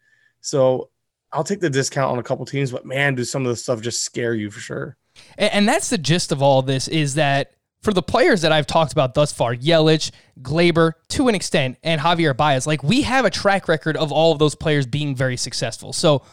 So 0.42 0.90
I'll 1.36 1.44
take 1.44 1.60
the 1.60 1.70
discount 1.70 2.12
on 2.12 2.18
a 2.18 2.24
couple 2.24 2.46
teams, 2.46 2.72
but 2.72 2.86
man, 2.86 3.14
do 3.14 3.26
some 3.26 3.46
of 3.46 3.50
the 3.50 3.58
stuff 3.58 3.82
just 3.82 4.02
scare 4.04 4.34
you 4.34 4.50
for 4.50 4.62
sure. 4.62 4.98
And, 5.38 5.54
and 5.54 5.68
that's 5.68 5.90
the 5.90 5.98
gist 5.98 6.32
of 6.32 6.42
all 6.42 6.62
this 6.62 6.88
is 6.88 7.16
that 7.16 7.52
for 7.84 7.94
the 7.94 8.02
players 8.02 8.42
that 8.42 8.52
I've 8.52 8.66
talked 8.66 8.94
about 8.94 9.14
thus 9.14 9.32
far, 9.32 9.54
Yelich, 9.54 10.12
Gleyber, 10.42 10.94
to 11.10 11.28
an 11.28 11.36
extent, 11.36 11.78
and 11.84 12.02
Javier 12.02 12.36
Baez, 12.36 12.66
like 12.66 12.84
we 12.84 13.04
have 13.04 13.26
a 13.26 13.30
track 13.30 13.68
record 13.68 13.98
of 13.98 14.12
all 14.12 14.32
of 14.32 14.40
those 14.40 14.56
players 14.56 14.88
being 14.88 15.16
very 15.16 15.38
successful. 15.38 15.94
So 15.94 16.24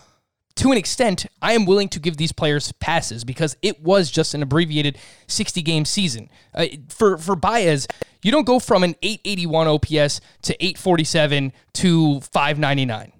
to 0.56 0.70
an 0.70 0.78
extent, 0.78 1.26
I 1.40 1.52
am 1.54 1.66
willing 1.66 1.88
to 1.90 2.00
give 2.00 2.16
these 2.16 2.32
players 2.32 2.72
passes 2.72 3.24
because 3.24 3.56
it 3.60 3.82
was 3.82 4.10
just 4.10 4.34
an 4.34 4.42
abbreviated 4.42 4.98
60 5.26 5.62
game 5.62 5.84
season. 5.84 6.30
Uh, 6.54 6.66
for 6.88 7.18
for 7.18 7.34
Baez, 7.34 7.88
you 8.22 8.30
don't 8.30 8.44
go 8.44 8.58
from 8.58 8.84
an 8.84 8.94
881 9.02 9.66
OPS 9.66 10.20
to 10.42 10.64
847 10.64 11.52
to 11.74 12.20
599. 12.20 13.12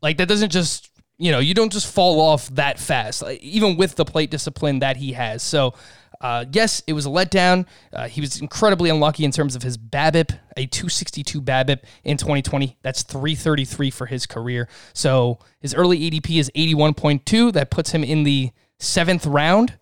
Like 0.00 0.16
that 0.18 0.28
doesn't 0.28 0.50
just 0.50 0.87
you 1.18 1.32
know 1.32 1.38
you 1.38 1.54
don't 1.54 1.72
just 1.72 1.92
fall 1.92 2.20
off 2.20 2.48
that 2.50 2.78
fast, 2.78 3.22
like, 3.22 3.40
even 3.40 3.76
with 3.76 3.96
the 3.96 4.04
plate 4.04 4.30
discipline 4.30 4.80
that 4.80 4.96
he 4.96 5.12
has. 5.12 5.42
So. 5.42 5.74
Uh, 6.20 6.44
yes, 6.50 6.82
it 6.88 6.94
was 6.94 7.06
a 7.06 7.08
letdown. 7.08 7.64
Uh, 7.92 8.08
he 8.08 8.20
was 8.20 8.40
incredibly 8.40 8.90
unlucky 8.90 9.24
in 9.24 9.30
terms 9.30 9.54
of 9.54 9.62
his 9.62 9.78
BABIP, 9.78 10.36
a 10.56 10.66
262 10.66 11.40
BABIP 11.40 11.84
in 12.02 12.16
2020. 12.16 12.76
That's 12.82 13.04
333 13.04 13.92
for 13.92 14.06
his 14.06 14.26
career. 14.26 14.68
So 14.92 15.38
his 15.60 15.76
early 15.76 16.10
ADP 16.10 16.40
is 16.40 16.50
81.2. 16.56 17.52
That 17.52 17.70
puts 17.70 17.92
him 17.92 18.02
in 18.02 18.24
the 18.24 18.50
seventh 18.80 19.26
round. 19.26 19.78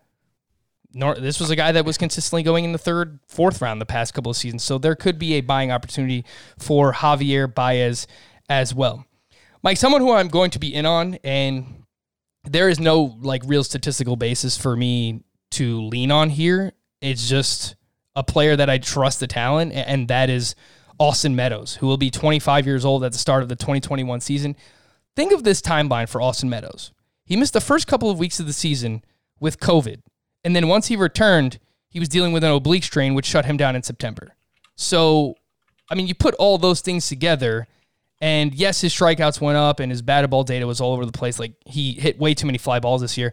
This 0.93 1.41
was 1.41 1.49
a 1.49 1.57
guy 1.57 1.73
that 1.73 1.87
was 1.87 1.97
consistently 1.97 2.43
going 2.43 2.67
in 2.67 2.73
the 2.73 2.79
third, 2.79 3.19
fourth 3.27 3.63
round 3.63 3.81
the 3.81 3.87
past 3.87 4.13
couple 4.13 4.31
of 4.31 4.37
seasons. 4.37 4.63
So 4.63 4.77
there 4.77 4.95
could 4.95 5.19
be 5.19 5.35
a 5.35 5.41
buying 5.41 5.71
opportunity 5.71 6.27
for 6.59 6.93
Javier 6.93 7.53
Baez 7.53 8.07
as 8.51 8.75
well. 8.75 9.06
Mike, 9.67 9.79
someone 9.79 10.01
who 10.01 10.13
I'm 10.13 10.29
going 10.29 10.53
to 10.53 10.61
be 10.61 10.73
in 10.73 10.87
on, 10.87 11.19
and 11.25 11.83
there 12.45 12.69
is 12.69 12.79
no 12.79 13.19
like 13.21 13.43
real 13.47 13.65
statistical 13.65 14.15
basis 14.15 14.57
for 14.57 14.77
me 14.77 15.25
to 15.51 15.83
lean 15.83 16.13
on 16.13 16.31
here. 16.31 16.73
It's 17.01 17.29
just 17.29 17.75
a 18.15 18.23
player 18.23 18.55
that 18.55 18.71
I 18.71 18.79
trust 18.79 19.19
the 19.19 19.27
talent, 19.27 19.73
and 19.73 20.07
that 20.07 20.31
is 20.31 20.55
Austin 21.01 21.35
Meadows, 21.35 21.75
who 21.75 21.89
will 21.89 21.97
be 21.97 22.13
25 22.13 22.65
years 22.65 22.85
old 22.85 23.03
at 23.03 23.11
the 23.11 23.19
start 23.19 23.43
of 23.43 23.49
the 23.49 23.57
2021 23.57 24.21
season. 24.21 24.55
Think 25.17 25.33
of 25.33 25.43
this 25.43 25.61
timeline 25.61 26.09
for 26.09 26.23
Austin 26.23 26.49
Meadows. 26.49 26.93
He 27.25 27.35
missed 27.35 27.53
the 27.53 27.61
first 27.61 27.89
couple 27.89 28.09
of 28.09 28.21
weeks 28.21 28.39
of 28.39 28.47
the 28.47 28.53
season 28.53 29.03
with 29.41 29.59
COVID. 29.59 30.01
And 30.45 30.55
then 30.55 30.69
once 30.69 30.87
he 30.87 30.95
returned, 30.95 31.59
he 31.89 31.99
was 31.99 32.09
dealing 32.09 32.31
with 32.31 32.45
an 32.45 32.53
oblique 32.53 32.85
strain, 32.85 33.15
which 33.15 33.27
shut 33.27 33.47
him 33.47 33.57
down 33.57 33.75
in 33.75 33.83
September. 33.83 34.37
So, 34.77 35.35
I 35.91 35.97
mean, 35.97 36.07
you 36.07 36.15
put 36.15 36.37
all 36.37 36.57
those 36.57 36.83
things 36.83 37.09
together, 37.09 37.67
and 38.21 38.55
yes, 38.55 38.81
his 38.81 38.95
strikeouts 38.95 39.41
went 39.41 39.59
up 39.59 39.81
and 39.81 39.93
his 39.93 40.03
batted 40.03 40.31
ball 40.31 40.45
data 40.45 40.67
was 40.67 40.81
all 40.81 40.93
over 40.93 41.05
the 41.05 41.13
place. 41.13 41.39
Like 41.39 41.55
he 41.67 41.93
hit 41.93 42.19
way 42.19 42.35
too 42.35 42.47
many 42.47 42.59
fly 42.59 42.81
balls 42.81 43.01
this 43.01 43.19
year. 43.19 43.33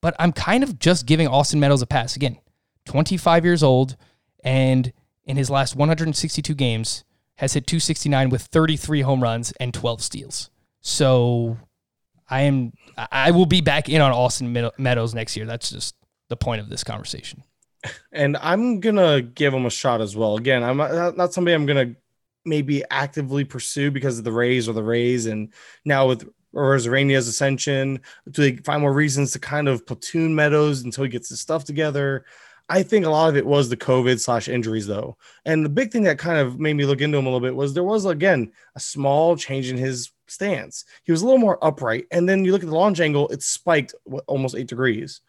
But 0.00 0.14
I'm 0.18 0.32
kind 0.32 0.62
of 0.62 0.78
just 0.78 1.06
giving 1.06 1.28
Austin 1.28 1.60
Meadows 1.60 1.82
a 1.82 1.86
pass. 1.86 2.16
Again, 2.16 2.38
25 2.84 3.44
years 3.44 3.62
old, 3.62 3.96
and 4.42 4.92
in 5.24 5.36
his 5.36 5.48
last 5.48 5.76
162 5.76 6.54
games, 6.54 7.04
has 7.36 7.54
hit 7.54 7.66
269 7.66 8.28
with 8.28 8.42
33 8.42 9.00
home 9.00 9.22
runs 9.22 9.52
and 9.52 9.72
12 9.72 10.02
steals. 10.02 10.50
So 10.80 11.56
I 12.28 12.42
am 12.42 12.72
I 13.10 13.30
will 13.30 13.46
be 13.46 13.60
back 13.60 13.88
in 13.88 14.00
on 14.00 14.12
Austin 14.12 14.52
Meadows 14.78 15.14
next 15.14 15.36
year. 15.36 15.46
That's 15.46 15.70
just 15.70 15.94
the 16.28 16.36
point 16.36 16.60
of 16.60 16.68
this 16.68 16.84
conversation. 16.84 17.42
And 18.12 18.36
I'm 18.38 18.80
gonna 18.80 19.20
give 19.22 19.52
him 19.52 19.66
a 19.66 19.70
shot 19.70 20.00
as 20.00 20.16
well. 20.16 20.36
Again, 20.36 20.62
I'm 20.62 20.76
not, 20.76 21.16
not 21.16 21.32
somebody 21.32 21.54
I'm 21.54 21.66
gonna 21.66 21.94
maybe 22.44 22.82
actively 22.90 23.44
pursue 23.44 23.90
because 23.90 24.18
of 24.18 24.24
the 24.24 24.32
Rays 24.32 24.68
or 24.68 24.72
the 24.72 24.82
Rays, 24.82 25.26
and 25.26 25.52
now 25.84 26.08
with 26.08 26.28
Arozarena's 26.54 27.28
ascension, 27.28 28.00
do 28.30 28.42
they 28.42 28.56
find 28.62 28.80
more 28.80 28.92
reasons 28.92 29.32
to 29.32 29.38
kind 29.38 29.68
of 29.68 29.86
platoon 29.86 30.34
Meadows 30.34 30.82
until 30.82 31.04
he 31.04 31.10
gets 31.10 31.28
his 31.28 31.40
stuff 31.40 31.64
together? 31.64 32.24
I 32.68 32.82
think 32.82 33.04
a 33.04 33.10
lot 33.10 33.28
of 33.28 33.36
it 33.36 33.44
was 33.44 33.68
the 33.68 33.76
COVID 33.76 34.18
slash 34.18 34.48
injuries 34.48 34.86
though, 34.86 35.18
and 35.44 35.64
the 35.64 35.70
big 35.70 35.92
thing 35.92 36.04
that 36.04 36.18
kind 36.18 36.38
of 36.38 36.58
made 36.58 36.74
me 36.74 36.86
look 36.86 37.02
into 37.02 37.18
him 37.18 37.26
a 37.26 37.28
little 37.28 37.46
bit 37.46 37.54
was 37.54 37.74
there 37.74 37.84
was 37.84 38.06
again 38.06 38.52
a 38.74 38.80
small 38.80 39.36
change 39.36 39.70
in 39.70 39.76
his 39.76 40.12
stance. 40.28 40.86
He 41.04 41.12
was 41.12 41.20
a 41.20 41.26
little 41.26 41.40
more 41.40 41.62
upright, 41.62 42.06
and 42.10 42.26
then 42.26 42.44
you 42.44 42.52
look 42.52 42.62
at 42.62 42.68
the 42.70 42.74
launch 42.74 43.00
angle; 43.00 43.28
it 43.28 43.42
spiked 43.42 43.94
almost 44.26 44.54
eight 44.56 44.68
degrees, 44.68 45.20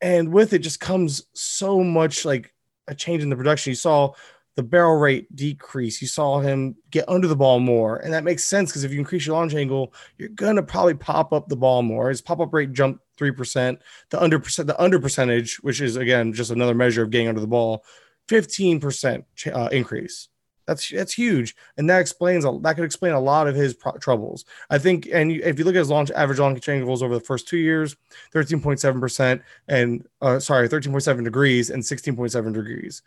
and 0.00 0.32
with 0.32 0.54
it 0.54 0.60
just 0.60 0.80
comes 0.80 1.26
so 1.34 1.84
much 1.84 2.24
like 2.24 2.54
a 2.88 2.94
change 2.94 3.22
in 3.22 3.28
the 3.28 3.36
production. 3.36 3.70
You 3.72 3.76
saw 3.76 4.12
the 4.54 4.62
barrel 4.62 4.96
rate 4.96 5.34
decrease. 5.34 6.02
You 6.02 6.08
saw 6.08 6.40
him 6.40 6.76
get 6.90 7.08
under 7.08 7.26
the 7.26 7.36
ball 7.36 7.58
more, 7.58 7.96
and 7.98 8.12
that 8.12 8.24
makes 8.24 8.44
sense 8.44 8.70
because 8.70 8.84
if 8.84 8.92
you 8.92 8.98
increase 8.98 9.26
your 9.26 9.36
launch 9.36 9.54
angle, 9.54 9.94
you're 10.18 10.28
gonna 10.30 10.62
probably 10.62 10.94
pop 10.94 11.32
up 11.32 11.48
the 11.48 11.56
ball 11.56 11.82
more. 11.82 12.08
His 12.08 12.20
pop 12.20 12.40
up 12.40 12.52
rate 12.52 12.72
jumped 12.72 13.00
three 13.16 13.30
percent. 13.32 13.80
The 14.10 14.22
under 14.22 14.38
the 14.38 14.76
under 14.78 15.00
percentage, 15.00 15.56
which 15.62 15.80
is 15.80 15.96
again 15.96 16.32
just 16.32 16.50
another 16.50 16.74
measure 16.74 17.02
of 17.02 17.10
getting 17.10 17.28
under 17.28 17.40
the 17.40 17.46
ball, 17.46 17.84
fifteen 18.28 18.78
percent 18.80 19.24
uh, 19.52 19.68
increase. 19.72 20.28
That's 20.66 20.88
that's 20.90 21.12
huge, 21.12 21.56
and 21.76 21.88
that 21.90 22.00
explains 22.00 22.44
that 22.44 22.74
could 22.76 22.84
explain 22.84 23.12
a 23.12 23.20
lot 23.20 23.48
of 23.48 23.54
his 23.56 23.74
pro- 23.74 23.96
troubles. 23.96 24.44
I 24.70 24.78
think, 24.78 25.08
and 25.12 25.32
if 25.32 25.58
you 25.58 25.64
look 25.64 25.74
at 25.74 25.78
his 25.78 25.90
launch 25.90 26.10
average 26.12 26.38
launch 26.38 26.68
angles 26.68 27.02
over 27.02 27.14
the 27.14 27.24
first 27.24 27.48
two 27.48 27.56
years, 27.56 27.96
thirteen 28.32 28.60
point 28.60 28.78
seven 28.78 29.00
percent, 29.00 29.42
and 29.66 30.06
uh, 30.20 30.38
sorry, 30.38 30.68
thirteen 30.68 30.92
point 30.92 31.02
seven 31.02 31.24
degrees 31.24 31.70
and 31.70 31.84
sixteen 31.84 32.14
point 32.14 32.30
seven 32.32 32.52
degrees 32.52 33.02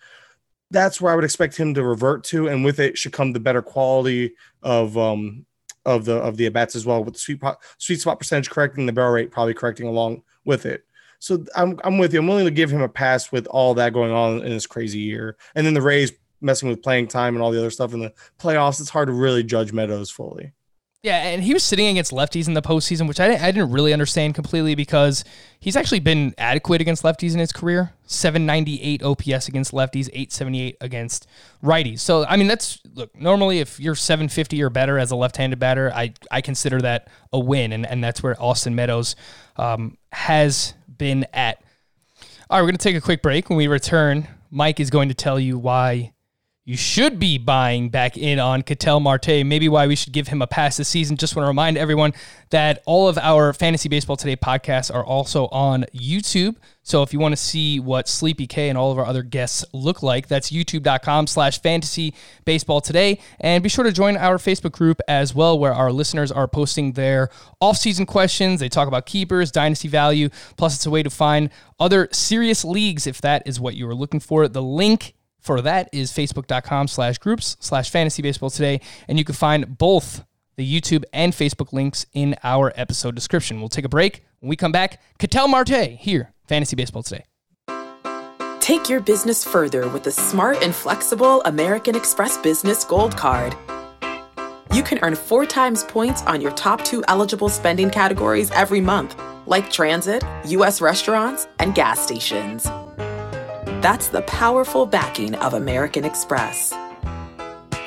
that's 0.72 1.00
where 1.00 1.14
I 1.14 1.16
would 1.16 1.26
expect 1.26 1.58
him 1.58 1.74
to 1.76 1.84
revert 1.84 2.24
to, 2.26 2.48
and 2.48 2.66
with 2.66 2.80
it 2.80 2.98
should 2.98 3.14
come 3.14 3.34
the 3.34 3.40
better 3.40 3.62
quality 3.62 4.36
of 4.64 4.98
um 4.98 5.46
of 5.86 6.06
the 6.06 6.16
of 6.16 6.38
the 6.38 6.48
at 6.48 6.54
bats 6.54 6.76
as 6.76 6.86
well, 6.86 7.04
with 7.04 7.14
the 7.14 7.20
sweet 7.20 7.42
pot, 7.42 7.62
sweet 7.78 8.02
spot 8.02 8.20
percentage 8.20 8.50
correcting, 8.50 8.86
the 8.86 8.94
barrel 8.94 9.14
rate 9.14 9.32
probably 9.32 9.54
correcting 9.54 9.88
along 9.88 10.24
with 10.44 10.66
it. 10.66 10.84
So 11.20 11.46
I'm 11.56 11.80
I'm 11.84 11.98
with 11.98 12.14
you. 12.14 12.20
I'm 12.20 12.28
willing 12.28 12.46
to 12.46 12.52
give 12.52 12.72
him 12.72 12.82
a 12.82 12.90
pass 12.90 13.32
with 13.32 13.48
all 13.48 13.74
that 13.76 13.94
going 13.94 14.12
on 14.12 14.44
in 14.44 14.50
this 14.50 14.68
crazy 14.68 15.00
year, 15.00 15.38
and 15.54 15.66
then 15.66 15.74
the 15.74 15.82
Rays 15.82 16.12
messing 16.42 16.70
with 16.70 16.84
playing 16.84 17.08
time 17.08 17.36
and 17.36 17.44
all 17.44 17.52
the 17.52 17.60
other 17.60 17.72
stuff 17.72 17.94
in 17.94 18.00
the 18.00 18.14
playoffs. 18.40 18.80
It's 18.80 18.90
hard 18.90 19.08
to 19.08 19.14
really 19.14 19.44
judge 19.44 19.72
Meadows 19.72 20.12
fully. 20.12 20.54
Yeah, 21.06 21.22
and 21.22 21.44
he 21.44 21.54
was 21.54 21.64
sitting 21.64 21.86
against 21.86 22.12
lefties 22.12 22.48
in 22.48 22.56
the 22.56 22.64
postseason, 22.64 23.08
which 23.08 23.20
I 23.20 23.28
didn't, 23.28 23.44
I 23.44 23.52
didn't 23.52 23.70
really 23.70 23.94
understand 23.94 24.34
completely 24.34 24.74
because 24.74 25.24
he's 25.60 25.76
actually 25.76 26.00
been 26.00 26.34
adequate 26.40 26.82
against 26.82 27.04
lefties 27.04 27.34
in 27.34 27.40
his 27.40 27.52
career. 27.52 27.94
798 28.08 29.04
OPS 29.04 29.48
against 29.48 29.72
lefties, 29.72 30.08
878 30.08 30.78
against 30.82 31.28
righties. 31.64 32.00
So, 32.00 32.26
I 32.26 32.38
mean, 32.38 32.48
that's 32.48 32.80
look, 32.96 33.16
normally 33.16 33.60
if 33.60 33.80
you're 33.80 33.94
750 33.94 34.64
or 34.64 34.72
better 34.72 34.98
as 34.98 35.12
a 35.12 35.16
left 35.16 35.38
handed 35.38 35.60
batter, 35.60 35.92
I, 35.94 36.12
I 36.32 36.42
consider 36.42 36.82
that 36.82 37.08
a 37.32 37.38
win. 37.38 37.72
And, 37.72 37.86
and 37.86 38.04
that's 38.04 38.24
where 38.24 38.36
Austin 38.42 38.74
Meadows 38.74 39.16
um, 39.58 40.00
has 40.12 40.74
been 40.98 41.28
at. 41.36 41.62
All 42.50 42.58
right, 42.58 42.64
we're 42.64 42.70
going 42.70 42.78
to 42.78 42.84
take 42.84 42.96
a 42.96 43.02
quick 43.02 43.22
break. 43.22 43.48
When 43.48 43.58
we 43.58 43.68
return, 43.68 44.28
Mike 44.50 44.80
is 44.80 44.90
going 44.90 45.10
to 45.10 45.16
tell 45.16 45.40
you 45.40 45.60
why 45.60 46.14
you 46.68 46.76
should 46.76 47.20
be 47.20 47.38
buying 47.38 47.90
back 47.90 48.18
in 48.18 48.40
on 48.40 48.64
Ketel 48.64 49.00
Marte. 49.00 49.46
Maybe 49.46 49.70
why 49.70 49.86
we 49.86 49.96
should 49.96 50.14
give 50.14 50.30
him 50.30 50.42
a 50.42 50.48
pass 50.48 50.78
this 50.78 50.90
season. 50.90 51.16
Just 51.16 51.36
want 51.36 51.44
to 51.44 51.48
remind 51.48 51.78
everyone 51.78 52.14
that 52.50 52.82
all 52.88 53.08
of 53.08 53.20
our 53.20 53.54
Fantasy 53.54 53.88
Baseball 53.88 54.18
Today 54.18 54.36
podcasts 54.36 54.94
are 54.94 55.06
also 55.06 55.46
on 55.50 55.86
YouTube. 55.94 56.56
So 56.82 57.04
if 57.04 57.14
you 57.14 57.20
want 57.20 57.34
to 57.34 57.38
see 57.38 57.80
what 57.80 58.08
Sleepy 58.08 58.48
K 58.48 58.70
and 58.70 58.78
all 58.78 58.92
of 58.92 58.98
our 58.98 59.06
other 59.06 59.24
guests 59.24 59.64
look 59.74 60.02
like, 60.02 60.28
that's 60.28 60.52
youtube.com 60.52 61.28
slash 61.28 61.62
fantasy 61.62 62.14
baseball 62.46 62.82
today. 62.82 63.20
And 63.40 63.64
be 63.64 63.70
sure 63.70 63.84
to 63.84 63.92
join 63.92 64.18
our 64.18 64.38
Facebook 64.38 64.72
group 64.72 65.02
as 65.08 65.36
well, 65.36 65.60
where 65.60 65.74
our 65.74 65.92
listeners 65.92 66.32
are 66.32 66.48
posting 66.48 66.94
their 66.94 67.30
off-season 67.60 68.06
questions. 68.08 68.60
They 68.60 68.70
talk 68.70 68.88
about 68.88 69.06
keepers, 69.06 69.52
dynasty 69.52 69.88
value. 69.88 70.30
Plus, 70.58 70.76
it's 70.76 70.86
a 70.86 70.92
way 70.92 71.04
to 71.04 71.10
find 71.12 71.52
other 71.80 72.08
serious 72.12 72.64
leagues 72.64 73.06
if 73.06 73.20
that 73.22 73.44
is 73.48 73.60
what 73.60 73.76
you 73.76 73.88
are 73.88 73.96
looking 73.96 74.20
for. 74.20 74.48
The 74.48 74.64
link 74.64 75.15
for 75.46 75.62
that 75.62 75.90
is 75.94 76.12
facebook.com 76.12 76.88
slash 76.88 77.18
groups 77.20 77.56
slash 77.60 77.90
fantasy 77.90 78.22
baseball 78.22 78.50
today. 78.50 78.82
And 79.08 79.18
you 79.18 79.24
can 79.24 79.36
find 79.36 79.78
both 79.78 80.26
the 80.58 80.82
YouTube 80.82 81.04
and 81.14 81.34
Facebook 81.34 81.72
links 81.72 82.06
in 82.14 82.36
our 82.44 82.74
episode 82.76 83.16
description. 83.16 83.60
We'll 83.60 83.70
take 83.70 83.86
a 83.86 83.90
break. 83.90 84.24
When 84.40 84.50
we 84.50 84.56
come 84.56 84.72
back, 84.72 85.02
Ketel 85.20 85.48
Marte 85.48 85.98
here, 86.00 86.34
Fantasy 86.48 86.76
Baseball 86.76 87.04
Today. 87.04 87.26
Take 88.60 88.90
your 88.90 89.00
business 89.00 89.44
further 89.44 89.88
with 89.90 90.04
the 90.04 90.12
smart 90.12 90.64
and 90.64 90.74
flexible 90.74 91.44
American 91.44 91.96
Express 91.96 92.38
Business 92.38 92.84
Gold 92.84 93.16
Card. 93.16 93.56
You 94.74 94.82
can 94.82 94.98
earn 95.04 95.16
four 95.16 95.46
times 95.46 95.84
points 95.84 96.24
on 96.24 96.42
your 96.42 96.52
top 96.52 96.84
two 96.84 97.04
eligible 97.08 97.50
spending 97.50 97.92
categories 97.92 98.50
every 98.52 98.82
month, 98.82 99.20
like 99.46 99.72
transit, 99.72 100.24
U.S. 100.46 100.82
restaurants, 100.82 101.48
and 101.60 101.76
gas 101.76 102.00
stations. 102.00 102.68
That's 103.86 104.08
the 104.08 104.24
powerful 104.24 104.88
backing 104.88 105.36
of 105.36 105.54
American 105.54 106.06
Express. 106.06 106.74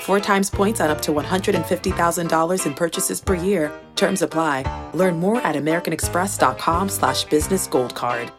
Four 0.03 0.21
times 0.21 0.49
points 0.49 0.81
on 0.81 0.91
up 0.91 1.01
to 1.03 1.11
$150,000 1.11 2.67
in 2.67 2.75
purchases 2.75 3.21
per 3.21 3.35
year. 3.35 3.73
Terms 3.97 4.23
apply. 4.23 4.63
Learn 4.95 5.19
more 5.19 5.41
at 5.41 5.57
americanexpress.com 5.57 6.89
slash 6.89 7.25
business 7.25 7.67
gold 7.67 7.97
card. 7.97 8.31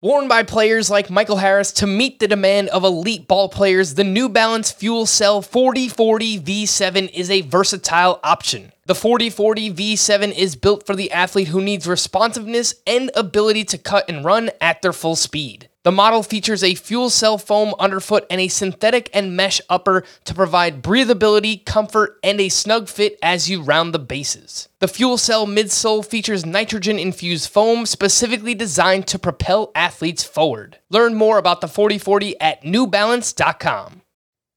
Worn 0.00 0.28
by 0.28 0.44
players 0.44 0.88
like 0.88 1.10
Michael 1.10 1.36
Harris 1.36 1.72
to 1.72 1.86
meet 1.86 2.20
the 2.20 2.28
demand 2.28 2.70
of 2.70 2.84
elite 2.84 3.28
ball 3.28 3.50
players, 3.50 3.92
the 3.92 4.02
New 4.02 4.30
Balance 4.30 4.72
Fuel 4.72 5.04
Cell 5.04 5.42
4040 5.42 6.40
V7 6.40 7.12
is 7.12 7.30
a 7.30 7.42
versatile 7.42 8.18
option. 8.24 8.72
The 8.86 8.94
4040 8.94 9.74
V7 9.74 10.32
is 10.34 10.56
built 10.56 10.86
for 10.86 10.96
the 10.96 11.12
athlete 11.12 11.48
who 11.48 11.60
needs 11.60 11.86
responsiveness 11.86 12.76
and 12.86 13.10
ability 13.14 13.64
to 13.64 13.76
cut 13.76 14.08
and 14.08 14.24
run 14.24 14.48
at 14.62 14.80
their 14.80 14.94
full 14.94 15.14
speed. 15.14 15.67
The 15.84 15.92
model 15.92 16.24
features 16.24 16.64
a 16.64 16.74
fuel 16.74 17.08
cell 17.08 17.38
foam 17.38 17.72
underfoot 17.78 18.26
and 18.28 18.40
a 18.40 18.48
synthetic 18.48 19.08
and 19.14 19.36
mesh 19.36 19.60
upper 19.70 20.04
to 20.24 20.34
provide 20.34 20.82
breathability, 20.82 21.64
comfort, 21.64 22.18
and 22.24 22.40
a 22.40 22.48
snug 22.48 22.88
fit 22.88 23.16
as 23.22 23.48
you 23.48 23.62
round 23.62 23.94
the 23.94 24.00
bases. 24.00 24.68
The 24.80 24.88
fuel 24.88 25.18
cell 25.18 25.46
midsole 25.46 26.04
features 26.04 26.44
nitrogen 26.44 26.98
infused 26.98 27.48
foam 27.48 27.86
specifically 27.86 28.54
designed 28.54 29.06
to 29.06 29.20
propel 29.20 29.70
athletes 29.74 30.24
forward. 30.24 30.78
Learn 30.90 31.14
more 31.14 31.38
about 31.38 31.60
the 31.60 31.68
4040 31.68 32.40
at 32.40 32.62
newbalance.com. 32.64 34.02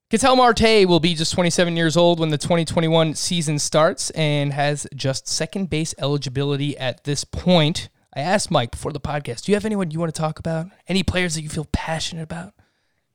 Ketel 0.10 0.36
Marte 0.36 0.86
will 0.88 1.00
be 1.00 1.14
just 1.14 1.34
27 1.34 1.78
years 1.78 1.96
old 1.96 2.20
when 2.20 2.30
the 2.30 2.38
2021 2.38 3.14
season 3.14 3.58
starts 3.60 4.10
and 4.10 4.52
has 4.52 4.86
just 4.94 5.28
second 5.28 5.70
base 5.70 5.96
eligibility 6.00 6.78
at 6.78 7.06
this 7.06 7.24
point. 7.24 7.88
I 8.14 8.20
asked 8.20 8.52
Mike 8.52 8.72
before 8.72 8.92
the 8.92 9.00
podcast, 9.00 9.46
do 9.46 9.52
you 9.52 9.56
have 9.56 9.64
anyone 9.64 9.90
you 9.90 10.00
want 10.00 10.14
to 10.14 10.22
talk 10.22 10.38
about? 10.38 10.68
Any 10.88 11.02
players 11.02 11.36
that 11.36 11.44
you 11.44 11.50
feel 11.50 11.68
passionate 11.72 12.24
about? 12.24 12.54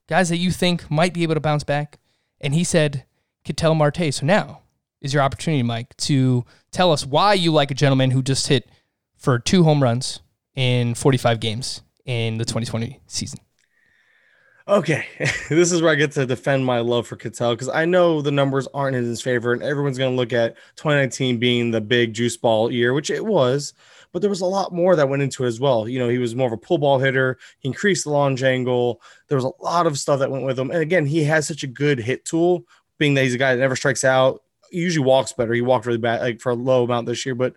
Guys 0.09 0.31
that 0.31 0.39
you 0.39 0.51
think 0.51 0.91
might 0.91 1.13
be 1.13 1.23
able 1.23 1.35
to 1.35 1.41
bounce 1.41 1.65
back? 1.65 1.99
And 2.41 2.55
he 2.55 2.65
said, 2.65 3.05
Ketel 3.45 3.75
Marte. 3.75 4.15
So 4.15 4.25
now 4.25 4.63
is 5.03 5.13
your 5.13 5.23
opportunity, 5.23 5.63
Mike, 5.63 5.95
to 5.99 6.47
tell 6.71 6.93
us 6.93 7.05
why 7.05 7.35
you 7.35 7.53
like 7.53 7.71
a 7.71 7.75
gentleman 7.75 8.13
who 8.13 8.23
just 8.23 8.47
hit 8.47 8.71
for 9.17 9.39
two 9.39 9.65
home 9.65 9.83
runs 9.83 10.21
in 10.55 10.95
45 10.95 11.41
games 11.41 11.83
in 12.07 12.39
the 12.39 12.47
2020 12.47 13.01
season. 13.07 13.41
Okay, 14.69 15.05
this 15.49 15.73
is 15.73 15.83
where 15.83 15.93
I 15.93 15.95
get 15.95 16.13
to 16.13 16.25
defend 16.25 16.65
my 16.65 16.81
love 16.81 17.07
for 17.07 17.17
Ketel 17.17 17.53
because 17.53 17.69
I 17.69 17.85
know 17.85 18.23
the 18.23 18.33
numbers 18.33 18.67
aren't 18.73 18.97
in 18.97 19.05
his 19.05 19.21
favor, 19.21 19.53
and 19.53 19.63
everyone's 19.63 19.99
going 19.99 20.13
to 20.13 20.17
look 20.17 20.33
at 20.33 20.57
2019 20.77 21.39
being 21.39 21.71
the 21.71 21.81
big 21.81 22.15
juice 22.15 22.37
ball 22.37 22.73
year, 22.73 22.93
which 22.95 23.11
it 23.11 23.25
was 23.25 23.75
but 24.13 24.21
there 24.21 24.31
was 24.31 24.41
a 24.41 24.47
lot 24.47 24.73
more 24.73 24.97
that 24.97 25.09
went 25.09 25.23
into 25.23 25.45
it 25.45 25.49
as 25.49 25.61
well. 25.61 25.89
You 25.89 25.99
know, 25.99 26.09
he 26.09 26.19
was 26.19 26.35
more 26.35 26.47
of 26.47 26.53
a 26.53 26.57
pull 26.57 26.79
ball 26.79 26.99
hitter. 26.99 27.39
He 27.59 27.69
increased 27.69 28.05
the 28.05 28.11
launch 28.11 28.43
angle. 28.43 29.01
There 29.29 29.37
was 29.37 29.45
a 29.45 29.63
lot 29.63 29.87
of 29.87 29.99
stuff 29.99 30.19
that 30.21 30.31
went 30.31 30.45
with 30.45 30.59
him. 30.59 30.71
And 30.71 30.81
again, 30.81 31.07
he 31.07 31.25
has 31.25 31.47
such 31.47 31.63
a 31.63 31.69
good 31.69 31.99
hit 31.99 32.25
tool, 32.25 32.65
being 32.99 33.15
that 33.15 33.25
he's 33.25 33.35
a 33.35 33.39
guy 33.39 33.55
that 33.55 33.61
never 33.61 33.77
strikes 33.77 34.05
out. 34.05 34.43
He 34.71 34.81
usually 34.81 35.05
walks 35.05 35.33
better. 35.33 35.53
He 35.53 35.61
walked 35.61 35.87
really 35.87 35.99
bad, 35.99 36.21
like 36.21 36.41
for 36.41 36.51
a 36.51 36.57
low 36.57 36.85
amount 36.85 37.07
this 37.07 37.25
year, 37.25 37.35
but 37.35 37.55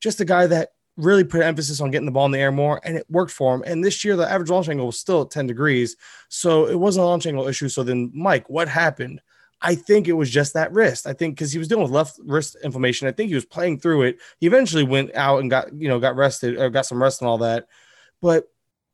just 0.00 0.20
a 0.20 0.24
guy 0.24 0.46
that 0.46 0.72
really 0.96 1.24
put 1.24 1.42
emphasis 1.42 1.80
on 1.80 1.90
getting 1.90 2.06
the 2.06 2.12
ball 2.12 2.26
in 2.26 2.32
the 2.32 2.38
air 2.38 2.52
more, 2.52 2.80
and 2.84 2.96
it 2.96 3.06
worked 3.08 3.32
for 3.32 3.54
him. 3.54 3.62
And 3.66 3.82
this 3.82 4.04
year, 4.04 4.16
the 4.16 4.30
average 4.30 4.50
launch 4.50 4.68
angle 4.68 4.86
was 4.86 4.98
still 4.98 5.22
at 5.22 5.30
10 5.30 5.46
degrees, 5.46 5.96
so 6.28 6.66
it 6.66 6.78
wasn't 6.78 7.04
a 7.04 7.06
launch 7.06 7.26
angle 7.26 7.48
issue. 7.48 7.68
So 7.68 7.82
then, 7.82 8.10
Mike, 8.14 8.48
what 8.50 8.68
happened? 8.68 9.20
I 9.62 9.74
think 9.74 10.08
it 10.08 10.12
was 10.14 10.30
just 10.30 10.54
that 10.54 10.72
wrist. 10.72 11.06
I 11.06 11.12
think 11.12 11.34
because 11.36 11.52
he 11.52 11.58
was 11.58 11.68
dealing 11.68 11.82
with 11.84 11.92
left 11.92 12.18
wrist 12.24 12.56
inflammation. 12.64 13.08
I 13.08 13.12
think 13.12 13.28
he 13.28 13.34
was 13.34 13.44
playing 13.44 13.80
through 13.80 14.02
it. 14.02 14.18
He 14.38 14.46
eventually 14.46 14.84
went 14.84 15.14
out 15.14 15.40
and 15.40 15.50
got, 15.50 15.72
you 15.74 15.88
know, 15.88 15.98
got 15.98 16.16
rested 16.16 16.56
or 16.56 16.70
got 16.70 16.86
some 16.86 17.02
rest 17.02 17.20
and 17.20 17.28
all 17.28 17.38
that. 17.38 17.66
But 18.22 18.48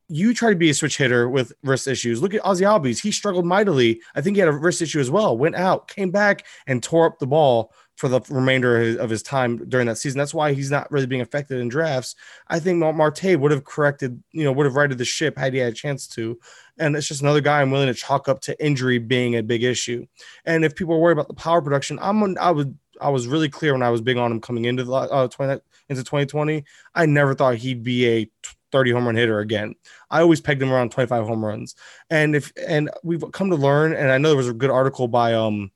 you 0.09 0.35
try 0.35 0.51
to 0.51 0.57
be 0.57 0.71
a 0.71 0.75
switch 0.75 0.99
hitter 0.99 1.29
with 1.29 1.53
wrist 1.63 1.89
issues. 1.89 2.23
Look 2.23 2.35
at 2.35 2.45
Ozzie 2.45 2.65
Albies. 2.65 3.01
He 3.01 3.11
struggled 3.11 3.45
mightily. 3.45 4.01
I 4.15 4.21
think 4.21 4.37
he 4.37 4.41
had 4.41 4.49
a 4.49 4.53
wrist 4.53 4.83
issue 4.83 5.01
as 5.01 5.11
well. 5.11 5.37
Went 5.37 5.57
out, 5.57 5.89
came 5.89 6.11
back, 6.11 6.47
and 6.67 6.83
tore 6.83 7.07
up 7.07 7.19
the 7.19 7.27
ball 7.27 7.73
for 7.97 8.09
the 8.09 8.21
remainder 8.29 8.99
of 8.99 9.11
his, 9.11 9.23
time 9.23 9.69
during 9.69 9.87
that 9.87 9.99
season. 9.99 10.19
That's 10.19 10.35
why 10.35 10.53
he's 10.53 10.71
not 10.71 10.91
really 10.93 11.07
being 11.07 11.23
affected 11.23 11.59
in 11.59 11.69
drafts. 11.69 12.15
I 12.49 12.61
think 12.61 12.79
Marte 12.79 13.41
would 13.41 13.51
have 13.51 13.65
corrected, 13.65 14.23
you 14.33 14.45
know, 14.45 14.53
would 14.53 14.67
have 14.67 14.77
righted 14.77 14.99
the 14.99 15.05
ship 15.05 15.37
had 15.39 15.55
he 15.55 15.59
had 15.59 15.73
a 15.73 15.77
chance 15.77 16.07
to. 16.09 16.39
And 16.79 16.95
it's 16.95 17.09
just 17.09 17.23
another 17.23 17.41
guy 17.41 17.61
I'm 17.61 17.71
willing 17.71 17.87
to 17.87 17.95
chalk 17.95 18.29
up 18.29 18.41
to 18.43 18.65
injury 18.65 18.99
being 18.99 19.37
a 19.37 19.43
big 19.43 19.65
issue. 19.65 20.07
And 20.45 20.65
if 20.65 20.77
people 20.77 20.95
are 20.95 20.99
worried 20.99 21.15
about 21.15 21.29
the 21.29 21.35
power 21.35 21.63
production, 21.63 21.99
I'm 22.01 22.37
I 22.39 22.51
would 22.51 22.79
I 23.01 23.09
was 23.09 23.27
really 23.27 23.49
clear 23.49 23.73
when 23.73 23.83
I 23.83 23.91
was 23.91 24.01
big 24.01 24.17
on 24.17 24.31
him 24.31 24.41
coming 24.41 24.67
into 24.67 24.85
the 24.85 24.93
uh, 24.93 25.29
20, 25.29 25.61
into 25.89 26.03
2020. 26.03 26.65
I 26.95 27.07
never 27.07 27.35
thought 27.35 27.57
he'd 27.57 27.83
be 27.83 28.07
a 28.07 28.31
30 28.73 28.91
home 28.93 29.07
run 29.07 29.17
hitter 29.17 29.41
again. 29.41 29.75
I 30.11 30.21
always 30.21 30.41
pegged 30.41 30.63
him 30.63 30.73
around 30.73 30.93
25 30.93 31.27
home 31.27 31.45
runs. 31.45 31.75
And 32.11 32.37
if 32.37 32.53
and 32.69 32.91
we've 33.03 33.25
come 33.33 33.51
to 33.51 33.57
learn, 33.57 33.95
and 33.95 34.11
I 34.11 34.19
know 34.19 34.29
there 34.29 34.37
was 34.37 34.49
a 34.49 34.55
good 34.55 34.71
article 34.71 35.09
by 35.09 35.35
um 35.35 35.71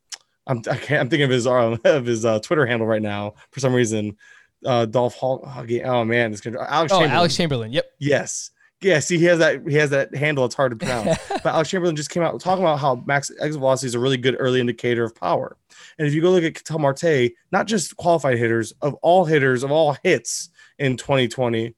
I'm 0.50 0.58
I 0.70 0.76
can't, 0.76 1.00
I'm 1.00 1.08
thinking 1.08 1.24
of 1.24 1.30
his 1.30 1.46
um, 1.46 1.78
of 1.84 2.04
his 2.04 2.24
uh, 2.24 2.40
Twitter 2.40 2.66
handle 2.66 2.86
right 2.86 3.02
now 3.02 3.34
for 3.50 3.60
some 3.60 3.72
reason. 3.72 4.16
Uh, 4.64 4.84
Dolph 4.84 5.14
Hall. 5.14 5.42
Oh, 5.46 5.64
oh 5.84 6.04
man, 6.04 6.32
it's 6.32 6.40
gonna 6.40 6.58
Alex. 6.60 6.92
Oh, 6.92 6.96
Chamberlain. 6.96 7.16
Alex 7.16 7.36
Chamberlain. 7.36 7.72
Yep. 7.72 7.92
Yes. 7.98 8.50
Yeah, 8.82 8.98
see, 8.98 9.18
he 9.18 9.24
has 9.26 9.38
that 9.40 9.66
he 9.68 9.74
has 9.74 9.90
that 9.90 10.14
handle. 10.14 10.44
It's 10.46 10.54
hard 10.54 10.72
to 10.72 10.76
pronounce. 10.76 11.18
but 11.28 11.46
Alex 11.46 11.68
Chamberlain 11.68 11.96
just 11.96 12.10
came 12.10 12.22
out 12.22 12.38
talking 12.40 12.64
about 12.64 12.78
how 12.78 12.96
max 13.06 13.30
exit 13.40 13.60
velocity 13.60 13.88
is 13.88 13.94
a 13.94 13.98
really 13.98 14.16
good 14.16 14.36
early 14.38 14.58
indicator 14.58 15.04
of 15.04 15.14
power. 15.14 15.56
And 15.98 16.08
if 16.08 16.14
you 16.14 16.22
go 16.22 16.30
look 16.30 16.44
at 16.44 16.54
Ketel 16.54 16.78
Marte, 16.78 17.32
not 17.52 17.66
just 17.66 17.96
qualified 17.96 18.38
hitters, 18.38 18.72
of 18.80 18.94
all 18.94 19.26
hitters 19.26 19.62
of 19.62 19.70
all 19.70 19.96
hits 20.02 20.48
in 20.78 20.96
2020, 20.96 21.74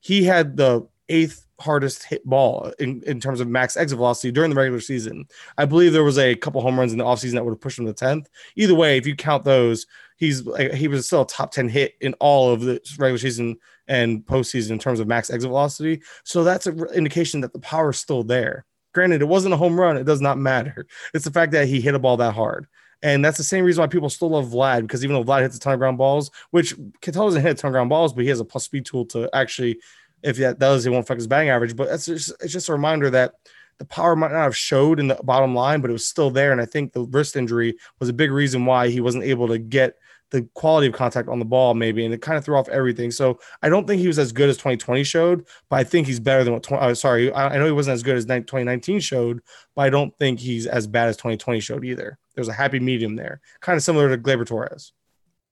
he 0.00 0.24
had 0.24 0.56
the 0.58 0.86
eighth 1.08 1.46
hardest 1.62 2.02
hit 2.04 2.24
ball 2.24 2.72
in, 2.78 3.02
in 3.06 3.20
terms 3.20 3.40
of 3.40 3.48
max 3.48 3.76
exit 3.76 3.96
velocity 3.96 4.30
during 4.30 4.50
the 4.50 4.56
regular 4.56 4.80
season. 4.80 5.26
I 5.56 5.64
believe 5.64 5.92
there 5.92 6.04
was 6.04 6.18
a 6.18 6.34
couple 6.34 6.60
home 6.60 6.78
runs 6.78 6.92
in 6.92 6.98
the 6.98 7.04
offseason 7.04 7.32
that 7.34 7.44
would 7.44 7.52
have 7.52 7.60
pushed 7.60 7.78
him 7.78 7.86
to 7.86 7.92
10th. 7.92 8.26
Either 8.56 8.74
way, 8.74 8.98
if 8.98 9.06
you 9.06 9.16
count 9.16 9.44
those, 9.44 9.86
he's 10.16 10.42
he 10.74 10.88
was 10.88 11.06
still 11.06 11.22
a 11.22 11.26
top 11.26 11.52
10 11.52 11.68
hit 11.68 11.94
in 12.00 12.14
all 12.14 12.52
of 12.52 12.60
the 12.60 12.80
regular 12.98 13.18
season 13.18 13.56
and 13.88 14.24
postseason 14.26 14.70
in 14.70 14.78
terms 14.78 15.00
of 15.00 15.08
max 15.08 15.30
exit 15.30 15.48
velocity. 15.48 16.02
So 16.24 16.44
that's 16.44 16.66
an 16.66 16.84
indication 16.94 17.40
that 17.40 17.52
the 17.52 17.58
power 17.60 17.90
is 17.90 17.98
still 17.98 18.22
there. 18.22 18.64
Granted, 18.94 19.22
it 19.22 19.28
wasn't 19.28 19.54
a 19.54 19.56
home 19.56 19.78
run. 19.78 19.96
It 19.96 20.04
does 20.04 20.20
not 20.20 20.38
matter. 20.38 20.86
It's 21.14 21.24
the 21.24 21.30
fact 21.30 21.52
that 21.52 21.66
he 21.66 21.80
hit 21.80 21.94
a 21.94 21.98
ball 21.98 22.18
that 22.18 22.34
hard. 22.34 22.66
And 23.02 23.24
that's 23.24 23.38
the 23.38 23.44
same 23.44 23.64
reason 23.64 23.80
why 23.80 23.88
people 23.88 24.08
still 24.08 24.30
love 24.30 24.46
Vlad 24.46 24.82
because 24.82 25.02
even 25.02 25.14
though 25.14 25.24
Vlad 25.24 25.42
hits 25.42 25.56
a 25.56 25.60
ton 25.60 25.72
of 25.72 25.80
ground 25.80 25.98
balls, 25.98 26.30
which 26.50 26.74
Ketel 27.00 27.26
doesn't 27.26 27.42
hit 27.42 27.50
a 27.50 27.54
ton 27.54 27.70
of 27.70 27.72
ground 27.72 27.90
balls, 27.90 28.12
but 28.12 28.22
he 28.22 28.28
has 28.28 28.38
a 28.38 28.44
plus 28.44 28.64
speed 28.64 28.86
tool 28.86 29.04
to 29.06 29.28
actually, 29.34 29.80
if 30.22 30.36
that 30.38 30.58
does, 30.58 30.86
it 30.86 30.90
won't 30.90 31.04
affect 31.04 31.18
his 31.18 31.26
batting 31.26 31.50
average. 31.50 31.76
But 31.76 31.88
that's 31.88 32.06
just, 32.06 32.32
it's 32.40 32.52
just 32.52 32.68
a 32.68 32.72
reminder 32.72 33.10
that 33.10 33.34
the 33.78 33.84
power 33.84 34.14
might 34.14 34.32
not 34.32 34.42
have 34.42 34.56
showed 34.56 35.00
in 35.00 35.08
the 35.08 35.18
bottom 35.22 35.54
line, 35.54 35.80
but 35.80 35.90
it 35.90 35.94
was 35.94 36.06
still 36.06 36.30
there. 36.30 36.52
And 36.52 36.60
I 36.60 36.66
think 36.66 36.92
the 36.92 37.02
wrist 37.02 37.36
injury 37.36 37.76
was 37.98 38.08
a 38.08 38.12
big 38.12 38.30
reason 38.30 38.64
why 38.64 38.88
he 38.88 39.00
wasn't 39.00 39.24
able 39.24 39.48
to 39.48 39.58
get 39.58 39.96
the 40.32 40.48
quality 40.54 40.86
of 40.86 40.94
contact 40.94 41.28
on 41.28 41.38
the 41.38 41.44
ball, 41.44 41.74
maybe, 41.74 42.04
and 42.04 42.12
it 42.12 42.22
kind 42.22 42.38
of 42.38 42.44
threw 42.44 42.56
off 42.56 42.68
everything. 42.70 43.10
So 43.10 43.38
I 43.62 43.68
don't 43.68 43.86
think 43.86 44.00
he 44.00 44.06
was 44.06 44.18
as 44.18 44.32
good 44.32 44.48
as 44.48 44.56
2020 44.56 45.04
showed, 45.04 45.46
but 45.68 45.76
I 45.76 45.84
think 45.84 46.06
he's 46.06 46.20
better 46.20 46.42
than 46.42 46.54
what. 46.54 46.62
20, 46.62 46.82
uh, 46.82 46.94
sorry, 46.94 47.30
I, 47.32 47.54
I 47.54 47.58
know 47.58 47.66
he 47.66 47.72
wasn't 47.72 47.94
as 47.94 48.02
good 48.02 48.16
as 48.16 48.24
2019 48.24 49.00
showed, 49.00 49.42
but 49.76 49.82
I 49.82 49.90
don't 49.90 50.16
think 50.16 50.40
he's 50.40 50.66
as 50.66 50.86
bad 50.86 51.08
as 51.08 51.16
2020 51.18 51.60
showed 51.60 51.84
either. 51.84 52.18
There's 52.34 52.48
a 52.48 52.52
happy 52.52 52.80
medium 52.80 53.14
there, 53.14 53.40
kind 53.60 53.76
of 53.76 53.82
similar 53.82 54.08
to 54.08 54.16
Gleyber 54.16 54.46
Torres. 54.46 54.92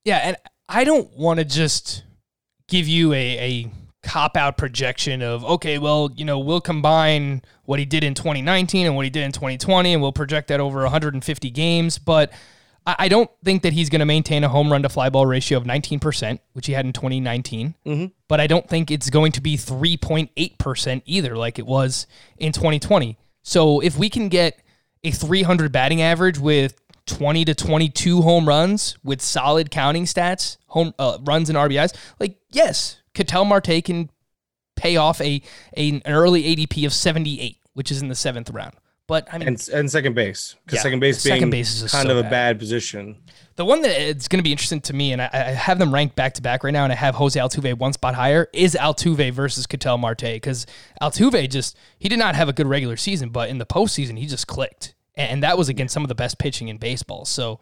Yeah, 0.05 0.19
and 0.19 0.37
I 0.69 0.85
don't 0.85 1.11
want 1.15 1.41
to 1.41 1.45
just 1.45 2.05
give 2.67 2.89
you 2.89 3.13
a, 3.13 3.17
a 3.39 3.71
cop 4.03 4.37
out 4.37 4.57
projection 4.57 5.23
of 5.23 5.45
okay, 5.45 5.79
well, 5.79 6.11
you 6.15 6.25
know, 6.25 6.39
we'll 6.39 6.61
combine 6.61 7.43
what 7.65 7.79
he 7.79 7.85
did 7.85 8.03
in 8.05 8.15
2019 8.15 8.87
and 8.87 8.97
what 8.97 9.05
he 9.05 9.11
did 9.11 9.25
in 9.25 9.33
2020, 9.33 9.93
and 9.93 10.03
we'll 10.03 10.13
project 10.13 10.49
that 10.49 10.61
over 10.61 10.81
150 10.83 11.51
games, 11.51 11.99
but 11.99 12.33
I 12.87 13.09
don't 13.09 13.31
think 13.45 13.63
that 13.63 13.75
he's 13.75 13.91
going 13.91 14.01
to 14.01 14.07
maintain 14.07 14.43
a 14.43 14.49
home 14.49 14.73
run 14.73 14.83
to 14.83 14.89
fly 14.89 15.11
ball 15.11 15.27
ratio 15.27 15.59
of 15.59 15.65
19%, 15.65 16.39
which 16.55 16.67
he 16.67 16.73
had 16.73 16.87
in 16.87 16.93
2019. 16.93 17.75
Mm-hmm. 17.85 18.07
But 18.27 18.41
I 18.41 18.47
don't 18.47 18.67
think 18.69 18.91
it's 18.91 19.11
going 19.11 19.33
to 19.33 19.41
be 19.41 19.57
3.8% 19.57 21.03
either, 21.05 21.37
like 21.37 21.59
it 21.59 21.67
was 21.67 22.07
in 22.39 22.53
2020. 22.53 23.19
So 23.43 23.81
if 23.81 23.99
we 23.99 24.09
can 24.09 24.29
get 24.29 24.63
a 25.05 25.11
300 25.11 25.71
batting 25.73 26.01
average 26.01 26.39
with 26.39 26.81
20 27.07 27.45
to 27.47 27.55
22 27.55 28.23
home 28.23 28.49
runs 28.49 28.97
with 29.05 29.21
solid 29.21 29.71
counting 29.71 30.05
stats, 30.05 30.57
home 30.67 30.95
uh, 30.99 31.19
runs 31.23 31.51
and 31.51 31.59
RBIs, 31.59 31.95
like 32.19 32.39
yes, 32.51 33.00
Ketel 33.15 33.45
Marte 33.45 33.85
can 33.85 34.11
pay 34.77 34.97
off 34.97 35.21
a, 35.21 35.43
a 35.77 35.91
an 35.91 36.03
early 36.07 36.43
ADP 36.45 36.87
of 36.87 36.93
78, 36.93 37.59
which 37.75 37.91
is 37.91 38.03
in 38.03 38.09
the 38.09 38.15
seventh 38.15 38.51
round. 38.51 38.75
But 39.07 39.27
I 39.33 39.39
mean, 39.39 39.49
and, 39.49 39.69
and 39.75 39.91
second 39.91 40.15
base 40.15 40.55
because 40.65 40.79
Yeah, 40.79 40.83
second 40.83 41.01
base 41.01 41.25
being 41.25 41.35
second 41.35 41.51
base 41.51 41.83
is 41.83 41.91
kind 41.91 42.07
so 42.07 42.13
of 42.13 42.19
a 42.19 42.23
bad. 42.23 42.31
bad 42.31 42.59
position. 42.61 43.17
The 43.57 43.65
one 43.65 43.83
that 43.83 43.91
it's 44.01 44.29
going 44.29 44.39
to 44.39 44.45
be 44.45 44.53
interesting 44.53 44.81
to 44.83 44.93
me, 44.95 45.13
and 45.13 45.21
I, 45.21 45.29
I 45.33 45.39
have 45.51 45.81
them 45.81 45.93
ranked 45.93 46.15
back 46.15 46.35
to 46.35 46.43
back 46.43 46.63
right 46.63 46.73
now, 46.73 46.85
and 46.85 46.93
I 46.93 46.97
have 46.97 47.17
Jose 47.17 47.39
Altuve 47.39 47.77
one 47.77 47.93
spot 47.93 48.15
higher, 48.15 48.49
is 48.53 48.77
Altuve 48.81 49.33
versus 49.33 49.67
Ketel 49.67 49.99
Marte. 49.99 50.21
Because 50.21 50.65
Altuve 51.03 51.51
just, 51.51 51.77
he 51.99 52.09
did 52.09 52.21
not 52.21 52.37
have 52.37 52.49
a 52.49 52.53
good 52.53 52.69
regular 52.69 52.97
season, 52.97 53.31
but 53.31 53.49
in 53.49 53.59
the 53.59 53.67
postseason, 53.67 54.17
he 54.17 54.27
just 54.27 54.47
clicked. 54.47 54.95
And, 55.17 55.31
and 55.31 55.43
that 55.43 55.59
was 55.59 55.69
against 55.69 55.93
some 55.93 56.05
of 56.05 56.09
the 56.09 56.15
best 56.15 56.39
pitching 56.39 56.69
in 56.69 56.79
baseball. 56.79 57.25
So 57.25 57.59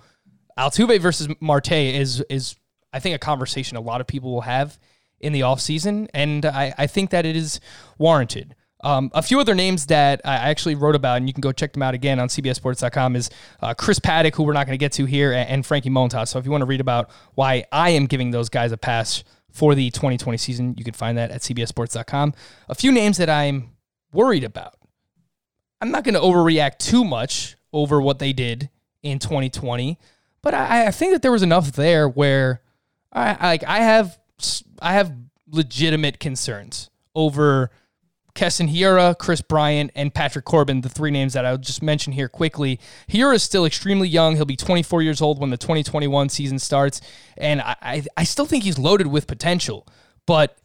Altuve 0.58 1.00
versus 1.00 1.28
Marte 1.40 1.72
is, 1.72 2.22
is 2.28 2.56
I 2.92 3.00
think, 3.00 3.16
a 3.16 3.18
conversation 3.18 3.78
a 3.78 3.80
lot 3.80 4.02
of 4.02 4.06
people 4.06 4.30
will 4.30 4.42
have 4.42 4.78
in 5.20 5.32
the 5.32 5.40
offseason. 5.40 6.08
And 6.14 6.44
I, 6.46 6.74
I 6.78 6.86
think 6.86 7.10
that 7.10 7.26
it 7.26 7.36
is 7.36 7.60
warranted. 7.98 8.54
Um, 8.84 9.10
a 9.12 9.22
few 9.22 9.40
other 9.40 9.56
names 9.56 9.86
that 9.86 10.20
I 10.24 10.34
actually 10.36 10.76
wrote 10.76 10.94
about, 10.94 11.16
and 11.16 11.26
you 11.28 11.32
can 11.32 11.40
go 11.40 11.50
check 11.50 11.72
them 11.72 11.82
out 11.82 11.94
again 11.94 12.20
on 12.20 12.28
CBSSports.com, 12.28 13.16
is 13.16 13.28
uh, 13.60 13.74
Chris 13.74 13.98
Paddack, 13.98 14.36
who 14.36 14.44
we're 14.44 14.52
not 14.52 14.66
going 14.66 14.78
to 14.78 14.82
get 14.82 14.92
to 14.92 15.04
here, 15.04 15.32
and, 15.32 15.48
and 15.48 15.66
Frankie 15.66 15.90
Montas. 15.90 16.28
So 16.28 16.38
if 16.38 16.44
you 16.44 16.52
want 16.52 16.62
to 16.62 16.66
read 16.66 16.80
about 16.80 17.10
why 17.34 17.64
I 17.72 17.90
am 17.90 18.06
giving 18.06 18.30
those 18.30 18.48
guys 18.48 18.70
a 18.70 18.76
pass 18.76 19.24
for 19.50 19.74
the 19.74 19.90
2020 19.90 20.38
season, 20.38 20.74
you 20.78 20.84
can 20.84 20.94
find 20.94 21.18
that 21.18 21.32
at 21.32 21.40
CBSSports.com. 21.40 22.34
A 22.68 22.74
few 22.74 22.92
names 22.92 23.16
that 23.16 23.28
I'm 23.28 23.70
worried 24.12 24.44
about. 24.44 24.74
I'm 25.80 25.90
not 25.90 26.04
going 26.04 26.14
to 26.14 26.20
overreact 26.20 26.78
too 26.78 27.04
much 27.04 27.56
over 27.72 28.00
what 28.00 28.20
they 28.20 28.32
did 28.32 28.70
in 29.02 29.18
2020, 29.18 29.98
but 30.42 30.54
I, 30.54 30.86
I 30.86 30.90
think 30.90 31.12
that 31.12 31.22
there 31.22 31.32
was 31.32 31.42
enough 31.42 31.72
there 31.72 32.08
where 32.08 32.62
I 33.12 33.58
I- 33.66 33.80
have 33.80 34.18
I 34.80 34.92
have 34.92 35.12
legitimate 35.50 36.20
concerns 36.20 36.90
over 37.14 37.70
Keston 38.38 38.68
Hiura, 38.68 39.18
Kris 39.18 39.40
Bryant, 39.40 39.90
and 39.96 40.14
Patrick 40.14 40.44
Corbin, 40.44 40.82
the 40.82 40.88
three 40.88 41.10
names 41.10 41.32
that 41.32 41.44
I'll 41.44 41.58
just 41.58 41.82
mention 41.82 42.12
here 42.12 42.28
quickly. 42.28 42.78
Hiura 43.08 43.34
is 43.34 43.42
still 43.42 43.64
extremely 43.64 44.08
young. 44.08 44.36
He'll 44.36 44.44
be 44.44 44.54
24 44.54 45.02
years 45.02 45.20
old 45.20 45.40
when 45.40 45.50
the 45.50 45.56
2021 45.56 46.28
season 46.28 46.60
starts. 46.60 47.00
And 47.36 47.60
I, 47.60 47.76
I, 47.82 48.04
I 48.16 48.24
still 48.24 48.46
think 48.46 48.62
he's 48.62 48.78
loaded 48.78 49.08
with 49.08 49.26
potential. 49.26 49.88
But 50.24 50.56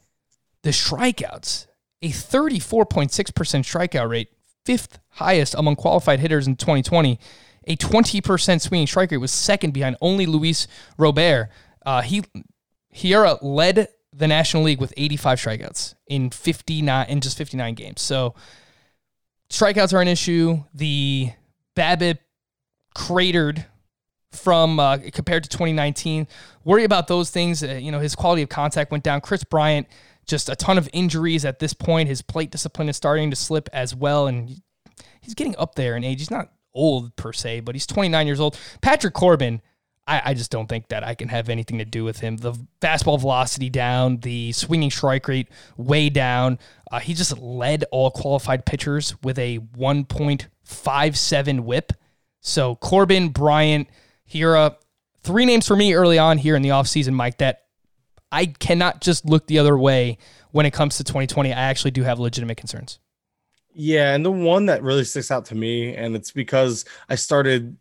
the 0.61 0.69
strikeouts, 0.69 1.65
a 2.03 2.09
34.6% 2.09 3.09
strikeout 3.09 4.07
rate, 4.07 4.29
fifth 4.65 4.99
highest 5.09 5.55
among 5.55 5.75
qualified 5.75 6.19
hitters 6.19 6.45
in 6.45 6.55
2020. 6.55 7.19
A 7.65 7.75
20% 7.75 8.61
swinging 8.61 8.87
strike 8.87 9.09
rate 9.09 9.17
was 9.17 9.31
second 9.31 9.73
behind 9.73 9.97
only 9.99 10.27
Luis 10.27 10.67
Robert. 10.97 11.49
Uh, 11.83 12.03
he 12.03 12.23
Hiura 12.93 13.39
led 13.41 13.87
the 14.15 14.27
National 14.27 14.63
League 14.63 14.79
with 14.79 14.93
85 14.95 15.39
strikeouts 15.39 15.95
in 16.07 16.29
59 16.29 17.09
in 17.09 17.21
just 17.21 17.37
59 17.37 17.73
games. 17.73 18.01
So 18.01 18.35
strikeouts 19.49 19.93
are 19.93 20.01
an 20.01 20.07
issue. 20.07 20.63
The 20.73 21.31
BABIP 21.75 22.19
cratered 22.93 23.65
from 24.31 24.79
uh, 24.79 24.97
compared 25.11 25.43
to 25.43 25.49
2019. 25.49 26.27
Worry 26.63 26.83
about 26.83 27.07
those 27.07 27.29
things. 27.29 27.63
Uh, 27.63 27.73
you 27.73 27.91
know, 27.91 27.99
his 27.99 28.15
quality 28.15 28.41
of 28.41 28.49
contact 28.49 28.91
went 28.91 29.03
down. 29.03 29.21
Kris 29.21 29.43
Bryant, 29.43 29.87
just 30.25 30.49
a 30.49 30.55
ton 30.55 30.77
of 30.77 30.89
injuries 30.93 31.45
at 31.45 31.59
this 31.59 31.73
point. 31.73 32.09
His 32.09 32.21
plate 32.21 32.51
discipline 32.51 32.89
is 32.89 32.97
starting 32.97 33.29
to 33.29 33.35
slip 33.35 33.69
as 33.73 33.95
well, 33.95 34.27
and 34.27 34.61
he's 35.21 35.33
getting 35.33 35.55
up 35.57 35.75
there 35.75 35.95
in 35.95 36.03
age. 36.03 36.19
He's 36.19 36.31
not 36.31 36.51
old 36.73 37.15
per 37.15 37.33
se, 37.33 37.61
but 37.61 37.75
he's 37.75 37.85
29 37.85 38.27
years 38.27 38.39
old. 38.39 38.57
Patrick 38.81 39.13
Corbin, 39.13 39.61
I, 40.05 40.21
I 40.25 40.33
just 40.33 40.51
don't 40.51 40.67
think 40.67 40.89
that 40.89 41.03
I 41.03 41.15
can 41.15 41.29
have 41.29 41.49
anything 41.49 41.77
to 41.77 41.85
do 41.85 42.03
with 42.03 42.19
him. 42.19 42.37
The 42.37 42.53
fastball 42.81 43.19
velocity 43.19 43.69
down, 43.69 44.17
the 44.17 44.51
swinging 44.51 44.91
strike 44.91 45.27
rate 45.27 45.47
way 45.77 46.09
down. 46.09 46.59
Uh, 46.91 46.99
he 46.99 47.13
just 47.13 47.37
led 47.37 47.85
all 47.91 48.11
qualified 48.11 48.65
pitchers 48.65 49.15
with 49.23 49.39
a 49.39 49.59
1.57 49.59 51.59
whip. 51.61 51.93
So 52.41 52.75
Corbin, 52.75 53.29
Bryant, 53.29 53.87
Hiura, 54.29 54.75
three 55.23 55.45
names 55.45 55.67
for 55.67 55.75
me 55.75 55.93
early 55.93 56.19
on 56.19 56.37
here 56.37 56.55
in 56.55 56.61
the 56.61 56.69
offseason, 56.69 57.13
Mike, 57.13 57.37
that 57.37 57.63
I 58.31 58.47
cannot 58.47 58.99
just 58.99 59.25
look 59.25 59.47
the 59.47 59.59
other 59.59 59.77
way 59.77 60.17
when 60.51 60.65
it 60.65 60.73
comes 60.73 60.97
to 60.97 61.03
2020. 61.03 61.53
I 61.53 61.55
actually 61.55 61.91
do 61.91 62.03
have 62.03 62.19
legitimate 62.19 62.57
concerns. 62.57 62.99
Yeah, 63.75 64.13
and 64.13 64.23
the 64.23 64.31
one 64.31 64.67
that 64.67 64.83
really 64.83 65.03
sticks 65.03 65.31
out 65.31 65.45
to 65.45 65.55
me, 65.55 65.95
and 65.95 66.15
it's 66.15 66.31
because 66.31 66.85
I 67.09 67.15
started, 67.15 67.75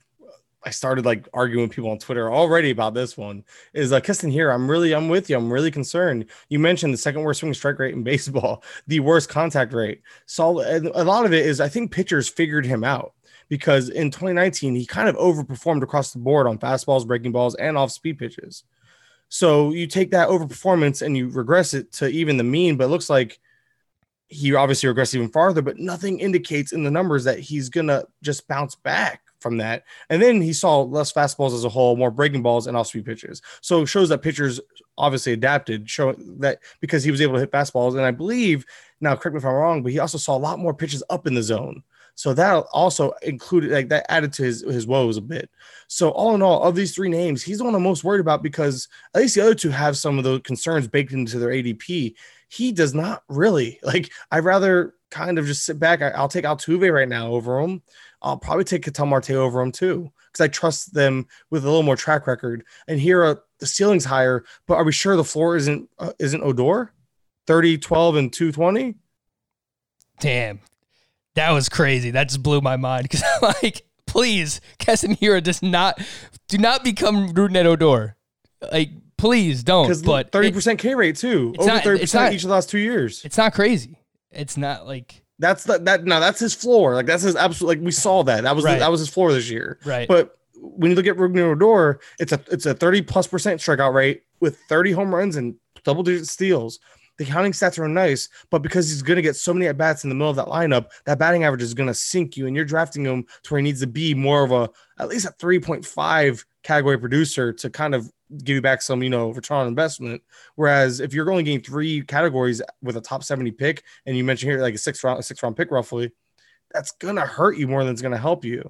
I 0.65 0.71
started 0.71 1.05
like 1.05 1.29
arguing 1.35 1.69
with 1.69 1.75
people 1.75 1.91
on 1.91 1.99
Twitter 1.99 2.33
already 2.33 2.71
about 2.71 2.95
this 2.95 3.17
one. 3.17 3.45
Is 3.73 3.93
uh, 3.93 4.01
Keston 4.01 4.31
Hiura? 4.31 4.55
I'm 4.55 4.71
really, 4.71 4.95
I'm 4.95 5.09
with 5.09 5.29
you. 5.29 5.37
I'm 5.37 5.53
really 5.53 5.71
concerned. 5.71 6.27
You 6.49 6.59
mentioned 6.59 6.95
the 6.95 6.99
second 6.99 7.23
worst 7.23 7.41
swing 7.41 7.55
strike 7.55 7.79
rate 7.79 7.95
in 7.95 8.03
baseball, 8.05 8.63
the 8.87 9.01
worst 9.01 9.29
contact 9.29 9.73
rate. 9.73 10.03
So 10.27 10.61
a 10.61 11.05
lot 11.05 11.25
of 11.25 11.33
it 11.33 11.47
is 11.47 11.61
I 11.61 11.69
think 11.69 11.91
pitchers 11.91 12.29
figured 12.29 12.67
him 12.67 12.85
out 12.85 13.15
because 13.49 13.89
in 13.89 14.11
2019 14.11 14.75
he 14.75 14.87
kind 14.87 15.09
of 15.09 15.17
overperformed 15.17 15.83
across 15.83 16.13
the 16.13 16.19
board 16.19 16.47
on 16.47 16.59
fastballs, 16.59 17.07
breaking 17.07 17.33
balls, 17.33 17.55
and 17.57 17.77
off 17.77 17.91
speed 17.91 18.19
pitches. 18.19 18.65
So 19.29 19.73
you 19.73 19.87
take 19.87 20.11
that 20.11 20.29
overperformance 20.29 21.03
and 21.03 21.17
you 21.17 21.29
regress 21.29 21.75
it 21.75 21.93
to 21.95 22.09
even 22.09 22.37
the 22.37 22.45
mean, 22.45 22.77
but 22.77 22.85
it 22.85 22.89
looks 22.89 23.11
like 23.11 23.41
he 24.29 24.55
obviously 24.55 24.89
regressed 24.89 25.15
even 25.15 25.29
farther, 25.29 25.63
but 25.63 25.79
nothing 25.79 26.21
indicates 26.21 26.73
in 26.73 26.85
the 26.85 26.91
numbers 26.91 27.25
that 27.25 27.39
he's 27.39 27.69
gonna 27.69 28.05
just 28.23 28.47
bounce 28.47 28.75
back 28.75 29.22
from 29.43 29.59
that. 29.59 29.85
And 30.09 30.23
then 30.23 30.41
he 30.41 30.53
saw 30.53 30.83
less 30.83 31.13
fastballs 31.13 31.55
as 31.55 31.65
a 31.65 31.69
whole, 31.69 31.97
more 31.97 32.11
breaking 32.11 32.43
balls 32.43 32.67
and 32.67 32.77
off-speed 32.77 33.05
pitches. 33.05 33.43
So 33.61 33.83
it 33.83 33.87
shows 33.87 34.09
that 34.09 34.23
pitchers 34.23 34.61
obviously 34.97 35.33
adapted, 35.33 35.91
showing 35.91 36.39
that 36.39 36.61
because 36.81 37.05
he 37.05 37.11
was 37.11 37.21
able 37.21 37.35
to 37.35 37.41
hit 37.41 37.51
fastballs. 37.51 37.93
And 37.93 38.03
I 38.03 38.11
believe 38.13 38.65
now, 39.01 39.17
correct 39.17 39.35
me 39.35 39.39
if 39.39 39.45
I'm 39.45 39.53
wrong, 39.53 39.83
but 39.83 39.93
he 39.93 39.99
also 39.99 40.17
saw 40.17 40.37
a 40.37 40.39
lot 40.39 40.61
more 40.61 40.73
pitches 40.73 41.03
up 41.11 41.27
in 41.27 41.35
the 41.35 41.43
zone. 41.43 41.83
So 42.15 42.35
that 42.35 42.65
also 42.73 43.13
included 43.23 43.71
like 43.71 43.89
that 43.89 44.07
added 44.11 44.33
to 44.35 44.43
his 44.43 44.61
his 44.61 44.87
woes 44.87 45.17
a 45.17 45.23
bit. 45.23 45.51
So 45.89 46.11
all 46.11 46.35
in 46.35 46.43
all, 46.43 46.63
of 46.63 46.75
these 46.75 46.95
three 46.95 47.09
names, 47.09 47.43
he's 47.43 47.59
the 47.59 47.65
one 47.65 47.75
I'm 47.75 47.83
most 47.83 48.05
worried 48.05 48.21
about 48.21 48.43
because 48.43 48.89
at 49.15 49.23
least 49.23 49.35
the 49.35 49.41
other 49.41 49.55
two 49.55 49.71
have 49.71 49.97
some 49.97 50.19
of 50.19 50.25
those 50.25 50.43
concerns 50.43 50.87
baked 50.87 51.13
into 51.13 51.39
their 51.39 51.51
ADP. 51.51 52.15
He 52.53 52.71
does 52.73 52.95
not 52.95 53.23
really 53.29 53.79
like. 53.83 54.13
I'd 54.31 54.45
rather 54.45 54.95
kind 55.11 55.39
of 55.39 55.47
just 55.47 55.65
sit 55.65 55.79
back. 55.79 56.03
I, 56.03 56.11
I'll 56.11 56.29
take 56.29 56.45
Altuve 56.45 56.93
right 56.93 57.09
now 57.09 57.29
over 57.29 57.59
him. 57.61 57.83
I'll 58.21 58.37
probably 58.37 58.65
take 58.65 58.85
Ketel 58.85 59.07
Marte 59.07 59.31
over 59.31 59.61
him 59.61 59.73
too 59.73 60.13
because 60.27 60.45
I 60.45 60.49
trust 60.49 60.95
them 60.95 61.27
with 61.51 61.65
a 61.65 61.67
little 61.67 61.83
more 61.83 61.97
track 61.97 62.27
record. 62.27 62.65
And 62.87 63.01
here, 63.01 63.25
uh, 63.25 63.35
the 63.59 63.67
ceiling's 63.67 64.05
higher, 64.05 64.45
but 64.67 64.75
are 64.75 64.85
we 64.85 64.93
sure 64.93 65.17
the 65.17 65.25
floor 65.25 65.57
isn't 65.57 65.89
uh, 65.99 66.13
isn't 66.19 66.43
Odor? 66.43 66.93
30, 67.47 67.79
12, 67.79 68.17
and 68.17 68.33
220? 68.33 68.95
Damn, 70.21 70.61
that 71.35 71.51
was 71.51 71.69
crazy. 71.69 72.13
That 72.13 72.29
just 72.29 72.43
blew 72.43 72.61
my 72.61 72.77
mind 72.77 73.05
because 73.05 73.25
I'm 73.43 73.55
like, 73.63 73.83
please, 74.07 74.61
Hiura 74.79 75.43
does 75.43 75.63
not 75.63 76.01
do 76.49 76.59
not 76.59 76.85
become 76.85 77.31
Rougned 77.33 77.65
Odor. 77.65 78.17
Like, 78.71 78.91
please 79.23 79.63
don't. 79.63 80.05
But 80.05 80.33
thirty 80.33 80.51
percent 80.51 80.81
K 80.81 80.95
rate 80.95 81.17
too, 81.17 81.55
over 81.59 81.79
thirty 81.79 82.01
percent 82.01 82.35
each 82.35 82.43
of 82.43 82.49
the 82.49 82.55
last 82.55 82.69
two 82.69 82.79
years. 82.79 83.25
it's 83.25 83.39
not 83.39 83.55
crazy. 83.55 83.97
It's 84.33 84.57
not 84.57 84.87
like 84.87 85.23
That's 85.39 85.65
the, 85.65 85.79
that. 85.79 86.05
Now 86.05 86.19
that's 86.19 86.41
his 86.41 86.55
floor. 86.55 86.95
Like 86.95 87.07
that's 87.07 87.23
his 87.23 87.37
absolute. 87.37 87.69
Like 87.69 87.81
we 87.85 87.93
saw 87.93 88.25
that. 88.25 88.43
That 88.43 88.57
was 88.57 88.65
Right. 88.65 88.81
that 88.81 88.91
was 88.91 89.01
his 89.01 89.09
floor 89.09 89.33
this 89.33 89.49
year. 89.49 89.79
Right. 89.85 90.09
But 90.09 90.37
when 90.57 90.91
you 90.91 90.97
look 90.97 91.07
at 91.07 91.17
Rougned 91.17 91.39
Odor, 91.39 92.01
it's 92.19 92.33
a 92.33 92.41
it's 92.51 92.67
a 92.67 92.75
30 92.75 93.03
plus 93.03 93.27
percent 93.29 93.61
strikeout 93.61 93.95
rate 93.95 94.23
with 94.41 94.59
30 94.69 94.93
home 94.93 95.15
runs 95.15 95.37
and 95.37 95.55
double 95.85 96.03
digit 96.03 96.27
steals. 96.27 96.81
The 97.23 97.29
counting 97.29 97.53
stats 97.53 97.79
are 97.79 97.87
nice, 97.87 98.29
but 98.51 98.63
because 98.63 98.89
he's 98.89 99.01
going 99.01 99.15
to 99.15 99.23
get 99.23 99.37
so 99.37 99.55
many 99.55 99.69
at 99.69 99.79
bats 99.79 100.03
in 100.03 100.09
the 100.09 100.15
middle 100.17 100.31
of 100.31 100.35
that 100.35 100.47
lineup, 100.47 100.89
that 101.05 101.21
batting 101.21 101.45
average 101.45 101.63
is 101.63 101.73
going 101.73 101.87
to 101.87 101.95
sink 101.95 102.37
you, 102.37 102.49
and 102.49 102.57
you're 102.57 102.65
drafting 102.65 103.05
him 103.05 103.25
to 103.45 103.55
where 103.55 103.61
he 103.61 103.63
needs 103.63 103.79
to 103.79 103.87
be 103.87 104.13
more 104.13 104.43
of 104.43 104.51
a 104.51 104.69
at 104.99 105.09
least 105.09 105.27
a 105.27 105.31
3.5 105.31 106.45
category 106.65 106.99
producer 106.99 107.53
to 107.53 107.71
kind 107.71 107.95
of 107.95 108.11
give 108.43 108.57
you 108.57 108.61
back 108.61 108.83
some, 108.83 109.05
you 109.05 109.09
know, 109.09 109.31
return 109.31 109.59
on 109.59 109.69
investment. 109.69 110.21
Whereas 110.57 110.99
if 110.99 111.15
you're 111.15 111.31
only 111.31 111.45
getting 111.45 111.61
three 111.61 112.03
categories 112.03 112.61
with 112.83 112.97
a 112.97 113.01
top 113.01 113.23
70 113.23 113.53
pick, 113.53 113.85
and 114.05 114.17
you 114.17 114.25
mentioned 114.25 114.51
here 114.51 114.61
like 114.61 114.75
a 114.75 114.79
six 114.79 115.05
round, 115.05 115.21
a 115.21 115.23
six 115.23 115.45
round 115.45 115.57
pick 115.57 115.71
roughly, 115.71 116.11
that's 116.73 116.91
gonna 116.91 117.25
hurt 117.25 117.57
you 117.57 117.69
more 117.69 117.85
than 117.85 117.93
it's 117.93 118.03
gonna 118.03 118.19
help 118.19 118.45
you. 118.45 118.69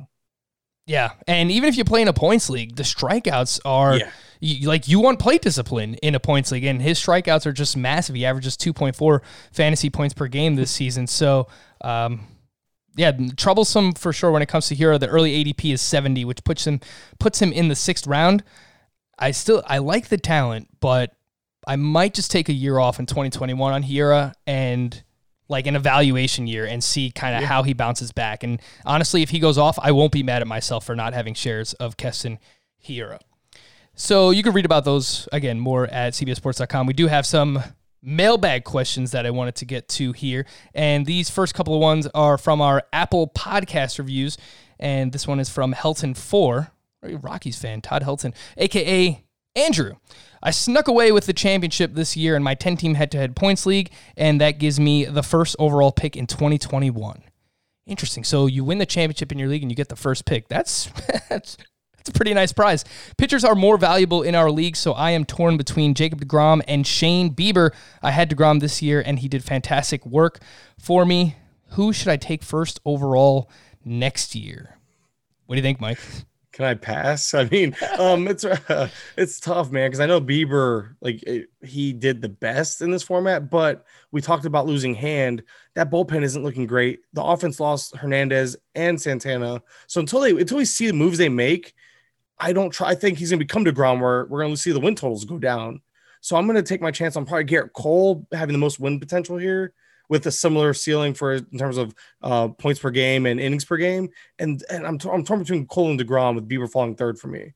Yeah, 0.87 1.11
and 1.29 1.51
even 1.51 1.69
if 1.69 1.77
you 1.77 1.85
play 1.85 2.03
in 2.03 2.09
a 2.09 2.13
points 2.13 2.51
league, 2.51 2.75
the 2.77 2.83
strikeouts 2.83 3.61
are 3.65 3.97
Yeah. 3.99 4.11
you, 4.41 4.67
like 4.69 4.89
you 4.89 4.99
want 4.99 5.21
plate 5.21 5.41
discipline 5.43 5.95
in 6.03 6.15
a 6.17 6.21
points 6.21 6.51
league, 6.51 6.65
and 6.65 6.83
his 6.83 6.99
strikeouts 6.99 7.47
are 7.47 7.53
just 7.53 7.77
massive. 7.77 8.17
He 8.17 8.27
averages 8.27 8.57
two 8.57 8.73
point 8.73 8.97
four 8.97 9.23
fantasy 9.53 9.91
points 9.91 10.13
per 10.13 10.27
game 10.27 10.57
this 10.57 10.71
season. 10.73 11.07
So, 11.07 11.47
um, 11.83 12.27
yeah, 12.97 13.13
troublesome 13.37 13.93
for 13.93 14.13
sure 14.13 14.33
when 14.33 14.43
it 14.43 14.47
comes 14.49 14.67
to 14.69 14.77
Hiura. 14.77 14.99
The 14.99 15.07
early 15.09 15.33
ADP 15.45 15.73
is 15.73 15.81
seventy, 15.81 16.25
which 16.25 16.43
puts 16.45 16.67
him 16.67 16.81
puts 17.21 17.41
him 17.41 17.53
in 17.53 17.69
the 17.69 17.77
sixth 17.77 18.07
round. 18.09 18.43
I 19.19 19.31
still 19.31 19.63
I 19.67 19.79
like 19.79 20.09
the 20.09 20.19
talent, 20.19 20.67
but 20.81 21.15
I 21.67 21.77
might 21.77 22.13
just 22.13 22.33
take 22.33 22.49
a 22.49 22.53
year 22.53 22.79
off 22.81 22.99
in 22.99 23.07
2021 23.07 23.73
on 23.73 23.85
Hiura 23.85 24.33
and 24.49 25.01
like 25.53 25.69
an 25.69 25.77
evaluation 25.77 26.49
year 26.49 26.65
and 26.65 26.83
see 26.83 27.13
kind 27.13 27.37
of 27.37 27.45
how 27.45 27.63
he 27.63 27.73
bounces 27.73 28.11
back. 28.11 28.43
And 28.43 28.61
honestly, 28.85 29.23
if 29.23 29.31
he 29.31 29.39
goes 29.39 29.59
off, 29.59 29.79
I 29.81 29.93
won't 29.93 30.11
be 30.11 30.25
mad 30.25 30.43
at 30.43 30.49
myself 30.49 30.85
for 30.85 30.97
not 30.97 31.15
having 31.15 31.35
shares 31.35 31.75
of 31.75 31.97
Keston 31.97 32.41
Hiura. 32.85 33.21
So 33.95 34.31
you 34.31 34.43
can 34.43 34.53
read 34.53 34.65
about 34.65 34.85
those 34.85 35.29
again 35.31 35.61
more 35.61 35.87
at 35.87 36.15
cbsports.com. 36.15 36.87
We 36.87 36.95
do 36.95 37.07
have 37.07 37.27
some 37.27 37.63
mailbag 38.03 38.65
questions 38.65 39.13
that 39.13 39.27
I 39.27 39.31
wanted 39.31 39.55
to 39.57 39.65
get 39.65 39.89
to 39.91 40.13
here. 40.13 40.45
And 40.75 41.07
these 41.07 41.31
first 41.31 41.55
couple 41.55 41.75
of 41.75 41.81
ones 41.81 42.09
are 42.15 42.37
from 42.37 42.61
our 42.61 42.83
Apple 42.93 43.29
podcast 43.29 43.99
reviews. 43.99 44.37
And 44.81 45.13
this 45.13 45.29
one 45.29 45.39
is 45.39 45.49
from 45.49 45.73
Helton4, 45.75 46.71
a 47.05 47.17
Rockies 47.17 47.59
fan, 47.59 47.81
Todd 47.81 48.03
Helton, 48.03 48.35
aka 48.57 49.23
Andrew. 49.55 49.95
I 50.43 50.51
snuck 50.51 50.89
away 50.89 51.13
with 51.13 51.27
the 51.27 51.33
championship 51.33 51.95
this 51.95 52.17
year 52.17 52.35
in 52.35 52.43
my 52.43 52.55
10 52.55 52.77
team 52.77 52.95
head 52.95 53.11
to 53.13 53.19
head 53.19 53.37
points 53.37 53.65
league, 53.65 53.93
and 54.17 54.41
that 54.41 54.59
gives 54.59 54.81
me 54.81 55.05
the 55.05 55.23
first 55.23 55.55
overall 55.59 55.93
pick 55.93 56.17
in 56.17 56.27
2021. 56.27 57.23
Interesting. 57.87 58.25
So 58.25 58.47
you 58.47 58.65
win 58.65 58.79
the 58.79 58.87
championship 58.87 59.33
in 59.33 59.39
your 59.39 59.49
league 59.49 59.63
and 59.63 59.71
you 59.71 59.77
get 59.77 59.89
the 59.89 59.97
first 59.97 60.25
pick. 60.25 60.49
That's 60.49 60.87
that's 61.29 61.57
that's 61.97 62.09
a 62.09 62.13
pretty 62.13 62.35
nice 62.35 62.53
prize. 62.53 62.85
Pitchers 63.17 63.45
are 63.45 63.55
more 63.55 63.77
valuable 63.79 64.23
in 64.23 64.35
our 64.35 64.51
league, 64.51 64.75
so 64.75 64.93
I 64.93 65.13
am 65.13 65.25
torn 65.25 65.57
between 65.57 65.95
Jacob 65.95 66.21
DeGrom 66.21 66.63
and 66.67 66.85
Shane 66.85 67.33
Bieber. 67.33 67.71
I 68.03 68.11
had 68.11 68.29
DeGrom 68.29 68.61
this 68.61 68.83
year 68.83 69.03
and 69.05 69.21
he 69.21 69.29
did 69.29 69.45
fantastic 69.45 70.05
work 70.05 70.41
for 70.79 71.05
me. 71.05 71.37
Who 71.71 71.93
should 71.93 72.09
I 72.09 72.17
take 72.17 72.43
first 72.43 72.81
overall 72.85 73.49
next 73.85 74.35
year? 74.35 74.79
What 75.47 75.55
do 75.55 75.59
you 75.59 75.63
think, 75.63 75.81
Mike? 75.81 76.01
Can 76.53 76.67
I 76.67 76.75
pass? 76.75 77.35
I 77.35 77.45
mean, 77.45 77.75
um, 77.99 78.29
it's 78.29 78.45
uh, 78.45 78.89
it's 79.17 79.41
tough, 79.41 79.71
man, 79.71 79.89
because 79.89 80.01
I 80.01 80.07
know 80.07 80.21
Bieber, 80.21 80.95
like 81.01 81.23
it, 81.25 81.49
he 81.63 81.93
did 81.93 82.21
the 82.21 82.29
best 82.29 82.83
in 82.83 82.91
this 82.91 83.03
format, 83.03 83.51
but 83.51 83.85
we 84.11 84.21
talked 84.21 84.45
about 84.45 84.67
losing 84.67 84.95
Hand. 84.95 85.43
That 85.75 85.91
bullpen 85.91 86.23
isn't 86.23 86.43
looking 86.43 86.67
great. 86.67 87.01
The 87.13 87.23
offense 87.23 87.59
lost 87.59 87.97
Hernandez 87.97 88.57
and 88.75 89.01
Santana, 89.01 89.63
so 89.87 90.01
until 90.01 90.21
they 90.21 90.31
until 90.31 90.59
we 90.59 90.65
see 90.65 90.87
the 90.87 90.93
moves 90.93 91.19
they 91.19 91.29
make, 91.29 91.75
I 92.39 92.53
don't 92.53 92.71
try. 92.71 92.89
I 92.89 92.95
think 92.95 93.19
he's 93.19 93.31
gonna 93.31 93.39
become 93.39 93.65
to 93.65 93.73
ground 93.73 94.01
where 94.01 94.27
we're 94.27 94.43
gonna 94.43 94.57
see 94.57 94.73
the 94.73 94.81
win 94.81 94.95
totals 94.95 95.25
go 95.25 95.39
down. 95.39 95.81
So 96.21 96.37
I'm 96.37 96.47
gonna 96.47 96.63
take 96.63 96.81
my 96.81 96.91
chance 96.91 97.17
on 97.17 97.27
probably 97.27 97.45
Gerrit 97.47 97.73
Cole 97.73 98.27
having 98.33 98.53
the 98.53 98.59
most 98.59 98.79
win 98.79 99.01
potential 99.01 99.39
here 99.39 99.75
with 100.13 100.27
a 100.27 100.31
similar 100.31 100.75
ceiling 100.75 101.15
for 101.15 101.33
in 101.33 101.59
terms 101.59 101.79
of 101.79 101.95
uh, 102.21 102.49
points 102.49 102.79
per 102.79 102.91
game 102.91 103.25
and 103.25 103.41
innings 103.41 103.65
per 103.65 103.79
game. 103.79 104.11
And 104.39 104.63
and 104.71 104.87
I'm, 104.87 104.99
t- 104.99 105.09
I'm 105.09 105.25
torn 105.25 105.41
between 105.41 105.67
Cole 105.67 105.91
and 105.91 105.99
Degrom 105.99 106.35
with 106.35 106.47
Bieber 106.47 106.71
falling 106.71 106.97
third 106.97 107.19
for 107.19 107.29
me. 107.29 107.55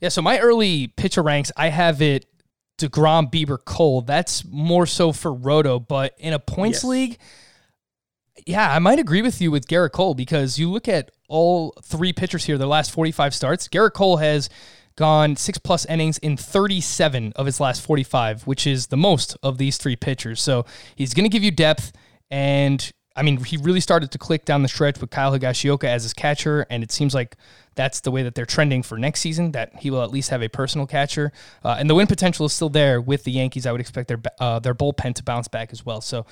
Yeah, 0.00 0.08
so 0.08 0.22
my 0.22 0.38
early 0.38 0.86
pitcher 0.86 1.24
ranks, 1.24 1.50
I 1.56 1.70
have 1.70 2.00
it 2.00 2.26
DeGrom, 2.78 3.32
Bieber, 3.32 3.58
Cole. 3.64 4.02
That's 4.02 4.44
more 4.44 4.86
so 4.86 5.10
for 5.10 5.34
Roto, 5.34 5.80
but 5.80 6.14
in 6.18 6.32
a 6.32 6.38
points 6.38 6.78
Yes. 6.78 6.84
league, 6.84 7.18
yeah, 8.46 8.72
I 8.72 8.78
might 8.78 9.00
agree 9.00 9.20
with 9.22 9.40
you 9.40 9.50
with 9.50 9.66
Gerrit 9.66 9.90
Cole 9.90 10.14
because 10.14 10.60
you 10.60 10.70
look 10.70 10.86
at 10.86 11.10
all 11.28 11.74
three 11.82 12.12
pitchers 12.12 12.44
here, 12.44 12.58
their 12.58 12.68
last 12.68 12.92
45 12.92 13.34
starts. 13.34 13.66
Gerrit 13.66 13.92
Cole 13.94 14.18
has 14.18 14.48
gone 14.96 15.36
six 15.36 15.58
plus 15.58 15.84
innings 15.86 16.18
in 16.18 16.36
37 16.36 17.32
of 17.36 17.46
his 17.46 17.60
last 17.60 17.82
45, 17.82 18.46
which 18.46 18.66
is 18.66 18.88
the 18.88 18.96
most 18.96 19.36
of 19.42 19.58
these 19.58 19.78
three 19.78 19.96
pitchers. 19.96 20.40
So 20.40 20.64
he's 20.96 21.14
going 21.14 21.24
to 21.24 21.30
give 21.30 21.42
you 21.42 21.50
depth. 21.50 21.92
And 22.30 22.92
I 23.14 23.22
mean, 23.22 23.42
he 23.44 23.56
really 23.56 23.80
started 23.80 24.10
to 24.12 24.18
click 24.18 24.44
down 24.44 24.62
the 24.62 24.68
stretch 24.68 25.00
with 25.00 25.10
Kyle 25.10 25.32
Higashioka 25.32 25.84
as 25.84 26.02
his 26.02 26.14
catcher. 26.14 26.66
And 26.70 26.82
it 26.82 26.90
seems 26.92 27.14
like 27.14 27.36
that's 27.74 28.00
the 28.00 28.10
way 28.10 28.22
that 28.22 28.34
they're 28.34 28.46
trending 28.46 28.82
for 28.82 28.98
next 28.98 29.20
season, 29.20 29.52
that 29.52 29.74
he 29.80 29.90
will 29.90 30.02
at 30.02 30.10
least 30.10 30.30
have 30.30 30.42
a 30.42 30.48
personal 30.48 30.86
catcher. 30.86 31.32
Uh, 31.64 31.76
and 31.78 31.88
the 31.88 31.94
win 31.94 32.06
potential 32.06 32.46
is 32.46 32.52
still 32.52 32.70
there 32.70 33.00
with 33.00 33.24
the 33.24 33.32
Yankees. 33.32 33.66
I 33.66 33.72
would 33.72 33.80
expect 33.80 34.08
their, 34.08 34.20
uh, 34.40 34.58
their 34.58 34.74
bullpen 34.74 35.14
to 35.16 35.22
bounce 35.22 35.48
back 35.48 35.72
as 35.72 35.84
well. 35.84 36.00
So, 36.00 36.26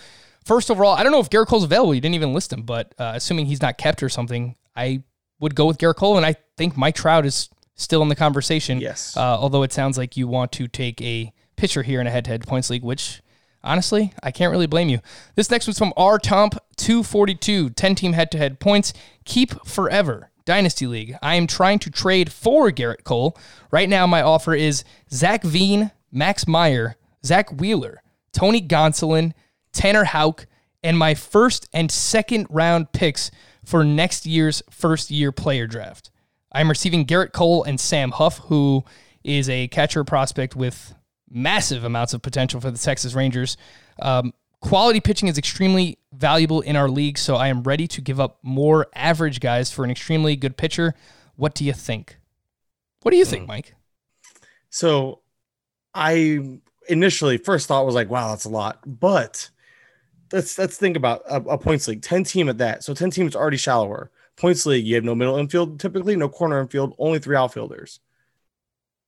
First 0.45 0.71
overall, 0.71 0.95
I 0.95 1.03
don't 1.03 1.13
know 1.13 1.21
if 1.21 1.29
Gerrit 1.29 1.47
Cole's 1.47 1.65
available. 1.65 1.95
You 1.95 2.01
didn't 2.01 2.15
even 2.15 2.33
list 2.33 2.53
him, 2.53 2.63
but 2.63 2.95
uh, 2.99 3.13
assuming 3.15 3.47
he's 3.47 3.61
not 3.61 3.77
kept 3.77 4.03
or 4.03 4.09
something, 4.09 4.57
I 4.75 5.03
would 5.39 5.55
go 5.55 5.67
with 5.67 5.79
Gerrit 5.79 5.97
Cole, 5.97 6.17
and 6.17 6.25
I 6.25 6.37
think 6.57 6.77
Mike 6.77 6.95
Trout 6.95 7.27
is 7.27 7.51
still 7.81 8.03
in 8.03 8.09
the 8.09 8.17
conversation. 8.17 8.81
Yes. 8.81 9.17
Uh, 9.17 9.21
although 9.21 9.63
it 9.63 9.73
sounds 9.73 9.99
like 9.99 10.17
you 10.17 10.29
want 10.29 10.53
to 10.53 10.69
take 10.69 11.01
a 11.03 11.33
pitcher 11.57 11.83
here 11.83 12.01
in 12.01 12.07
a 12.07 12.11
head-to-head 12.11 12.47
points 12.47 12.71
league, 12.71 12.83
which 12.83 13.23
honestly, 13.63 14.13
I 14.23 14.31
can't 14.31 14.51
really 14.51 14.67
blame 14.67 14.89
you. 14.89 15.01
This 15.35 15.51
next 15.51 15.67
one's 15.67 15.79
from 15.79 15.93
R 15.97 16.19
Tomp 16.19 16.55
242, 16.77 17.71
10-team 17.71 18.13
head-to-head 18.13 18.61
points. 18.61 18.93
Keep 19.25 19.67
forever. 19.67 20.31
Dynasty 20.47 20.87
League. 20.87 21.17
I 21.23 21.37
am 21.37 21.47
trying 21.47 21.79
to 21.81 21.91
trade 21.91 22.33
for 22.33 22.71
Gerrit 22.71 23.05
Cole. 23.05 23.37
Right 23.71 23.89
now, 23.89 24.07
my 24.07 24.23
offer 24.23 24.55
is 24.55 24.83
Zach 25.13 25.45
Veen, 25.45 25.93
Max 26.11 26.49
Meyer, 26.49 26.97
Zack 27.25 27.61
Wheeler, 27.61 28.03
Tony 28.33 28.61
Gonsolin, 28.61 29.33
Tanner 29.73 30.05
Houck, 30.05 30.47
and 30.83 30.99
my 30.99 31.15
first 31.15 31.69
and 31.73 31.91
second 31.91 32.47
round 32.51 32.91
picks 32.93 33.31
for 33.65 33.85
next 33.85 34.27
year's 34.27 34.63
first 34.71 35.11
year 35.11 35.31
player 35.31 35.67
draft. 35.67 36.11
I'm 36.53 36.69
receiving 36.69 37.07
Gerrit 37.07 37.33
Cole 37.33 37.63
and 37.65 37.79
Sam 37.79 38.11
Huff, 38.13 38.39
who 38.39 38.85
is 39.23 39.49
a 39.49 39.69
catcher 39.69 40.05
prospect 40.05 40.57
with 40.57 40.95
massive 41.31 41.85
amounts 41.85 42.13
of 42.13 42.23
potential 42.23 42.61
for 42.61 42.71
the 42.71 42.79
Texas 42.79 43.15
Rangers. 43.15 43.57
Um, 44.01 44.33
quality 44.61 45.01
pitching 45.01 45.29
is 45.29 45.39
extremely 45.39 45.99
valuable 46.13 46.61
in 46.61 46.77
our 46.77 46.89
league, 46.89 47.19
so 47.19 47.37
I 47.37 47.49
am 47.49 47.63
ready 47.63 47.87
to 47.89 48.01
give 48.01 48.19
up 48.19 48.39
more 48.43 48.89
average 48.95 49.41
guys 49.41 49.71
for 49.71 49.85
an 49.85 49.91
extremely 49.91 50.37
good 50.37 50.57
pitcher. 50.57 50.95
What 51.37 51.55
do 51.55 51.65
you 51.65 51.73
think? 51.73 52.19
What 53.03 53.13
do 53.13 53.17
you 53.17 53.25
think, 53.25 53.47
Mike? 53.47 53.75
So 54.69 55.21
I 55.95 56.59
initially 56.89 57.39
first 57.39 57.67
thought 57.67 57.87
was 57.87 57.95
like, 57.95 58.11
wow, 58.11 58.31
that's 58.31 58.45
a 58.45 58.51
lot. 58.51 58.81
But 58.85 59.51
let's 60.33 60.59
let's 60.59 60.77
think 60.77 60.97
about 60.97 61.23
a, 61.29 61.37
a 61.37 61.59
points 61.59 61.89
league, 61.89 62.03
10 62.03 62.25
team 62.25 62.49
at 62.49 62.59
that. 62.59 62.85
So 62.85 62.95
10 62.95 63.11
teams 63.11 63.35
already 63.35 63.57
shallower. 63.57 64.11
Points 64.41 64.65
league, 64.65 64.87
you 64.87 64.95
have 64.95 65.05
no 65.05 65.15
middle 65.15 65.37
infield 65.37 65.79
typically, 65.79 66.17
no 66.17 66.29
corner 66.29 66.61
infield, 66.61 66.95
only 66.99 67.19
three 67.19 67.37
outfielders. 67.37 68.01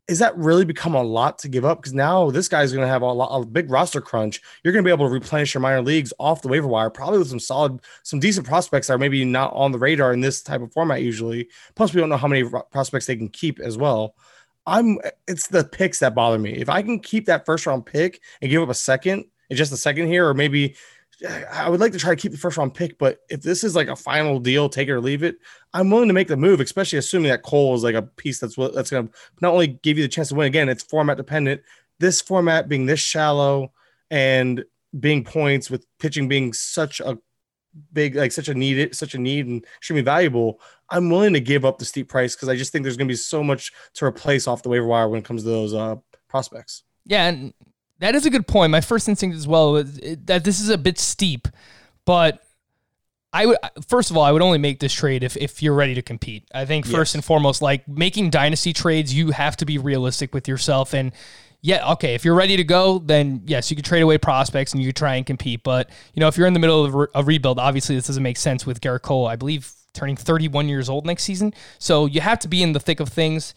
Is 0.06 0.18
that 0.18 0.36
really 0.36 0.66
become 0.66 0.94
a 0.94 1.02
lot 1.02 1.38
to 1.38 1.48
give 1.48 1.64
up? 1.64 1.80
Because 1.80 1.94
now 1.94 2.30
this 2.30 2.48
guy's 2.48 2.70
going 2.70 2.84
to 2.84 2.92
have 2.92 3.00
a, 3.00 3.06
lot, 3.06 3.34
a 3.34 3.46
big 3.46 3.70
roster 3.70 4.02
crunch. 4.02 4.42
You're 4.62 4.74
going 4.74 4.84
to 4.84 4.86
be 4.88 4.92
able 4.92 5.06
to 5.06 5.12
replenish 5.12 5.54
your 5.54 5.62
minor 5.62 5.80
leagues 5.80 6.12
off 6.18 6.42
the 6.42 6.48
waiver 6.48 6.66
wire, 6.66 6.90
probably 6.90 7.18
with 7.18 7.28
some 7.28 7.40
solid, 7.40 7.80
some 8.02 8.20
decent 8.20 8.46
prospects 8.46 8.88
that 8.88 8.94
are 8.94 8.98
maybe 8.98 9.24
not 9.24 9.54
on 9.54 9.72
the 9.72 9.78
radar 9.78 10.12
in 10.12 10.20
this 10.20 10.42
type 10.42 10.60
of 10.60 10.70
format 10.72 11.00
usually. 11.00 11.48
Plus, 11.76 11.94
we 11.94 12.00
don't 12.00 12.10
know 12.10 12.18
how 12.18 12.28
many 12.28 12.46
prospects 12.70 13.06
they 13.06 13.16
can 13.16 13.30
keep 13.30 13.58
as 13.58 13.78
well. 13.78 14.14
I'm 14.66 14.98
it's 15.26 15.48
the 15.48 15.64
picks 15.64 16.00
that 16.00 16.14
bother 16.14 16.38
me. 16.38 16.52
If 16.52 16.68
I 16.68 16.82
can 16.82 17.00
keep 17.00 17.24
that 17.26 17.46
first 17.46 17.64
round 17.64 17.86
pick 17.86 18.20
and 18.42 18.50
give 18.50 18.62
up 18.62 18.68
a 18.68 18.74
second 18.74 19.24
and 19.48 19.56
just 19.56 19.72
a 19.72 19.78
second 19.78 20.08
here, 20.08 20.28
or 20.28 20.34
maybe 20.34 20.76
I 21.24 21.68
would 21.68 21.80
like 21.80 21.92
to 21.92 21.98
try 21.98 22.14
to 22.14 22.20
keep 22.20 22.32
the 22.32 22.38
first 22.38 22.56
round 22.56 22.74
pick, 22.74 22.98
but 22.98 23.18
if 23.28 23.42
this 23.42 23.64
is 23.64 23.76
like 23.76 23.88
a 23.88 23.96
final 23.96 24.38
deal, 24.40 24.68
take 24.68 24.88
it 24.88 24.92
or 24.92 25.00
leave 25.00 25.22
it, 25.22 25.36
I'm 25.72 25.90
willing 25.90 26.08
to 26.08 26.14
make 26.14 26.28
the 26.28 26.36
move, 26.36 26.60
especially 26.60 26.98
assuming 26.98 27.30
that 27.30 27.42
Cole 27.42 27.74
is 27.74 27.82
like 27.82 27.94
a 27.94 28.02
piece 28.02 28.40
that's 28.40 28.56
what 28.56 28.74
that's 28.74 28.90
gonna 28.90 29.08
not 29.40 29.52
only 29.52 29.68
give 29.68 29.98
you 29.98 30.04
the 30.04 30.08
chance 30.08 30.28
to 30.28 30.34
win 30.34 30.46
again, 30.46 30.68
it's 30.68 30.82
format 30.82 31.16
dependent. 31.16 31.62
This 31.98 32.20
format 32.20 32.68
being 32.68 32.86
this 32.86 33.00
shallow 33.00 33.72
and 34.10 34.64
being 34.98 35.24
points 35.24 35.70
with 35.70 35.86
pitching 35.98 36.28
being 36.28 36.52
such 36.52 37.00
a 37.00 37.18
big 37.92 38.14
like 38.16 38.32
such 38.32 38.48
a 38.48 38.54
need 38.54 38.94
such 38.94 39.14
a 39.14 39.18
need 39.18 39.46
and 39.46 39.64
extremely 39.78 40.02
valuable 40.02 40.60
i'm 40.90 41.08
willing 41.08 41.32
to 41.32 41.40
give 41.40 41.64
up 41.64 41.78
the 41.78 41.86
steep 41.86 42.06
price 42.06 42.36
because 42.36 42.50
i 42.50 42.54
just 42.54 42.70
think 42.70 42.82
there's 42.82 42.98
going 42.98 43.08
to 43.08 43.12
be 43.12 43.16
so 43.16 43.42
much 43.42 43.72
to 43.94 44.04
replace 44.04 44.46
off 44.46 44.62
the 44.62 44.68
waiver 44.68 44.84
wire 44.84 45.08
when 45.08 45.20
it 45.20 45.24
comes 45.24 45.42
to 45.42 45.48
those 45.48 45.72
uh 45.72 45.96
prospects 46.28 46.82
Yeah, 47.06 47.28
and 47.28 47.54
that 48.02 48.14
is 48.14 48.26
a 48.26 48.30
good 48.30 48.46
point. 48.46 48.70
My 48.70 48.80
first 48.80 49.08
instinct 49.08 49.36
as 49.36 49.46
well 49.48 49.72
was 49.72 49.98
that 50.26 50.44
this 50.44 50.60
is 50.60 50.68
a 50.68 50.76
bit 50.78 50.98
steep, 50.98 51.48
but 52.04 52.42
I 53.32 53.46
would 53.46 53.56
first 53.88 54.10
of 54.10 54.16
all, 54.16 54.24
I 54.24 54.32
would 54.32 54.42
only 54.42 54.58
make 54.58 54.80
this 54.80 54.92
trade 54.92 55.24
if, 55.24 55.36
if 55.36 55.62
you're 55.62 55.74
ready 55.74 55.94
to 55.94 56.02
compete. 56.02 56.44
I 56.54 56.64
think 56.66 56.84
first 56.84 57.10
Yes. 57.10 57.14
and 57.14 57.24
foremost, 57.24 57.62
like 57.62 57.88
making 57.88 58.30
dynasty 58.30 58.72
trades, 58.72 59.14
you 59.14 59.30
have 59.30 59.56
to 59.58 59.64
be 59.64 59.78
realistic 59.78 60.34
with 60.34 60.46
yourself. 60.48 60.92
And 60.92 61.12
yeah, 61.62 61.92
okay, 61.92 62.14
if 62.14 62.24
you're 62.24 62.34
ready 62.34 62.56
to 62.56 62.64
go, 62.64 62.98
then 62.98 63.42
yes, 63.46 63.70
you 63.70 63.76
could 63.76 63.84
trade 63.84 64.02
away 64.02 64.18
prospects 64.18 64.72
and 64.72 64.82
you 64.82 64.88
could 64.88 64.96
try 64.96 65.14
and 65.14 65.24
compete. 65.24 65.62
But 65.62 65.88
you 66.12 66.20
know, 66.20 66.28
if 66.28 66.36
you're 66.36 66.46
in 66.48 66.52
the 66.54 66.60
middle 66.60 66.84
of 66.84 66.94
a 66.94 67.08
a 67.14 67.22
rebuild, 67.24 67.58
obviously 67.58 67.94
this 67.94 68.06
doesn't 68.08 68.22
make 68.22 68.36
sense 68.36 68.66
with 68.66 68.80
Gerrit 68.80 69.02
Cole. 69.02 69.26
I 69.26 69.36
believe 69.36 69.72
turning 69.94 70.16
31 70.16 70.68
years 70.68 70.88
old 70.88 71.06
next 71.06 71.22
season, 71.22 71.54
so 71.78 72.06
you 72.06 72.20
have 72.20 72.38
to 72.40 72.48
be 72.48 72.62
in 72.62 72.72
the 72.72 72.80
thick 72.80 72.98
of 73.00 73.08
things. 73.10 73.54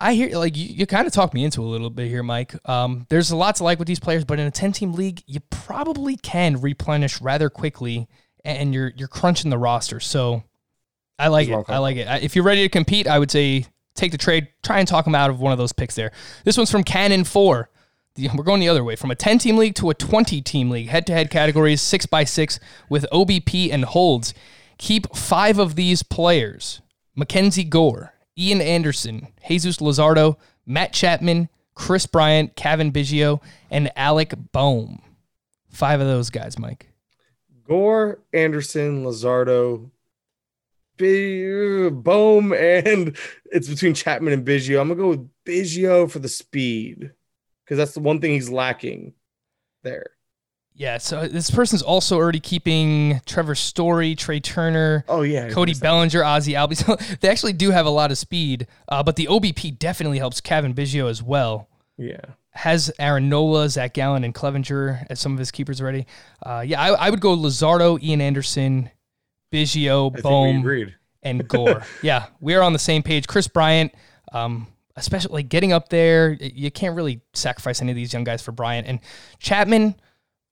I 0.00 0.14
hear 0.14 0.36
like 0.38 0.56
you, 0.56 0.64
you 0.64 0.86
kind 0.86 1.06
of 1.06 1.12
talked 1.12 1.34
me 1.34 1.44
into 1.44 1.60
a 1.60 1.68
little 1.68 1.90
bit 1.90 2.08
here, 2.08 2.22
Mike. 2.22 2.54
Um, 2.68 3.06
there's 3.10 3.30
a 3.30 3.36
lot 3.36 3.56
to 3.56 3.64
like 3.64 3.78
with 3.78 3.86
these 3.88 4.00
players, 4.00 4.24
but 4.24 4.38
in 4.38 4.46
a 4.46 4.50
10 4.50 4.72
team 4.72 4.92
league, 4.92 5.22
you 5.26 5.40
probably 5.50 6.16
can 6.16 6.60
replenish 6.60 7.20
rather 7.20 7.50
quickly, 7.50 8.08
and 8.44 8.72
you're 8.72 8.92
you're 8.96 9.08
crunching 9.08 9.50
the 9.50 9.58
roster. 9.58 10.00
So 10.00 10.42
I 11.18 11.28
like 11.28 11.48
That's 11.48 11.54
it. 11.54 11.68
what 11.68 11.76
I'm 11.76 11.82
like 11.82 11.96
it. 11.98 12.08
I- 12.08 12.18
If 12.18 12.34
you're 12.34 12.44
ready 12.44 12.62
to 12.62 12.68
compete, 12.70 13.06
I 13.06 13.18
would 13.18 13.30
say 13.30 13.66
take 13.94 14.12
the 14.12 14.18
trade. 14.18 14.48
Try 14.62 14.78
and 14.78 14.88
talk 14.88 15.04
them 15.04 15.14
out 15.14 15.28
of 15.28 15.38
one 15.40 15.52
of 15.52 15.58
those 15.58 15.72
picks 15.72 15.94
there. 15.94 16.12
This 16.44 16.56
one's 16.56 16.70
from 16.70 16.82
Cannon 16.84 17.24
Four. 17.24 17.68
We're 18.34 18.42
going 18.42 18.60
the 18.60 18.68
other 18.68 18.82
way 18.84 18.96
from 18.96 19.10
a 19.10 19.14
10 19.14 19.38
team 19.38 19.56
league 19.56 19.74
to 19.76 19.88
a 19.90 19.94
20 19.94 20.40
team 20.42 20.68
league. 20.70 20.88
Head 20.88 21.06
to 21.06 21.12
head 21.12 21.30
categories 21.30 21.80
six 21.80 22.06
by 22.06 22.24
six 22.24 22.58
with 22.88 23.06
OBP 23.12 23.70
and 23.72 23.84
holds. 23.84 24.34
Keep 24.78 25.14
five 25.14 25.58
of 25.58 25.74
these 25.76 26.02
players 26.02 26.80
Mackenzie 27.14 27.64
Gore, 27.64 28.14
Ian 28.40 28.62
Anderson, 28.62 29.28
Jesus 29.46 29.76
Luzardo, 29.76 30.36
Matt 30.64 30.94
Chapman, 30.94 31.50
Kris 31.74 32.06
Bryant, 32.06 32.56
Cavan 32.56 32.90
Biggio, 32.90 33.42
and 33.70 33.92
Alec 33.96 34.32
Bohm. 34.52 35.02
Five 35.68 36.00
of 36.00 36.06
those 36.06 36.30
guys, 36.30 36.58
Mike. 36.58 36.90
Gore, 37.68 38.20
Anderson, 38.32 39.04
Lazardo, 39.04 39.90
B- 40.96 41.88
Bohm, 41.90 42.52
and 42.52 43.16
it's 43.46 43.68
between 43.68 43.94
Chapman 43.94 44.32
and 44.32 44.46
Biggio. 44.46 44.80
I'm 44.80 44.88
gonna 44.88 45.00
go 45.00 45.08
with 45.10 45.28
Biggio 45.44 46.10
for 46.10 46.18
the 46.18 46.28
speed 46.28 47.12
because 47.64 47.78
that's 47.78 47.94
the 47.94 48.00
one 48.00 48.20
thing 48.20 48.32
he's 48.32 48.50
lacking 48.50 49.12
there. 49.82 50.10
Yeah, 50.80 50.96
so 50.96 51.28
this 51.28 51.50
person's 51.50 51.82
also 51.82 52.16
already 52.16 52.40
keeping 52.40 53.20
Trevor 53.26 53.54
Story, 53.54 54.14
Trea 54.14 54.40
Turner, 54.40 55.04
Oh 55.08 55.20
yeah, 55.20 55.50
Cody 55.50 55.74
Bellinger, 55.74 56.24
Ozzie 56.24 56.54
Albies. 56.54 56.80
So 56.86 56.96
they 57.20 57.28
actually 57.28 57.52
do 57.52 57.70
have 57.70 57.84
a 57.84 57.90
lot 57.90 58.10
of 58.10 58.16
speed, 58.16 58.66
uh, 58.88 59.02
but 59.02 59.16
the 59.16 59.26
OBP 59.26 59.78
definitely 59.78 60.16
helps 60.16 60.40
Cavan 60.40 60.72
Biggio 60.72 61.10
as 61.10 61.22
well. 61.22 61.68
Yeah, 61.98 62.22
Has 62.52 62.90
Aaron 62.98 63.28
Nola, 63.28 63.68
Zach 63.68 63.92
Gallen, 63.92 64.24
and 64.24 64.34
Clevinger 64.34 65.04
as 65.10 65.20
some 65.20 65.34
of 65.34 65.38
his 65.38 65.50
keepers 65.50 65.82
already. 65.82 66.06
Uh, 66.42 66.64
yeah, 66.66 66.80
I, 66.80 66.92
I 66.92 67.10
would 67.10 67.20
go 67.20 67.36
Luzardo, 67.36 68.02
Ian 68.02 68.22
Anderson, 68.22 68.88
Biggio, 69.52 70.16
I 70.16 70.22
Bohm, 70.22 70.94
and 71.22 71.46
Gore. 71.46 71.84
yeah, 72.02 72.28
we 72.40 72.54
are 72.54 72.62
on 72.62 72.72
the 72.72 72.78
same 72.78 73.02
page. 73.02 73.26
Kris 73.26 73.48
Bryant, 73.48 73.92
um, 74.32 74.66
especially 74.96 75.34
like 75.34 75.50
getting 75.50 75.74
up 75.74 75.90
there, 75.90 76.32
you 76.32 76.70
can't 76.70 76.96
really 76.96 77.20
sacrifice 77.34 77.82
any 77.82 77.92
of 77.92 77.96
these 77.96 78.14
young 78.14 78.24
guys 78.24 78.40
for 78.40 78.52
Bryant. 78.52 78.86
And 78.86 79.00
Chapman, 79.40 79.94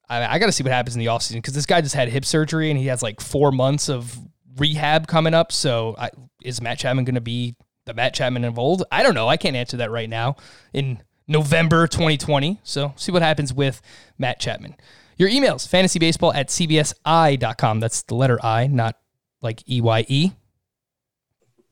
I, 0.09 0.35
I 0.35 0.39
got 0.39 0.47
to 0.47 0.53
see 0.53 0.63
what 0.63 0.73
happens 0.73 0.97
in 0.97 1.01
the 1.01 1.07
offseason 1.07 1.35
because 1.35 1.55
this 1.55 1.67
guy 1.67 1.81
just 1.81 1.95
had 1.95 2.09
hip 2.09 2.25
surgery 2.25 2.71
and 2.71 2.79
he 2.79 2.87
has 2.87 3.03
like 3.03 3.21
four 3.21 3.53
months 3.53 3.89
of 3.89 4.19
rehab 4.57 5.07
coming 5.07 5.35
up. 5.35 5.53
So 5.53 5.95
I, 5.99 6.11
is 6.43 6.61
Matt 6.61 6.79
Chapman 6.79 7.05
going 7.05 7.15
to 7.15 7.21
be 7.21 7.57
the 7.85 7.95
Matt 7.95 8.15
Chapman 8.15 8.45
of 8.45 8.59
old? 8.59 8.85
I 8.91 9.03
don't 9.03 9.15
know. 9.15 9.29
I 9.29 9.37
can't 9.37 9.57
answer 9.57 9.77
that 9.79 9.91
right 9.91 10.09
now 10.09 10.37
in 10.73 11.03
November 11.27 11.87
2020. 11.87 12.61
So 12.63 12.93
see 12.97 13.13
what 13.13 13.23
happens 13.23 13.53
with 13.53 13.83
Matt 14.19 14.41
Chapman. 14.41 14.77
Your 15.17 15.29
emails, 15.29 15.67
fantasybaseball 15.67 16.35
at 16.35 16.49
cbsi.com. 16.49 17.81
That's 17.81 18.03
the 18.03 18.15
letter 18.15 18.39
I, 18.45 18.69
not 18.69 18.97
like 19.43 19.69
E 19.69 19.81
Y 19.81 20.07
E. 20.09 20.33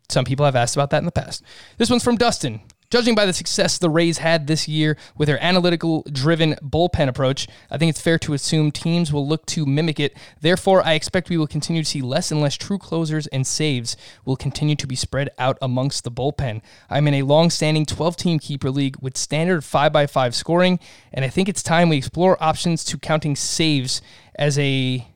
Some 0.09 0.24
people 0.24 0.45
have 0.45 0.57
asked 0.57 0.76
about 0.76 0.91
that 0.91 0.99
in 0.99 1.05
the 1.05 1.12
past. 1.12 1.43
This 1.78 1.91
one's 1.91 2.05
from 2.05 2.16
Dustin. 2.16 2.61
Judging 2.97 3.15
by 3.15 3.27
the 3.27 3.35
success 3.35 3.77
the 3.77 3.91
Rays 3.91 4.17
had 4.17 4.47
this 4.47 4.67
year 4.67 4.97
with 5.19 5.29
their 5.29 5.39
analytical 5.45 6.03
driven 6.11 6.55
bullpen 6.63 7.09
approach, 7.09 7.47
I 7.71 7.77
think 7.77 7.91
it's 7.91 8.01
fair 8.01 8.19
to 8.21 8.33
assume 8.33 8.71
teams 8.71 9.13
will 9.13 9.29
look 9.29 9.45
to 9.49 9.67
mimic 9.67 10.01
it. 10.01 10.17
Therefore, 10.41 10.81
I 10.83 10.95
expect 10.95 11.29
we 11.29 11.37
will 11.37 11.47
continue 11.47 11.83
to 11.83 11.87
see 11.87 12.01
less 12.01 12.33
and 12.33 12.41
less 12.41 12.55
true 12.55 12.79
closers 12.79 13.27
and 13.27 13.47
saves 13.47 13.99
will 14.25 14.35
continue 14.35 14.77
to 14.77 14.87
be 14.87 14.97
spread 14.97 15.29
out 15.37 15.59
amongst 15.61 16.05
the 16.05 16.11
bullpen. 16.11 16.63
I'm 16.89 17.07
in 17.07 17.13
a 17.13 17.25
long 17.25 17.51
standing 17.51 17.85
12 17.85 18.17
team 18.17 18.39
keeper 18.39 18.71
league 18.71 18.97
with 19.03 19.19
standard 19.19 19.61
5x5 19.61 20.33
scoring, 20.33 20.81
and 21.13 21.23
I 21.23 21.29
think 21.29 21.51
it's 21.51 21.63
time 21.63 21.91
we 21.91 21.99
explore 21.99 22.43
options 22.43 22.83
to 22.85 22.97
counting 22.97 23.37
saves 23.37 24.01
as 24.37 24.59
a 24.59 25.07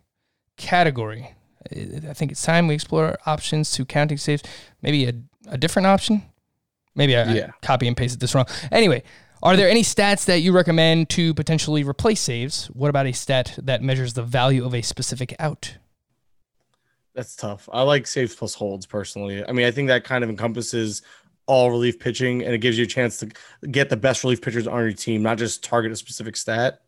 category. 0.58 1.34
I 1.74 2.12
think 2.12 2.30
it's 2.30 2.42
time 2.42 2.66
we 2.66 2.74
explore 2.74 3.16
options 3.24 3.70
to 3.70 3.86
counting 3.86 4.18
saves. 4.18 4.42
Maybe 4.82 5.06
a, 5.06 5.14
a 5.48 5.56
different 5.56 5.86
option. 5.86 6.24
Maybe 6.94 7.16
I, 7.16 7.22
I 7.22 7.50
copy 7.62 7.86
and 7.86 7.96
pasted 7.96 8.20
this 8.20 8.34
wrong. 8.34 8.46
Anyway, 8.72 9.02
are 9.42 9.56
there 9.56 9.70
any 9.70 9.82
stats 9.82 10.26
that 10.26 10.40
you 10.40 10.52
recommend 10.52 11.08
to 11.10 11.32
potentially 11.34 11.82
replace 11.82 12.20
saves? 12.20 12.66
What 12.66 12.90
about 12.90 13.06
a 13.06 13.12
stat 13.12 13.58
that 13.62 13.82
measures 13.82 14.14
the 14.14 14.22
value 14.22 14.64
of 14.64 14.74
a 14.74 14.82
specific 14.82 15.34
out? 15.38 15.78
That's 17.14 17.34
tough. 17.34 17.68
I 17.72 17.82
like 17.82 18.06
saves 18.06 18.34
plus 18.34 18.54
holds 18.54 18.86
personally. 18.86 19.44
I 19.46 19.52
mean, 19.52 19.66
I 19.66 19.70
think 19.70 19.88
that 19.88 20.04
kind 20.04 20.22
of 20.22 20.30
encompasses 20.30 21.02
all 21.46 21.70
relief 21.70 21.98
pitching 21.98 22.44
and 22.44 22.54
it 22.54 22.58
gives 22.58 22.78
you 22.78 22.84
a 22.84 22.86
chance 22.86 23.18
to 23.18 23.30
get 23.68 23.88
the 23.88 23.96
best 23.96 24.22
relief 24.22 24.40
pitchers 24.40 24.66
on 24.66 24.80
your 24.80 24.92
team, 24.92 25.22
not 25.22 25.38
just 25.38 25.64
target 25.64 25.90
a 25.90 25.96
specific 25.96 26.36
stat. 26.36 26.82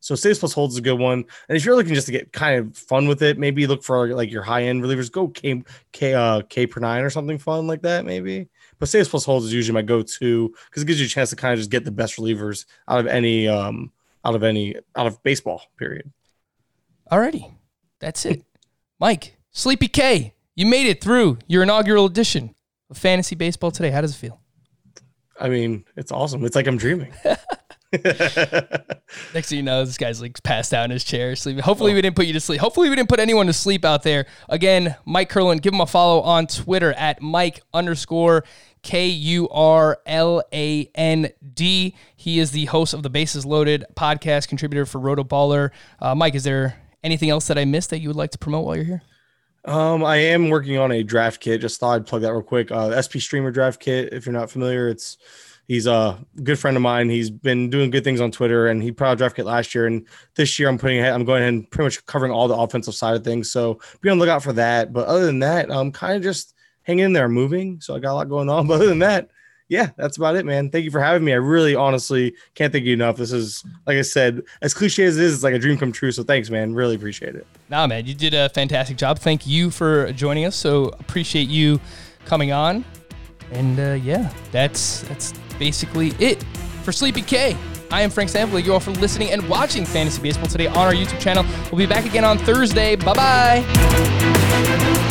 So 0.00 0.14
saves 0.14 0.38
plus 0.38 0.52
holds 0.52 0.74
is 0.74 0.78
a 0.78 0.82
good 0.82 0.98
one. 0.98 1.24
And 1.48 1.56
if 1.56 1.64
you're 1.64 1.74
looking 1.74 1.94
just 1.94 2.06
to 2.06 2.12
get 2.12 2.32
kind 2.32 2.60
of 2.60 2.76
fun 2.76 3.08
with 3.08 3.22
it, 3.22 3.38
maybe 3.38 3.66
look 3.66 3.82
for 3.82 4.14
like 4.14 4.30
your 4.30 4.42
high 4.42 4.64
end 4.64 4.82
relievers. 4.82 5.10
Go 5.10 5.28
K 5.28 5.62
K 5.92 6.12
uh 6.12 6.42
K 6.42 6.66
per 6.66 6.78
nine 6.78 7.02
or 7.02 7.08
something 7.08 7.38
fun 7.38 7.66
like 7.66 7.80
that, 7.82 8.04
maybe. 8.04 8.48
But 8.84 8.90
saves 8.90 9.08
plus 9.08 9.24
holds 9.24 9.46
is 9.46 9.54
usually 9.54 9.72
my 9.72 9.80
go-to 9.80 10.54
because 10.66 10.82
it 10.82 10.86
gives 10.86 11.00
you 11.00 11.06
a 11.06 11.08
chance 11.08 11.30
to 11.30 11.36
kind 11.36 11.54
of 11.54 11.58
just 11.58 11.70
get 11.70 11.86
the 11.86 11.90
best 11.90 12.18
relievers 12.18 12.66
out 12.86 13.00
of 13.00 13.06
any 13.06 13.48
um 13.48 13.90
out 14.26 14.34
of 14.34 14.42
any 14.42 14.76
out 14.94 15.06
of 15.06 15.22
baseball, 15.22 15.62
period. 15.78 16.12
Alrighty, 17.10 17.54
that's 17.98 18.26
it. 18.26 18.44
Mike, 19.00 19.38
Sleepy 19.52 19.88
K, 19.88 20.34
you 20.54 20.66
made 20.66 20.86
it 20.86 21.02
through 21.02 21.38
your 21.46 21.62
inaugural 21.62 22.04
edition 22.04 22.54
of 22.90 22.98
Fantasy 22.98 23.34
Baseball 23.34 23.70
today. 23.70 23.88
How 23.88 24.02
does 24.02 24.12
it 24.14 24.18
feel? 24.18 24.42
I 25.40 25.48
mean, 25.48 25.86
it's 25.96 26.12
awesome. 26.12 26.44
It's 26.44 26.54
like 26.54 26.66
I'm 26.66 26.76
dreaming. 26.76 27.14
Next 29.34 29.48
thing 29.48 29.56
you 29.56 29.62
know, 29.62 29.84
this 29.84 29.98
guy's 29.98 30.20
like 30.20 30.42
passed 30.42 30.74
out 30.74 30.84
in 30.84 30.90
his 30.90 31.04
chair, 31.04 31.36
sleeping. 31.36 31.62
Hopefully, 31.62 31.94
we 31.94 32.02
didn't 32.02 32.16
put 32.16 32.26
you 32.26 32.32
to 32.32 32.40
sleep. 32.40 32.60
Hopefully, 32.60 32.90
we 32.90 32.96
didn't 32.96 33.08
put 33.08 33.20
anyone 33.20 33.46
to 33.46 33.52
sleep 33.52 33.84
out 33.84 34.02
there. 34.02 34.26
Again, 34.48 34.96
Mike 35.04 35.30
Kurland, 35.30 35.62
give 35.62 35.72
him 35.72 35.80
a 35.80 35.86
follow 35.86 36.20
on 36.20 36.46
Twitter 36.46 36.92
at 36.94 37.22
Mike 37.22 37.62
underscore 37.72 38.44
K 38.84 39.06
U 39.08 39.48
R 39.48 39.98
L 40.06 40.44
A 40.52 40.88
N 40.94 41.30
D. 41.54 41.94
He 42.14 42.38
is 42.38 42.52
the 42.52 42.66
host 42.66 42.94
of 42.94 43.02
the 43.02 43.10
Bases 43.10 43.44
Loaded 43.44 43.84
podcast, 43.96 44.46
contributor 44.46 44.86
for 44.86 45.00
RotoBaller. 45.00 45.70
Uh, 46.00 46.14
Mike, 46.14 46.34
is 46.34 46.44
there 46.44 46.76
anything 47.02 47.30
else 47.30 47.48
that 47.48 47.58
I 47.58 47.64
missed 47.64 47.90
that 47.90 48.00
you 48.00 48.08
would 48.08 48.16
like 48.16 48.30
to 48.30 48.38
promote 48.38 48.66
while 48.66 48.76
you're 48.76 48.84
here? 48.84 49.02
Um, 49.64 50.04
I 50.04 50.16
am 50.16 50.50
working 50.50 50.76
on 50.76 50.92
a 50.92 51.02
draft 51.02 51.40
kit. 51.40 51.62
Just 51.62 51.80
thought 51.80 51.94
I'd 51.94 52.06
plug 52.06 52.22
that 52.22 52.32
real 52.32 52.42
quick. 52.42 52.70
Uh, 52.70 53.00
SP 53.00 53.16
Streamer 53.16 53.50
draft 53.50 53.80
kit. 53.80 54.12
If 54.12 54.26
you're 54.26 54.34
not 54.34 54.50
familiar, 54.50 54.88
it's 54.88 55.16
he's 55.66 55.86
a 55.86 56.22
good 56.42 56.58
friend 56.58 56.76
of 56.76 56.82
mine. 56.82 57.08
He's 57.08 57.30
been 57.30 57.70
doing 57.70 57.88
good 57.88 58.04
things 58.04 58.20
on 58.20 58.30
Twitter, 58.30 58.66
and 58.66 58.82
he 58.82 58.92
put 58.92 59.06
out 59.06 59.16
draft 59.16 59.36
kit 59.36 59.46
last 59.46 59.74
year. 59.74 59.86
And 59.86 60.06
this 60.36 60.58
year, 60.58 60.68
I'm 60.68 60.76
putting 60.76 61.02
I'm 61.02 61.24
going 61.24 61.40
ahead 61.40 61.54
and 61.54 61.70
pretty 61.70 61.86
much 61.86 62.04
covering 62.04 62.32
all 62.32 62.48
the 62.48 62.56
offensive 62.56 62.94
side 62.94 63.16
of 63.16 63.24
things. 63.24 63.50
So 63.50 63.80
be 64.02 64.10
on 64.10 64.18
the 64.18 64.26
lookout 64.26 64.42
for 64.42 64.52
that. 64.52 64.92
But 64.92 65.06
other 65.06 65.24
than 65.24 65.38
that, 65.38 65.70
I'm 65.70 65.90
kind 65.90 66.16
of 66.18 66.22
just 66.22 66.53
hanging 66.84 67.06
in 67.06 67.12
there, 67.12 67.28
moving. 67.28 67.80
So 67.80 67.94
I 67.94 67.98
got 67.98 68.12
a 68.12 68.14
lot 68.14 68.28
going 68.28 68.48
on. 68.48 68.66
But 68.74 68.74
other 68.74 68.86
than 68.86 69.00
that, 69.00 69.30
yeah, 69.68 69.90
that's 69.96 70.18
about 70.18 70.36
it, 70.36 70.44
man. 70.44 70.70
Thank 70.70 70.84
you 70.84 70.90
for 70.90 71.00
having 71.00 71.24
me. 71.24 71.32
I 71.32 71.36
really, 71.36 71.74
honestly, 71.74 72.34
can't 72.54 72.72
thank 72.72 72.84
you 72.84 72.92
enough. 72.92 73.16
This 73.16 73.32
is, 73.32 73.64
like 73.86 73.96
I 73.96 74.02
said, 74.02 74.42
as 74.60 74.74
cliche 74.74 75.04
as 75.04 75.16
it 75.16 75.24
is, 75.24 75.34
it's 75.34 75.42
like 75.42 75.54
a 75.54 75.58
dream 75.58 75.78
come 75.78 75.90
true. 75.90 76.12
So 76.12 76.22
thanks, 76.22 76.50
man. 76.50 76.74
Really 76.74 76.94
appreciate 76.94 77.34
it. 77.34 77.46
Nah, 77.70 77.86
man, 77.86 78.06
you 78.06 78.14
did 78.14 78.34
a 78.34 78.50
fantastic 78.50 78.98
job. 78.98 79.18
Thank 79.18 79.46
you 79.46 79.70
for 79.70 80.12
joining 80.12 80.44
us. 80.44 80.54
So 80.54 80.88
appreciate 81.00 81.48
you 81.48 81.80
coming 82.26 82.52
on. 82.52 82.84
And 83.52 83.78
uh, 83.78 83.98
yeah, 84.02 84.32
that's 84.52 85.02
that's 85.02 85.32
basically 85.58 86.08
it 86.18 86.42
for 86.82 86.92
Sleepy 86.92 87.22
K. 87.22 87.56
I 87.90 88.02
am 88.02 88.10
Frank 88.10 88.30
Stampfl. 88.30 88.62
You 88.64 88.72
all 88.74 88.80
for 88.80 88.90
listening 88.92 89.30
and 89.30 89.48
watching 89.48 89.84
Fantasy 89.84 90.20
Baseball 90.20 90.48
today 90.48 90.66
on 90.66 90.76
our 90.76 90.92
YouTube 90.92 91.20
channel. 91.20 91.44
We'll 91.70 91.78
be 91.78 91.86
back 91.86 92.04
again 92.04 92.24
on 92.24 92.38
Thursday. 92.38 92.96
Bye 92.96 93.14
bye. 93.14 95.10